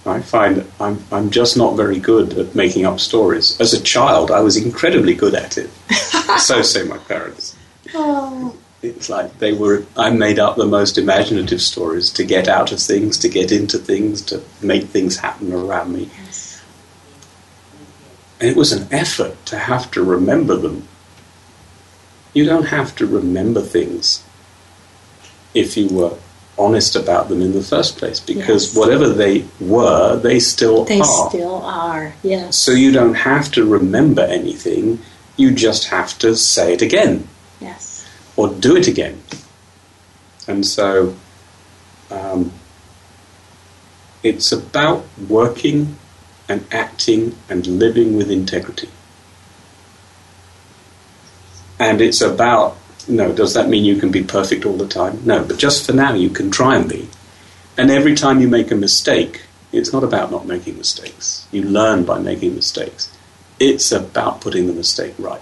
I 0.05 0.21
find 0.21 0.65
I'm, 0.79 1.03
I'm 1.11 1.29
just 1.29 1.57
not 1.57 1.75
very 1.75 1.99
good 1.99 2.33
at 2.37 2.55
making 2.55 2.85
up 2.85 2.99
stories. 3.01 3.59
As 3.59 3.73
a 3.73 3.81
child, 3.81 4.31
I 4.31 4.39
was 4.39 4.55
incredibly 4.55 5.13
good 5.13 5.35
at 5.35 5.57
it. 5.57 5.69
so 6.39 6.61
say 6.61 6.83
my 6.83 6.97
parents. 6.99 7.55
Oh, 7.93 8.55
It's 8.81 9.09
like 9.09 9.39
they 9.39 9.51
were, 9.51 9.83
I 9.97 10.09
made 10.09 10.39
up 10.39 10.55
the 10.55 10.65
most 10.65 10.97
imaginative 10.97 11.61
stories 11.61 12.09
to 12.11 12.23
get 12.23 12.47
out 12.47 12.71
of 12.71 12.79
things, 12.79 13.17
to 13.19 13.27
get 13.29 13.51
into 13.51 13.77
things, 13.77 14.21
to 14.23 14.41
make 14.61 14.85
things 14.85 15.17
happen 15.17 15.51
around 15.51 15.91
me. 15.93 16.09
And 18.39 18.49
it 18.49 18.55
was 18.55 18.71
an 18.71 18.87
effort 18.91 19.45
to 19.47 19.57
have 19.57 19.91
to 19.91 20.03
remember 20.03 20.55
them. 20.55 20.87
You 22.33 22.45
don't 22.45 22.67
have 22.67 22.95
to 22.97 23.05
remember 23.05 23.61
things 23.61 24.23
if 25.53 25.75
you 25.75 25.87
were 25.89 26.13
honest 26.57 26.95
about 26.95 27.29
them 27.29 27.41
in 27.41 27.53
the 27.53 27.61
first 27.63 27.97
place, 27.97 28.19
because 28.19 28.67
Yes. 28.67 28.75
whatever 28.75 29.09
they 29.09 29.45
were, 29.59 30.17
they 30.17 30.39
still 30.39 30.83
They 30.85 30.99
are. 30.99 31.29
still 31.29 31.55
are. 31.63 32.13
Yes. 32.21 32.57
So 32.57 32.71
you 32.71 32.91
don't 32.91 33.13
have 33.15 33.49
to 33.53 33.65
remember 33.65 34.21
anything, 34.21 34.99
you 35.37 35.51
just 35.51 35.85
have 35.87 36.17
to 36.19 36.35
say 36.35 36.73
it 36.73 36.81
again 36.81 37.27
Yes. 37.61 38.05
or 38.35 38.49
do 38.49 38.75
it 38.75 38.87
again. 38.87 39.21
And 40.47 40.65
so 40.67 41.15
um, 42.11 42.51
it's 44.23 44.51
about 44.51 45.05
working 45.29 45.95
and 46.49 46.65
acting 46.71 47.37
and 47.47 47.65
living 47.65 48.17
with 48.17 48.29
integrity. 48.29 48.89
And 51.79 52.01
it's 52.01 52.19
about, 52.19 52.75
you 53.07 53.15
no, 53.15 53.31
does 53.31 53.53
that 53.53 53.69
mean 53.69 53.85
you 53.85 53.95
can 53.95 54.11
be 54.11 54.23
perfect 54.23 54.65
all 54.65 54.75
the 54.75 54.87
time? 54.87 55.21
No, 55.25 55.45
but 55.45 55.57
just 55.57 55.85
for 55.85 55.93
now 55.93 56.13
you 56.13 56.29
can 56.29 56.51
try 56.51 56.75
and 56.75 56.89
be. 56.89 57.07
And 57.77 57.89
every 57.89 58.15
time 58.15 58.41
you 58.41 58.49
make 58.49 58.71
a 58.71 58.75
mistake, 58.75 59.43
it's 59.71 59.93
not 59.93 60.03
about 60.03 60.31
not 60.31 60.45
making 60.45 60.77
mistakes. 60.77 61.47
You 61.51 61.63
learn 61.63 62.03
by 62.03 62.19
making 62.19 62.55
mistakes. 62.55 63.15
It's 63.59 63.91
about 63.91 64.41
putting 64.41 64.67
the 64.67 64.73
mistake 64.73 65.13
right 65.17 65.41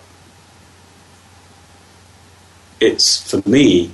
it's 2.79 3.29
for 3.29 3.47
me, 3.47 3.91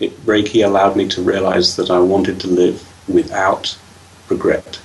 it, 0.00 0.16
Reiki 0.24 0.64
allowed 0.64 0.96
me 0.96 1.08
to 1.08 1.22
realize 1.22 1.76
that 1.76 1.90
I 1.90 1.98
wanted 1.98 2.40
to 2.40 2.48
live 2.48 2.86
without 3.08 3.76
regret. 4.28 4.80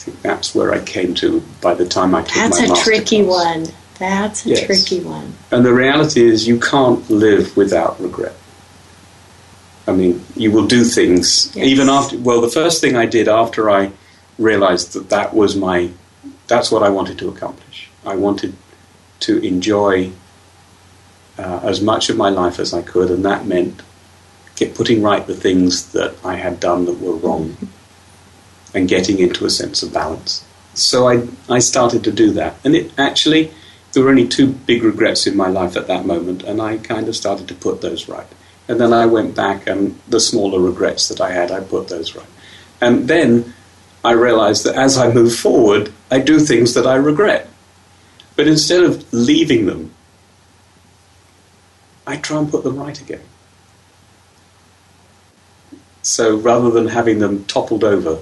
Think 0.00 0.22
that's 0.22 0.54
where 0.54 0.72
I 0.72 0.80
came 0.80 1.14
to 1.16 1.42
by 1.60 1.74
the 1.74 1.84
time 1.86 2.14
I 2.14 2.22
took 2.22 2.34
That's 2.34 2.60
my 2.68 2.74
a 2.80 2.82
tricky 2.82 3.22
class. 3.24 3.56
one. 3.66 3.74
That's 3.98 4.46
a 4.46 4.48
Yes. 4.50 4.64
tricky 4.64 5.00
one. 5.00 5.34
And 5.50 5.62
the 5.64 5.74
reality 5.74 6.26
is, 6.26 6.48
you 6.48 6.58
can't 6.58 7.08
live 7.10 7.54
without 7.54 8.00
regret. 8.00 8.34
I 9.86 9.92
mean, 9.92 10.24
you 10.36 10.52
will 10.52 10.66
do 10.66 10.84
things 10.84 11.50
Yes. 11.54 11.66
even 11.66 11.88
after. 11.90 12.16
Well, 12.18 12.40
the 12.40 12.48
first 12.48 12.80
thing 12.80 12.96
I 12.96 13.04
did 13.06 13.28
after 13.28 13.70
I 13.70 13.90
realized 14.38 14.94
that 14.94 15.10
that 15.10 15.34
was 15.34 15.54
my, 15.54 15.90
that's 16.46 16.70
what 16.72 16.82
I 16.82 16.88
wanted 16.88 17.18
to 17.18 17.28
accomplish. 17.28 17.88
I 18.06 18.14
wanted 18.14 18.54
to 19.20 19.38
enjoy 19.46 20.12
uh, 21.38 21.60
as 21.62 21.80
much 21.82 22.08
of 22.08 22.16
my 22.16 22.30
life 22.30 22.58
as 22.58 22.72
I 22.72 22.80
could, 22.82 23.10
and 23.10 23.22
that 23.24 23.46
meant 23.46 23.82
get 24.56 24.74
putting 24.74 25.02
right 25.02 25.26
the 25.26 25.34
things 25.34 25.92
that 25.92 26.14
I 26.24 26.36
had 26.36 26.58
done 26.60 26.84
that 26.86 27.00
were 27.00 27.16
wrong, 27.16 27.56
and 28.74 28.88
getting 28.88 29.18
into 29.18 29.44
a 29.44 29.50
sense 29.50 29.82
of 29.82 29.92
balance. 29.92 30.44
So 30.74 31.08
I 31.08 31.28
I 31.48 31.58
started 31.58 32.04
to 32.04 32.12
do 32.12 32.30
that, 32.32 32.56
and 32.64 32.74
it 32.74 32.92
actually 32.98 33.52
there 33.92 34.04
were 34.04 34.10
only 34.10 34.28
two 34.28 34.46
big 34.46 34.84
regrets 34.84 35.26
in 35.26 35.36
my 35.36 35.48
life 35.48 35.76
at 35.76 35.88
that 35.88 36.06
moment, 36.06 36.42
and 36.44 36.62
I 36.62 36.76
kind 36.78 37.08
of 37.08 37.16
started 37.16 37.48
to 37.48 37.54
put 37.54 37.80
those 37.80 38.08
right. 38.08 38.26
And 38.68 38.80
then 38.80 38.92
I 38.92 39.06
went 39.06 39.34
back, 39.34 39.66
and 39.66 39.98
the 40.08 40.20
smaller 40.20 40.60
regrets 40.60 41.08
that 41.08 41.20
I 41.20 41.32
had, 41.32 41.50
I 41.50 41.60
put 41.60 41.88
those 41.88 42.14
right. 42.14 42.28
And 42.80 43.08
then 43.08 43.52
I 44.04 44.12
realized 44.12 44.64
that 44.64 44.76
as 44.76 44.96
I 44.96 45.12
move 45.12 45.34
forward, 45.34 45.92
I 46.10 46.20
do 46.20 46.38
things 46.38 46.74
that 46.74 46.86
I 46.86 46.94
regret. 46.94 47.48
But 48.36 48.46
instead 48.46 48.84
of 48.84 49.12
leaving 49.12 49.66
them, 49.66 49.92
I 52.06 52.16
try 52.16 52.38
and 52.38 52.50
put 52.50 52.64
them 52.64 52.78
right 52.78 52.98
again. 53.00 53.22
So 56.02 56.36
rather 56.36 56.70
than 56.70 56.88
having 56.88 57.18
them 57.18 57.44
toppled 57.44 57.84
over, 57.84 58.20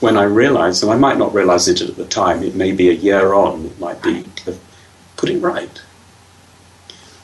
when 0.00 0.16
I 0.16 0.24
realize, 0.24 0.82
and 0.82 0.92
I 0.92 0.96
might 0.96 1.18
not 1.18 1.34
realize 1.34 1.68
it 1.68 1.80
at 1.80 1.96
the 1.96 2.04
time, 2.04 2.42
it 2.42 2.54
may 2.54 2.72
be 2.72 2.88
a 2.88 2.92
year 2.92 3.32
on, 3.32 3.66
it 3.66 3.80
might 3.80 4.02
be 4.02 4.24
put 5.16 5.28
it 5.28 5.38
right. 5.38 5.82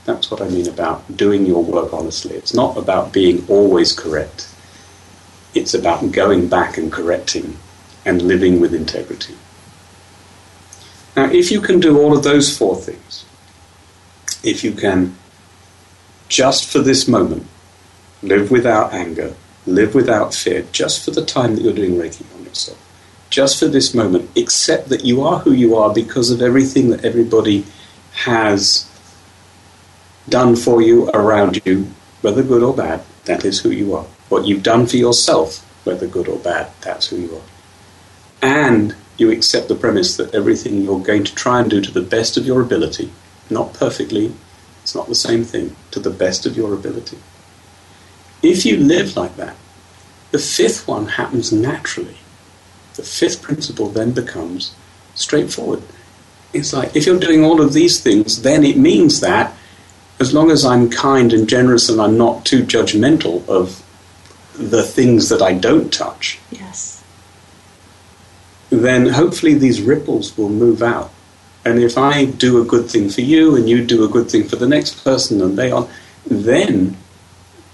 That's 0.05 0.31
what 0.31 0.43
I 0.43 0.49
mean 0.49 0.68
about 0.68 1.16
doing 1.16 1.47
your 1.47 1.62
work 1.62 1.93
honestly. 1.93 2.35
It's 2.37 2.53
not 2.53 2.77
about 2.77 3.12
being 3.12 3.47
always 3.49 3.93
correct. 3.93 4.49
It's 5.55 5.72
about 5.72 6.12
going 6.12 6.49
back 6.49 6.77
and 6.77 6.93
correcting 6.93 7.57
and 8.05 8.20
living 8.20 8.61
with 8.61 8.75
integrity. 8.75 9.35
Now, 11.16 11.31
if 11.31 11.51
you 11.51 11.61
can 11.61 11.79
do 11.79 11.99
all 11.99 12.14
of 12.14 12.25
those 12.25 12.57
four 12.57 12.77
things, 12.77 13.25
if 14.43 14.64
you 14.64 14.72
can 14.72 15.16
just 16.29 16.70
for 16.70 16.81
this 16.81 17.07
moment 17.07 17.47
live 18.22 18.51
without 18.51 18.93
anger, 18.93 19.35
live 19.64 19.95
without 19.95 20.35
fear, 20.35 20.66
just 20.72 21.05
for 21.05 21.12
the 21.12 21.25
time 21.25 21.55
that 21.55 21.62
you're 21.62 21.72
doing 21.72 21.93
Reiki 21.93 22.25
yourself, 22.55 22.78
just 23.30 23.59
for 23.59 23.66
this 23.66 23.94
moment, 23.94 24.30
accept 24.36 24.88
that 24.88 25.05
you 25.05 25.22
are 25.22 25.40
who 25.40 25.52
you 25.52 25.76
are 25.76 25.92
because 25.92 26.30
of 26.30 26.40
everything 26.40 26.90
that 26.90 27.05
everybody 27.05 27.64
has 28.12 28.88
done 30.28 30.55
for 30.55 30.80
you 30.80 31.11
around 31.11 31.61
you, 31.66 31.90
whether 32.22 32.42
good 32.42 32.62
or 32.62 32.74
bad, 32.74 33.02
that 33.24 33.44
is 33.44 33.61
who 33.61 33.70
you 33.70 33.94
are. 33.94 34.07
What 34.28 34.46
you've 34.46 34.62
done 34.62 34.86
for 34.86 34.96
yourself, 34.96 35.59
whether 35.84 36.07
good 36.07 36.28
or 36.28 36.38
bad, 36.38 36.70
that's 36.80 37.09
who 37.09 37.16
you 37.16 37.34
are. 37.34 37.48
And 38.40 38.94
you 39.16 39.30
accept 39.30 39.68
the 39.68 39.74
premise 39.74 40.16
that 40.16 40.34
everything 40.34 40.82
you're 40.82 41.00
going 41.00 41.24
to 41.24 41.34
try 41.34 41.61
and 41.61 41.68
do 41.68 41.80
to 41.80 41.90
the 41.90 42.02
best 42.02 42.36
of 42.36 42.46
your 42.46 42.61
ability, 42.61 43.11
not 43.50 43.74
perfectly, 43.74 44.32
it's 44.82 44.94
not 44.94 45.09
the 45.09 45.14
same 45.14 45.44
thing, 45.44 45.74
to 45.90 45.98
the 45.98 46.11
best 46.11 46.46
of 46.46 46.57
your 46.57 46.72
ability. 46.72 47.18
If 48.42 48.64
you 48.64 48.76
live 48.76 49.16
like 49.16 49.36
that, 49.36 49.57
the 50.30 50.38
fifth 50.38 50.86
one 50.86 51.07
happens 51.07 51.52
naturally. 51.52 52.18
The 52.95 53.03
fifth 53.03 53.42
principle 53.42 53.88
then 53.88 54.12
becomes 54.12 54.74
straightforward. 55.14 55.82
It's 56.53 56.72
like 56.72 56.95
if 56.95 57.07
you're 57.07 57.18
doing 57.18 57.45
all 57.45 57.61
of 57.61 57.72
these 57.72 58.01
things, 58.01 58.42
then 58.42 58.64
it 58.64 58.76
means 58.76 59.20
that 59.20 59.55
as 60.20 60.32
long 60.32 60.51
as 60.51 60.64
I'm 60.64 60.88
kind 60.90 61.32
and 61.32 61.49
generous 61.49 61.88
and 61.88 62.01
I'm 62.01 62.16
not 62.16 62.47
too 62.47 62.62
judgmental 62.62 63.47
of 63.49 63.82
the 64.55 64.84
things 64.84 65.28
that 65.30 65.42
I 65.42 65.53
don't 65.55 65.92
touch, 65.92 66.38
Yes. 66.53 67.03
then 68.70 69.07
hopefully 69.07 69.55
these 69.55 69.80
ripples 69.82 70.36
will 70.38 70.49
move 70.49 70.82
out. 70.82 71.11
And 71.64 71.80
if 71.80 71.99
I 71.99 72.26
do 72.26 72.61
a 72.61 72.64
good 72.64 72.88
thing 72.88 73.09
for 73.09 73.22
you 73.22 73.57
and 73.57 73.68
you 73.68 73.84
do 73.84 74.05
a 74.05 74.09
good 74.09 74.30
thing 74.30 74.45
for 74.45 74.57
the 74.57 74.68
next 74.68 75.03
person 75.03 75.40
and 75.40 75.59
they 75.59 75.72
on, 75.72 75.88
then 76.26 76.97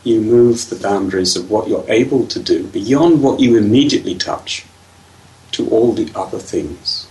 you 0.05 0.21
move 0.21 0.71
the 0.71 0.77
boundaries 0.77 1.37
of 1.37 1.51
what 1.51 1.69
you're 1.69 1.85
able 1.89 2.27
to 2.29 2.39
do 2.39 2.67
beyond 2.69 3.23
what 3.23 3.41
you 3.41 3.59
immediately 3.59 4.15
touch 4.15 4.65
to 5.53 5.69
all 5.71 5.93
the 5.93 6.11
other 6.15 6.39
things 6.39 7.09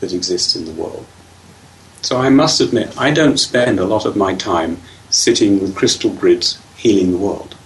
that 0.00 0.12
exist 0.12 0.56
in 0.56 0.64
the 0.64 0.72
world. 0.72 1.06
So 2.02 2.18
I 2.18 2.28
must 2.28 2.60
admit, 2.60 2.98
I 2.98 3.10
don't 3.10 3.38
spend 3.38 3.78
a 3.78 3.86
lot 3.86 4.04
of 4.04 4.16
my 4.16 4.34
time 4.34 4.78
sitting 5.08 5.60
with 5.60 5.74
crystal 5.74 6.10
grids 6.10 6.58
healing 6.76 7.12
the 7.12 7.18
world. 7.18 7.56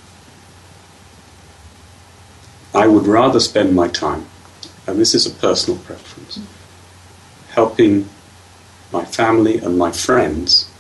I 2.75 2.87
would 2.87 3.07
rather 3.07 3.41
spend 3.41 3.75
my 3.75 3.89
time, 3.89 4.27
and 4.87 4.99
this 5.01 5.15
is 5.15 5.27
a 5.27 5.31
personal 5.31 5.81
preference, 5.81 6.39
helping 7.51 8.09
my 8.93 9.05
family 9.05 9.59
and 9.59 9.77
my 9.77 9.91
friends 9.91 10.71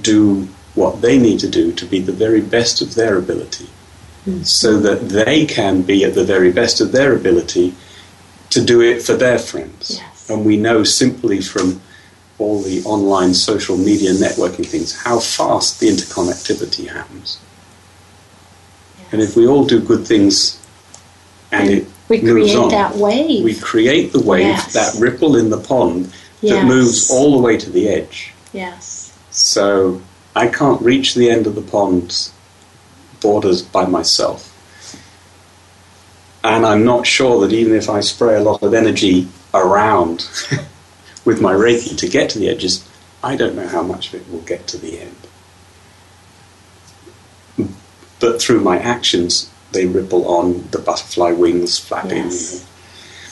do 0.00 0.48
what 0.74 1.00
they 1.00 1.18
need 1.18 1.40
to 1.40 1.48
do 1.48 1.72
to 1.72 1.84
be 1.84 2.00
the 2.00 2.12
very 2.12 2.40
best 2.40 2.80
of 2.80 2.94
their 2.94 3.18
ability. 3.18 3.68
So 4.42 4.78
that 4.80 5.08
they 5.08 5.46
can 5.46 5.82
be 5.82 6.04
at 6.04 6.14
the 6.14 6.24
very 6.24 6.52
best 6.52 6.80
of 6.80 6.92
their 6.92 7.14
ability 7.14 7.74
to 8.50 8.64
do 8.64 8.80
it 8.80 9.02
for 9.02 9.14
their 9.14 9.38
friends. 9.38 9.96
Yes. 9.96 10.30
And 10.30 10.44
we 10.44 10.56
know 10.56 10.84
simply 10.84 11.40
from 11.40 11.80
all 12.38 12.62
the 12.62 12.82
online 12.84 13.34
social 13.34 13.76
media 13.76 14.12
networking 14.12 14.66
things 14.66 15.02
how 15.02 15.20
fast 15.20 15.80
the 15.80 15.88
interconnectivity 15.88 16.88
happens. 16.88 17.38
Yes. 18.98 19.12
And 19.12 19.22
if 19.22 19.36
we 19.36 19.46
all 19.46 19.64
do 19.64 19.80
good 19.80 20.06
things 20.06 20.60
and, 21.52 21.68
and 21.68 21.78
it 21.80 21.86
we 22.08 22.20
moves 22.20 22.52
create 22.52 22.56
on, 22.56 22.70
that 22.70 22.96
wave. 22.96 23.44
We 23.44 23.54
create 23.54 24.12
the 24.12 24.20
wave, 24.20 24.46
yes. 24.46 24.72
that 24.72 25.00
ripple 25.00 25.36
in 25.36 25.50
the 25.50 25.60
pond 25.60 26.12
that 26.42 26.66
moves 26.66 27.10
all 27.10 27.32
the 27.32 27.38
way 27.38 27.56
to 27.56 27.70
the 27.70 27.88
edge. 27.88 28.32
Yes. 28.52 29.16
So 29.30 30.02
I 30.34 30.48
can't 30.48 30.80
reach 30.82 31.14
the 31.14 31.30
end 31.30 31.46
of 31.46 31.54
the 31.54 31.62
pond's 31.62 32.32
borders 33.20 33.62
by 33.62 33.86
myself. 33.86 34.46
And 36.42 36.64
I'm 36.64 36.84
not 36.84 37.06
sure 37.06 37.40
that 37.42 37.52
even 37.52 37.74
if 37.74 37.90
I 37.90 38.00
spray 38.00 38.36
a 38.36 38.40
lot 38.40 38.62
of 38.62 38.72
energy 38.72 39.28
around 39.52 40.28
with 41.24 41.40
my 41.40 41.52
Reiki 41.52 41.96
to 41.98 42.08
get 42.08 42.30
to 42.30 42.38
the 42.38 42.48
edges, 42.48 42.88
I 43.22 43.36
don't 43.36 43.54
know 43.54 43.68
how 43.68 43.82
much 43.82 44.08
of 44.08 44.20
it 44.20 44.32
will 44.32 44.40
get 44.40 44.66
to 44.68 44.78
the 44.78 45.00
end. 45.00 45.16
But 48.20 48.40
through 48.40 48.60
my 48.60 48.78
actions, 48.78 49.50
they 49.72 49.86
ripple 49.86 50.26
on 50.26 50.66
the 50.70 50.78
butterfly 50.78 51.32
wings 51.32 51.78
flapping. 51.78 52.24
Yes. 52.24 52.66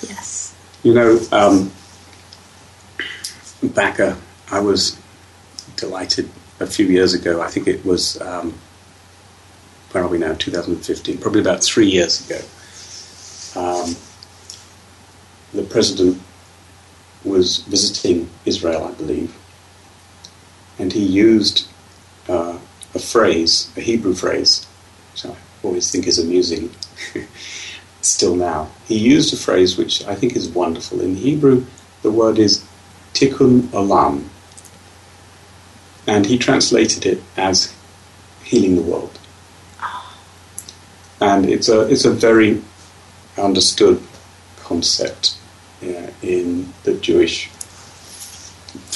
yes. 0.02 0.54
You 0.82 0.94
know, 0.94 1.20
um, 1.32 1.72
back 3.62 4.00
uh, 4.00 4.16
I 4.50 4.60
was 4.60 4.98
delighted 5.76 6.28
a 6.60 6.66
few 6.66 6.86
years 6.86 7.14
ago. 7.14 7.40
I 7.40 7.48
think 7.48 7.66
it 7.66 7.84
was, 7.84 8.20
um, 8.20 8.54
where 9.92 10.04
are 10.04 10.08
we 10.08 10.18
now, 10.18 10.34
2015, 10.34 11.18
probably 11.18 11.40
about 11.40 11.62
three 11.62 11.88
years 11.88 12.28
ago. 12.28 12.40
Um, 13.58 13.96
the 15.54 15.62
president 15.62 16.20
was 17.24 17.58
visiting 17.58 18.28
Israel, 18.44 18.84
I 18.84 18.92
believe, 18.92 19.34
and 20.78 20.92
he 20.92 21.04
used 21.04 21.66
uh, 22.28 22.58
a 22.94 22.98
phrase, 22.98 23.70
a 23.76 23.80
Hebrew 23.80 24.14
phrase, 24.14 24.66
which 25.12 25.24
I 25.26 25.34
always 25.62 25.90
think 25.90 26.06
is 26.06 26.18
amusing 26.18 26.70
still 28.02 28.36
now. 28.36 28.70
He 28.86 28.98
used 28.98 29.32
a 29.32 29.36
phrase 29.36 29.76
which 29.76 30.04
I 30.06 30.14
think 30.14 30.36
is 30.36 30.48
wonderful. 30.48 31.00
In 31.00 31.16
Hebrew, 31.16 31.64
the 32.02 32.10
word 32.10 32.38
is 32.38 32.64
tikkun 33.14 33.62
olam, 33.68 34.28
and 36.06 36.26
he 36.26 36.38
translated 36.38 37.06
it 37.06 37.22
as 37.36 37.74
healing 38.44 38.76
the 38.76 38.82
world. 38.82 39.18
And 41.28 41.44
it's 41.50 41.68
a 41.68 41.80
it's 41.92 42.06
a 42.06 42.10
very 42.10 42.62
understood 43.36 44.00
concept 44.64 45.36
uh, 45.82 46.10
in 46.22 46.72
the 46.84 46.94
Jewish 46.94 47.48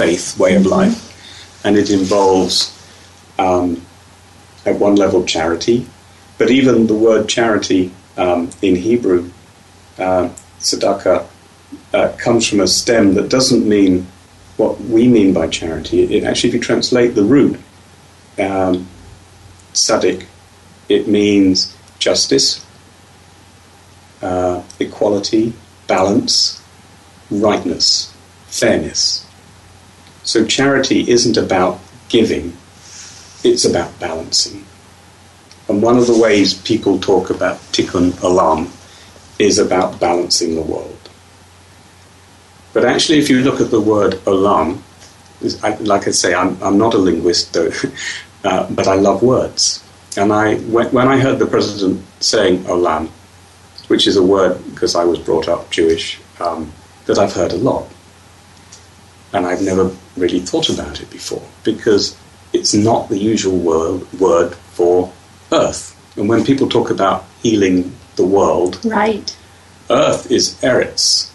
faith 0.00 0.38
way 0.38 0.54
of 0.54 0.64
life, 0.64 0.98
and 1.62 1.76
it 1.76 1.90
involves 1.90 2.54
um, 3.38 3.82
at 4.64 4.76
one 4.76 4.96
level 4.96 5.26
charity, 5.26 5.86
but 6.38 6.50
even 6.50 6.86
the 6.86 6.94
word 6.94 7.28
charity 7.28 7.90
um, 8.16 8.48
in 8.62 8.76
Hebrew, 8.76 9.30
uh, 9.98 10.30
tzedakah, 10.60 11.26
uh, 11.92 12.08
comes 12.16 12.48
from 12.48 12.60
a 12.60 12.66
stem 12.66 13.12
that 13.14 13.28
doesn't 13.28 13.68
mean 13.68 14.06
what 14.56 14.80
we 14.80 15.06
mean 15.06 15.34
by 15.34 15.48
charity. 15.48 16.16
It, 16.16 16.24
actually, 16.24 16.48
if 16.48 16.54
you 16.54 16.60
translate 16.60 17.14
the 17.14 17.24
root, 17.24 17.60
um, 18.38 18.88
tzaddik, 19.74 20.24
it 20.88 21.08
means 21.08 21.76
justice, 22.02 22.66
uh, 24.22 24.62
equality, 24.80 25.52
balance, 25.86 26.60
rightness, 27.30 28.12
fairness. 28.46 29.26
So 30.24 30.44
charity 30.44 31.08
isn't 31.08 31.36
about 31.36 31.78
giving, 32.08 32.56
it's 33.44 33.64
about 33.64 33.98
balancing. 34.00 34.64
And 35.68 35.80
one 35.80 35.96
of 35.96 36.06
the 36.06 36.18
ways 36.18 36.54
people 36.54 36.98
talk 36.98 37.30
about 37.30 37.56
tikkun 37.72 38.10
olam 38.28 38.68
is 39.38 39.58
about 39.58 40.00
balancing 40.00 40.56
the 40.56 40.62
world. 40.62 40.98
But 42.72 42.84
actually, 42.84 43.18
if 43.18 43.30
you 43.30 43.42
look 43.42 43.60
at 43.60 43.70
the 43.70 43.80
word 43.80 44.14
olam, 44.24 44.80
like 45.80 46.08
I 46.08 46.10
say, 46.10 46.34
I'm, 46.34 46.60
I'm 46.62 46.78
not 46.78 46.94
a 46.94 46.98
linguist, 46.98 47.52
though, 47.52 47.70
uh, 48.44 48.68
but 48.70 48.88
I 48.88 48.94
love 48.94 49.22
words. 49.22 49.81
And 50.16 50.32
I, 50.32 50.56
when, 50.56 50.90
when 50.92 51.08
I 51.08 51.18
heard 51.18 51.38
the 51.38 51.46
president 51.46 52.04
saying 52.20 52.64
olam, 52.64 53.08
which 53.88 54.06
is 54.06 54.16
a 54.16 54.22
word, 54.22 54.62
because 54.70 54.94
I 54.94 55.04
was 55.04 55.18
brought 55.18 55.48
up 55.48 55.70
Jewish, 55.70 56.20
um, 56.40 56.72
that 57.06 57.18
I've 57.18 57.32
heard 57.32 57.52
a 57.52 57.56
lot. 57.56 57.88
And 59.32 59.46
I've 59.46 59.62
never 59.62 59.90
really 60.16 60.40
thought 60.40 60.68
about 60.68 61.00
it 61.00 61.10
before, 61.10 61.42
because 61.64 62.16
it's 62.52 62.74
not 62.74 63.08
the 63.08 63.18
usual 63.18 63.58
word, 63.58 64.12
word 64.20 64.54
for 64.54 65.10
earth. 65.50 65.98
And 66.16 66.28
when 66.28 66.44
people 66.44 66.68
talk 66.68 66.90
about 66.90 67.24
healing 67.42 67.94
the 68.16 68.26
world, 68.26 68.84
right. 68.84 69.34
earth 69.88 70.30
is 70.30 70.54
Eretz, 70.62 71.32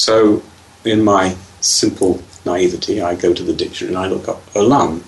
so, 0.00 0.42
in 0.84 1.04
my 1.04 1.36
simple 1.60 2.22
naivety, 2.46 3.02
I 3.02 3.14
go 3.14 3.34
to 3.34 3.42
the 3.42 3.52
dictionary 3.52 3.94
and 3.94 4.02
I 4.02 4.08
look 4.08 4.28
up 4.28 4.44
olam, 4.54 5.02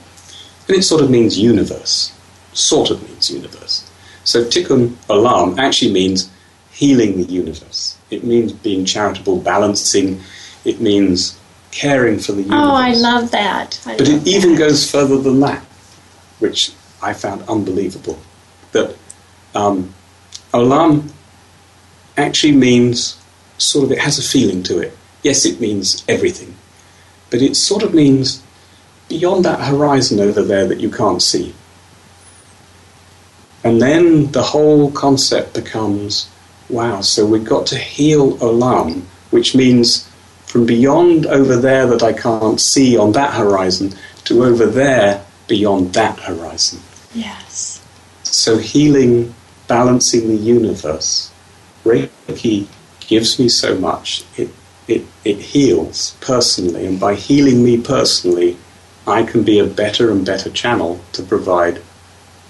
and 0.68 0.76
it 0.76 0.82
sort 0.82 1.02
of 1.02 1.10
means 1.10 1.38
universe. 1.38 2.12
Sort 2.52 2.90
of 2.90 3.02
means 3.08 3.30
universe. 3.30 3.90
So, 4.24 4.44
tikkun 4.44 4.90
olam 5.08 5.58
actually 5.58 5.92
means 5.92 6.30
healing 6.70 7.16
the 7.16 7.24
universe. 7.24 7.96
It 8.10 8.24
means 8.24 8.52
being 8.52 8.84
charitable, 8.84 9.38
balancing. 9.40 10.20
It 10.64 10.80
means 10.80 11.38
caring 11.70 12.18
for 12.18 12.32
the 12.32 12.42
universe. 12.42 12.60
Oh, 12.62 12.74
I 12.74 12.92
love 12.92 13.30
that. 13.32 13.80
I 13.86 13.96
but 13.96 14.08
love 14.08 14.26
it 14.26 14.28
even 14.28 14.52
that. 14.52 14.58
goes 14.58 14.90
further 14.90 15.18
than 15.18 15.40
that, 15.40 15.62
which 16.38 16.72
I 17.02 17.12
found 17.14 17.42
unbelievable. 17.48 18.18
That 18.72 18.96
um, 19.54 19.92
olam 20.52 21.10
actually 22.16 22.52
means 22.52 23.20
sort 23.58 23.84
of, 23.84 23.92
it 23.92 23.98
has 23.98 24.18
a 24.18 24.22
feeling 24.22 24.62
to 24.64 24.78
it. 24.80 24.96
Yes, 25.22 25.44
it 25.44 25.60
means 25.60 26.04
everything, 26.08 26.56
but 27.30 27.42
it 27.42 27.56
sort 27.56 27.82
of 27.82 27.94
means 27.94 28.42
beyond 29.12 29.44
that 29.44 29.60
horizon 29.60 30.18
over 30.20 30.42
there 30.42 30.66
that 30.66 30.80
you 30.80 30.90
can't 30.90 31.20
see. 31.20 31.54
And 33.62 33.80
then 33.80 34.32
the 34.32 34.42
whole 34.42 34.90
concept 34.90 35.52
becomes 35.52 36.30
wow, 36.70 37.02
so 37.02 37.26
we've 37.26 37.44
got 37.44 37.66
to 37.66 37.76
heal 37.76 38.38
Olam, 38.38 39.02
which 39.30 39.54
means 39.54 40.08
from 40.46 40.64
beyond 40.64 41.26
over 41.26 41.56
there 41.56 41.86
that 41.86 42.02
I 42.02 42.14
can't 42.14 42.58
see 42.58 42.96
on 42.96 43.12
that 43.12 43.34
horizon 43.34 43.92
to 44.24 44.44
over 44.44 44.64
there 44.64 45.22
beyond 45.46 45.92
that 45.92 46.18
horizon. 46.18 46.80
Yes. 47.14 47.84
So 48.22 48.56
healing, 48.56 49.34
balancing 49.68 50.28
the 50.28 50.42
universe. 50.58 51.30
Reiki 51.84 52.66
gives 53.00 53.38
me 53.38 53.50
so 53.50 53.76
much. 53.76 54.24
It, 54.38 54.48
it, 54.88 55.02
it 55.26 55.38
heals 55.38 56.16
personally, 56.22 56.86
and 56.86 56.98
by 56.98 57.14
healing 57.14 57.62
me 57.62 57.78
personally, 57.78 58.56
I 59.06 59.24
can 59.24 59.42
be 59.42 59.58
a 59.58 59.66
better 59.66 60.10
and 60.10 60.24
better 60.24 60.50
channel 60.50 61.00
to 61.12 61.22
provide 61.22 61.82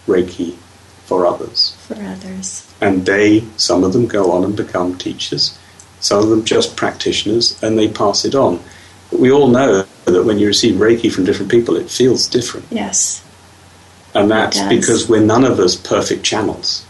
Reiki 0.06 0.56
for 1.04 1.26
others. 1.26 1.76
For 1.86 1.94
others. 1.94 2.72
And 2.80 3.06
they, 3.06 3.44
some 3.56 3.84
of 3.84 3.92
them 3.92 4.06
go 4.06 4.32
on 4.32 4.44
and 4.44 4.56
become 4.56 4.98
teachers, 4.98 5.58
some 6.00 6.22
of 6.22 6.28
them 6.28 6.44
just 6.44 6.76
practitioners, 6.76 7.62
and 7.62 7.78
they 7.78 7.88
pass 7.88 8.24
it 8.24 8.34
on. 8.34 8.62
But 9.10 9.20
we 9.20 9.30
all 9.30 9.48
know 9.48 9.86
that 10.04 10.24
when 10.24 10.38
you 10.38 10.46
receive 10.46 10.76
Reiki 10.76 11.12
from 11.12 11.24
different 11.24 11.50
people, 11.50 11.76
it 11.76 11.90
feels 11.90 12.26
different. 12.26 12.66
Yes. 12.70 13.24
And 14.14 14.30
that's 14.30 14.60
because 14.64 15.08
we're 15.08 15.24
none 15.24 15.44
of 15.44 15.58
us 15.58 15.74
perfect 15.74 16.22
channels. 16.22 16.84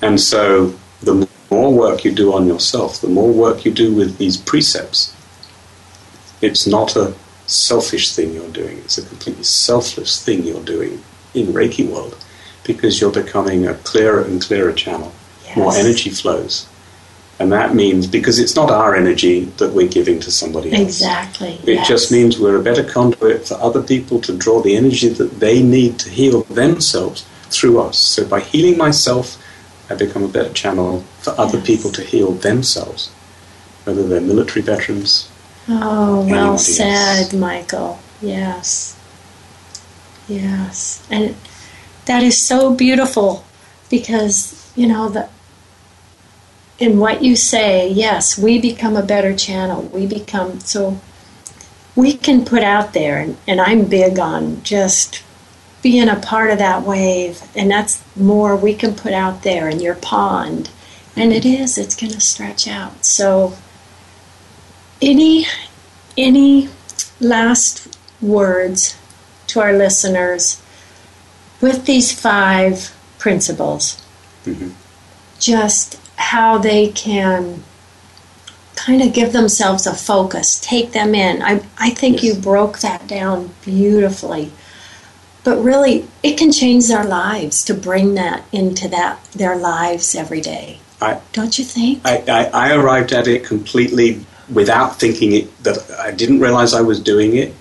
And 0.00 0.20
so 0.20 0.74
the 1.00 1.28
more 1.50 1.72
work 1.72 2.04
you 2.04 2.12
do 2.12 2.32
on 2.32 2.46
yourself, 2.46 3.00
the 3.00 3.08
more 3.08 3.32
work 3.32 3.64
you 3.64 3.72
do 3.72 3.94
with 3.94 4.18
these 4.18 4.36
precepts, 4.36 5.14
it's 6.40 6.66
not 6.66 6.96
a 6.96 7.14
selfish 7.46 8.12
thing 8.12 8.34
you're 8.34 8.48
doing. 8.50 8.78
It's 8.78 8.98
a 8.98 9.06
completely 9.06 9.44
selfless 9.44 10.24
thing 10.24 10.44
you're 10.44 10.64
doing 10.64 11.02
in 11.34 11.48
Reiki 11.48 11.88
world 11.88 12.16
because 12.64 13.00
you're 13.00 13.12
becoming 13.12 13.66
a 13.66 13.74
clearer 13.74 14.22
and 14.22 14.40
clearer 14.40 14.72
channel. 14.72 15.12
Yes. 15.44 15.56
More 15.56 15.74
energy 15.74 16.10
flows. 16.10 16.68
And 17.38 17.50
that 17.50 17.74
means 17.74 18.06
because 18.06 18.38
it's 18.38 18.54
not 18.54 18.70
our 18.70 18.94
energy 18.94 19.46
that 19.56 19.72
we're 19.72 19.88
giving 19.88 20.20
to 20.20 20.30
somebody 20.30 20.72
else. 20.72 20.82
Exactly. 20.82 21.54
It 21.64 21.74
yes. 21.74 21.88
just 21.88 22.12
means 22.12 22.38
we're 22.38 22.60
a 22.60 22.62
better 22.62 22.84
conduit 22.84 23.46
for 23.48 23.54
other 23.54 23.82
people 23.82 24.20
to 24.20 24.36
draw 24.36 24.62
the 24.62 24.76
energy 24.76 25.08
that 25.08 25.40
they 25.40 25.62
need 25.62 25.98
to 26.00 26.10
heal 26.10 26.42
themselves 26.44 27.24
through 27.46 27.80
us. 27.80 27.98
So 27.98 28.24
by 28.26 28.40
healing 28.40 28.78
myself, 28.78 29.42
I 29.90 29.94
become 29.94 30.22
a 30.22 30.28
better 30.28 30.52
channel 30.52 31.04
for 31.20 31.34
other 31.38 31.58
Yes. 31.58 31.66
people 31.66 31.90
to 31.92 32.02
heal 32.02 32.32
themselves, 32.32 33.08
whether 33.84 34.06
they're 34.06 34.20
military 34.20 34.62
veterans. 34.62 35.28
Oh, 35.68 36.26
well 36.28 36.58
said. 36.58 37.32
Michael. 37.34 37.98
Yes. 38.20 38.98
Yes. 40.28 41.06
And 41.10 41.36
that 42.06 42.22
is 42.22 42.40
so 42.40 42.74
beautiful 42.74 43.44
because, 43.90 44.72
you 44.74 44.86
know, 44.86 45.08
the 45.08 45.28
in 46.78 46.98
what 46.98 47.22
you 47.22 47.36
say, 47.36 47.88
yes, 47.88 48.36
we 48.36 48.60
become 48.60 48.96
a 48.96 49.02
better 49.04 49.36
channel. 49.36 49.82
We 49.82 50.06
become 50.06 50.58
so 50.60 51.00
we 51.94 52.14
can 52.14 52.44
put 52.44 52.62
out 52.62 52.92
there 52.92 53.18
and, 53.18 53.36
and 53.46 53.60
I'm 53.60 53.84
big 53.84 54.18
on 54.18 54.62
just 54.62 55.22
being 55.82 56.08
a 56.08 56.16
part 56.16 56.50
of 56.50 56.58
that 56.58 56.82
wave 56.82 57.42
and 57.54 57.70
that's 57.70 58.02
more 58.16 58.56
we 58.56 58.74
can 58.74 58.94
put 58.94 59.12
out 59.12 59.42
there 59.42 59.68
in 59.68 59.80
your 59.80 59.94
pond. 59.94 60.70
And 61.14 61.32
it 61.32 61.44
mm-hmm. 61.44 61.62
is, 61.62 61.78
it's 61.78 61.94
gonna 61.94 62.20
stretch 62.20 62.66
out. 62.66 63.04
So 63.04 63.54
any 65.02 65.46
any 66.16 66.68
last 67.20 67.96
words 68.20 68.96
to 69.48 69.60
our 69.60 69.72
listeners 69.72 70.62
with 71.60 71.84
these 71.86 72.12
five 72.12 72.94
principles? 73.18 73.98
Mhm. 74.46 74.72
just 75.38 75.96
how 76.16 76.56
they 76.58 76.86
can 76.88 77.62
kind 78.76 79.02
of 79.02 79.12
give 79.12 79.32
themselves 79.32 79.86
a 79.86 79.94
focus 79.94 80.60
take 80.60 80.92
them 80.92 81.14
in. 81.16 81.42
I, 81.42 81.62
I 81.78 81.90
think 81.90 82.22
Yes. 82.22 82.24
you 82.24 82.34
broke 82.40 82.78
that 82.80 83.06
down 83.08 83.50
beautifully. 83.64 84.52
But 85.44 85.56
really 85.62 86.06
it 86.22 86.36
can 86.38 86.52
change 86.52 86.86
their 86.86 87.02
lives 87.04 87.64
to 87.64 87.74
bring 87.74 88.14
that 88.14 88.44
into 88.52 88.86
that 88.88 89.18
their 89.32 89.56
lives 89.56 90.14
every 90.14 90.40
day. 90.40 90.78
I, 91.00 91.18
don't 91.32 91.58
you 91.58 91.64
think? 91.64 92.00
I, 92.04 92.22
I, 92.28 92.44
I 92.68 92.74
arrived 92.74 93.12
at 93.12 93.26
it 93.26 93.44
completely 93.44 94.24
without 94.50 94.98
thinking 94.98 95.32
it 95.32 95.62
that 95.62 95.78
I 95.98 96.10
didn't 96.10 96.40
realize 96.40 96.74
I 96.74 96.80
was 96.80 97.00
doing 97.00 97.36
it, 97.36 97.54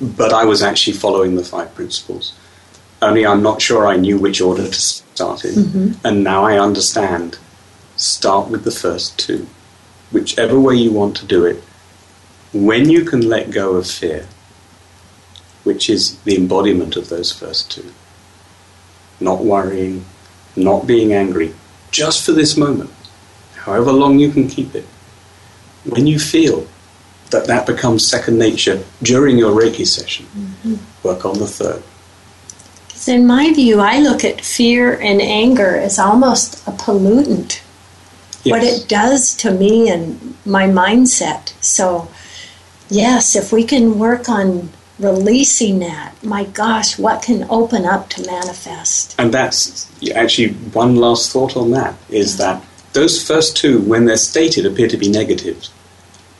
but 0.00 0.32
I 0.32 0.44
was 0.44 0.62
actually 0.62 0.94
following 0.94 1.34
the 1.34 1.44
five 1.44 1.74
principles. 1.74 2.34
Only 3.02 3.26
I'm 3.26 3.42
not 3.42 3.62
sure 3.62 3.86
I 3.86 3.96
knew 3.96 4.18
which 4.18 4.40
order 4.40 4.66
to 4.66 4.80
start 4.80 5.44
in, 5.44 5.54
mm-hmm. 5.54 6.06
and 6.06 6.24
now 6.24 6.44
I 6.44 6.58
understand. 6.58 7.38
Start 7.96 8.48
with 8.48 8.64
the 8.64 8.70
first 8.70 9.18
two, 9.18 9.46
whichever 10.10 10.58
way 10.58 10.74
you 10.74 10.90
want 10.90 11.16
to 11.18 11.26
do 11.26 11.44
it. 11.44 11.62
When 12.52 12.88
you 12.88 13.04
can 13.04 13.28
let 13.28 13.50
go 13.50 13.76
of 13.76 13.86
fear, 13.86 14.26
which 15.64 15.90
is 15.90 16.18
the 16.20 16.36
embodiment 16.36 16.96
of 16.96 17.10
those 17.10 17.30
first 17.30 17.70
two, 17.70 17.92
not 19.20 19.44
worrying, 19.44 20.06
not 20.56 20.86
being 20.86 21.12
angry, 21.12 21.54
just 21.90 22.24
for 22.24 22.32
this 22.32 22.56
moment, 22.56 22.90
however 23.56 23.92
long 23.92 24.18
you 24.18 24.30
can 24.30 24.48
keep 24.48 24.74
it. 24.74 24.86
When 25.84 26.06
you 26.06 26.18
feel 26.18 26.66
that 27.30 27.46
that 27.46 27.66
becomes 27.66 28.06
second 28.06 28.38
nature 28.38 28.82
during 29.02 29.38
your 29.38 29.52
Reiki 29.52 29.86
session, 29.86 30.26
mm-hmm. 30.26 30.74
work 31.02 31.24
on 31.24 31.38
the 31.38 31.46
third. 31.46 31.82
'Cause 32.88 33.08
in 33.08 33.26
my 33.26 33.50
view 33.50 33.80
i 33.80 33.98
look 33.98 34.24
at 34.26 34.42
fear 34.42 34.92
and 34.92 35.22
anger 35.22 35.74
as 35.74 35.98
almost 35.98 36.60
a 36.66 36.70
pollutant 36.72 37.60
what 38.44 38.62
it 38.64 38.88
does 38.88 39.34
to 39.36 39.50
me 39.50 39.88
and 39.88 40.34
my 40.46 40.64
mindset. 40.66 41.52
So, 41.60 42.08
yes, 42.88 43.36
if 43.36 43.52
we 43.52 43.64
can 43.64 43.98
work 43.98 44.28
on 44.28 44.70
releasing 44.98 45.78
that, 45.80 46.14
my 46.22 46.44
gosh, 46.44 46.98
what 46.98 47.22
can 47.22 47.46
open 47.50 47.84
up 47.84 48.08
to 48.10 48.26
manifest? 48.26 49.14
And 49.18 49.32
that's 49.32 49.90
actually 50.14 50.52
one 50.52 50.96
last 50.96 51.30
thought 51.30 51.56
on 51.56 51.70
that 51.72 51.94
is 52.08 52.36
that 52.38 52.62
those 52.92 53.22
first 53.26 53.56
two, 53.56 53.80
when 53.80 54.04
they're 54.06 54.16
stated, 54.16 54.66
appear 54.66 54.88
to 54.88 54.96
be 54.96 55.08
negatives. 55.08 55.70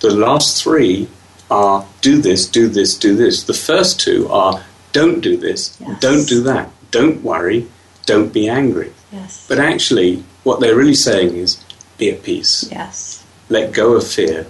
The 0.00 0.10
last 0.14 0.62
three 0.62 1.08
are 1.50 1.86
do 2.00 2.20
this, 2.20 2.46
do 2.48 2.68
this, 2.68 2.96
do 2.98 3.14
this. 3.16 3.44
The 3.44 3.54
first 3.54 4.00
two 4.00 4.28
are 4.30 4.62
don't 4.92 5.20
do 5.20 5.36
this, 5.36 5.76
Yes. 5.80 6.00
don't 6.00 6.28
do 6.28 6.42
that, 6.42 6.70
don't 6.90 7.22
worry, 7.22 7.66
don't 8.06 8.32
be 8.32 8.48
angry. 8.48 8.92
Yes. 9.12 9.44
But 9.48 9.58
actually, 9.58 10.24
what 10.42 10.60
they're 10.60 10.74
really 10.76 10.94
saying 10.94 11.36
is 11.36 11.62
be 11.98 12.10
at 12.10 12.22
peace. 12.22 12.68
yes. 12.70 13.24
let 13.48 13.72
go 13.72 13.94
of 13.94 14.06
fear 14.06 14.46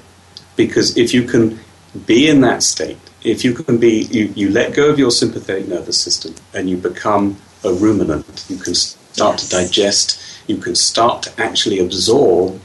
because 0.57 0.97
if 0.97 1.13
you 1.15 1.23
can 1.25 1.59
be 2.07 2.29
in 2.29 2.41
that 2.43 2.63
state 2.63 2.99
if 3.25 3.45
you 3.45 3.53
can 3.53 3.77
be 3.79 4.03
you, 4.05 4.33
you 4.37 4.49
let 4.51 4.73
go 4.75 4.89
of 4.89 4.99
your 4.99 5.11
sympathetic 5.11 5.67
nervous 5.67 6.01
system 6.01 6.33
and 6.55 6.71
you 6.71 6.77
become 6.77 7.37
a 7.65 7.73
ruminant 7.73 8.47
you 8.49 8.57
can 8.57 8.75
start 8.75 9.37
to 9.39 9.49
digest 9.49 10.19
you 10.51 10.59
can 10.59 10.75
start 10.75 11.23
to 11.23 11.41
actually 11.41 11.79
absorb 11.79 12.61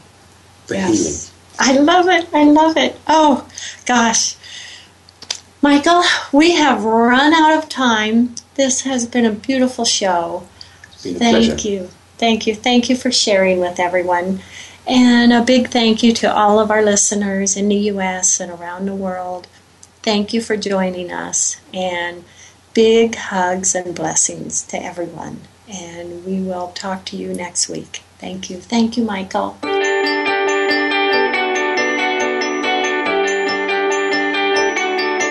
the 0.67 0.75
yes. 0.75 0.91
healing 0.91 1.35
I 1.57 1.77
love 1.79 2.07
it. 2.09 2.27
I 2.33 2.43
love 2.43 2.75
it. 2.77 2.99
Oh, 3.07 3.47
gosh. 3.85 4.35
Michael, 5.61 6.03
we 6.31 6.55
have 6.55 6.83
run 6.83 7.33
out 7.33 7.57
of 7.57 7.69
time. 7.69 8.35
This 8.55 8.81
has 8.81 9.07
been 9.07 9.25
a 9.25 9.31
beautiful 9.31 9.85
show. 9.85 10.47
a 11.05 11.13
Thank 11.13 11.17
pleasure 11.17 11.69
you. 11.69 11.89
Thank 12.17 12.45
you. 12.45 12.55
Thank 12.55 12.89
you 12.89 12.95
for 12.95 13.11
sharing 13.11 13.59
with 13.59 13.79
everyone. 13.79 14.41
And 14.87 15.33
a 15.33 15.41
big 15.41 15.69
thank 15.69 16.03
you 16.03 16.13
to 16.13 16.33
all 16.33 16.59
of 16.59 16.69
our 16.69 16.83
listeners 16.83 17.57
in 17.57 17.69
the 17.69 17.75
U.S. 17.75 18.39
and 18.39 18.51
around 18.51 18.85
the 18.85 18.95
world. 18.95 19.47
Thank 20.03 20.33
you 20.33 20.41
for 20.41 20.55
joining 20.55 21.11
us. 21.11 21.57
And 21.73 22.23
big 22.73 23.15
hugs 23.15 23.73
and 23.73 23.95
blessings 23.95 24.61
to 24.63 24.81
everyone. 24.81 25.39
And 25.67 26.25
we 26.25 26.41
will 26.41 26.69
talk 26.69 27.05
to 27.05 27.17
you 27.17 27.33
next 27.33 27.69
week. 27.69 28.03
Thank 28.19 28.49
you. 28.49 28.57
Thank 28.57 28.97
you, 28.97 29.03
Michael. 29.03 29.57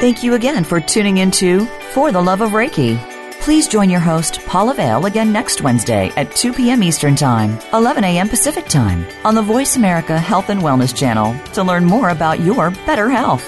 Thank 0.01 0.23
you 0.23 0.35
again 0.35 0.65
for 0.65 0.81
tuning 0.81 1.17
into 1.17 1.65
For 1.93 2.13
the 2.13 2.21
Love 2.21 2.43
of 2.43 2.51
Reiki. 2.51 2.99
Please 3.41 3.69
join 3.69 3.89
your 3.89 4.01
host, 4.01 4.41
Paula 4.47 4.75
Vale, 4.75 5.07
again 5.07 5.33
next 5.33 5.63
Wednesday 5.63 6.11
at 6.17 6.35
2 6.35 6.53
p.m. 6.53 6.83
Eastern 6.83 7.15
Time, 7.15 7.59
11 7.73 8.05
a.m. 8.05 8.29
Pacific 8.29 8.67
Time 8.67 9.07
on 9.25 9.35
the 9.35 9.43
Voice 9.43 9.77
America 9.77 10.19
Health 10.19 10.51
and 10.51 10.61
Wellness 10.61 10.95
Channel 10.95 11.39
to 11.53 11.63
learn 11.63 11.85
more 11.85 12.11
about 12.11 12.41
your 12.41 12.71
better 12.87 13.09
health. 13.09 13.47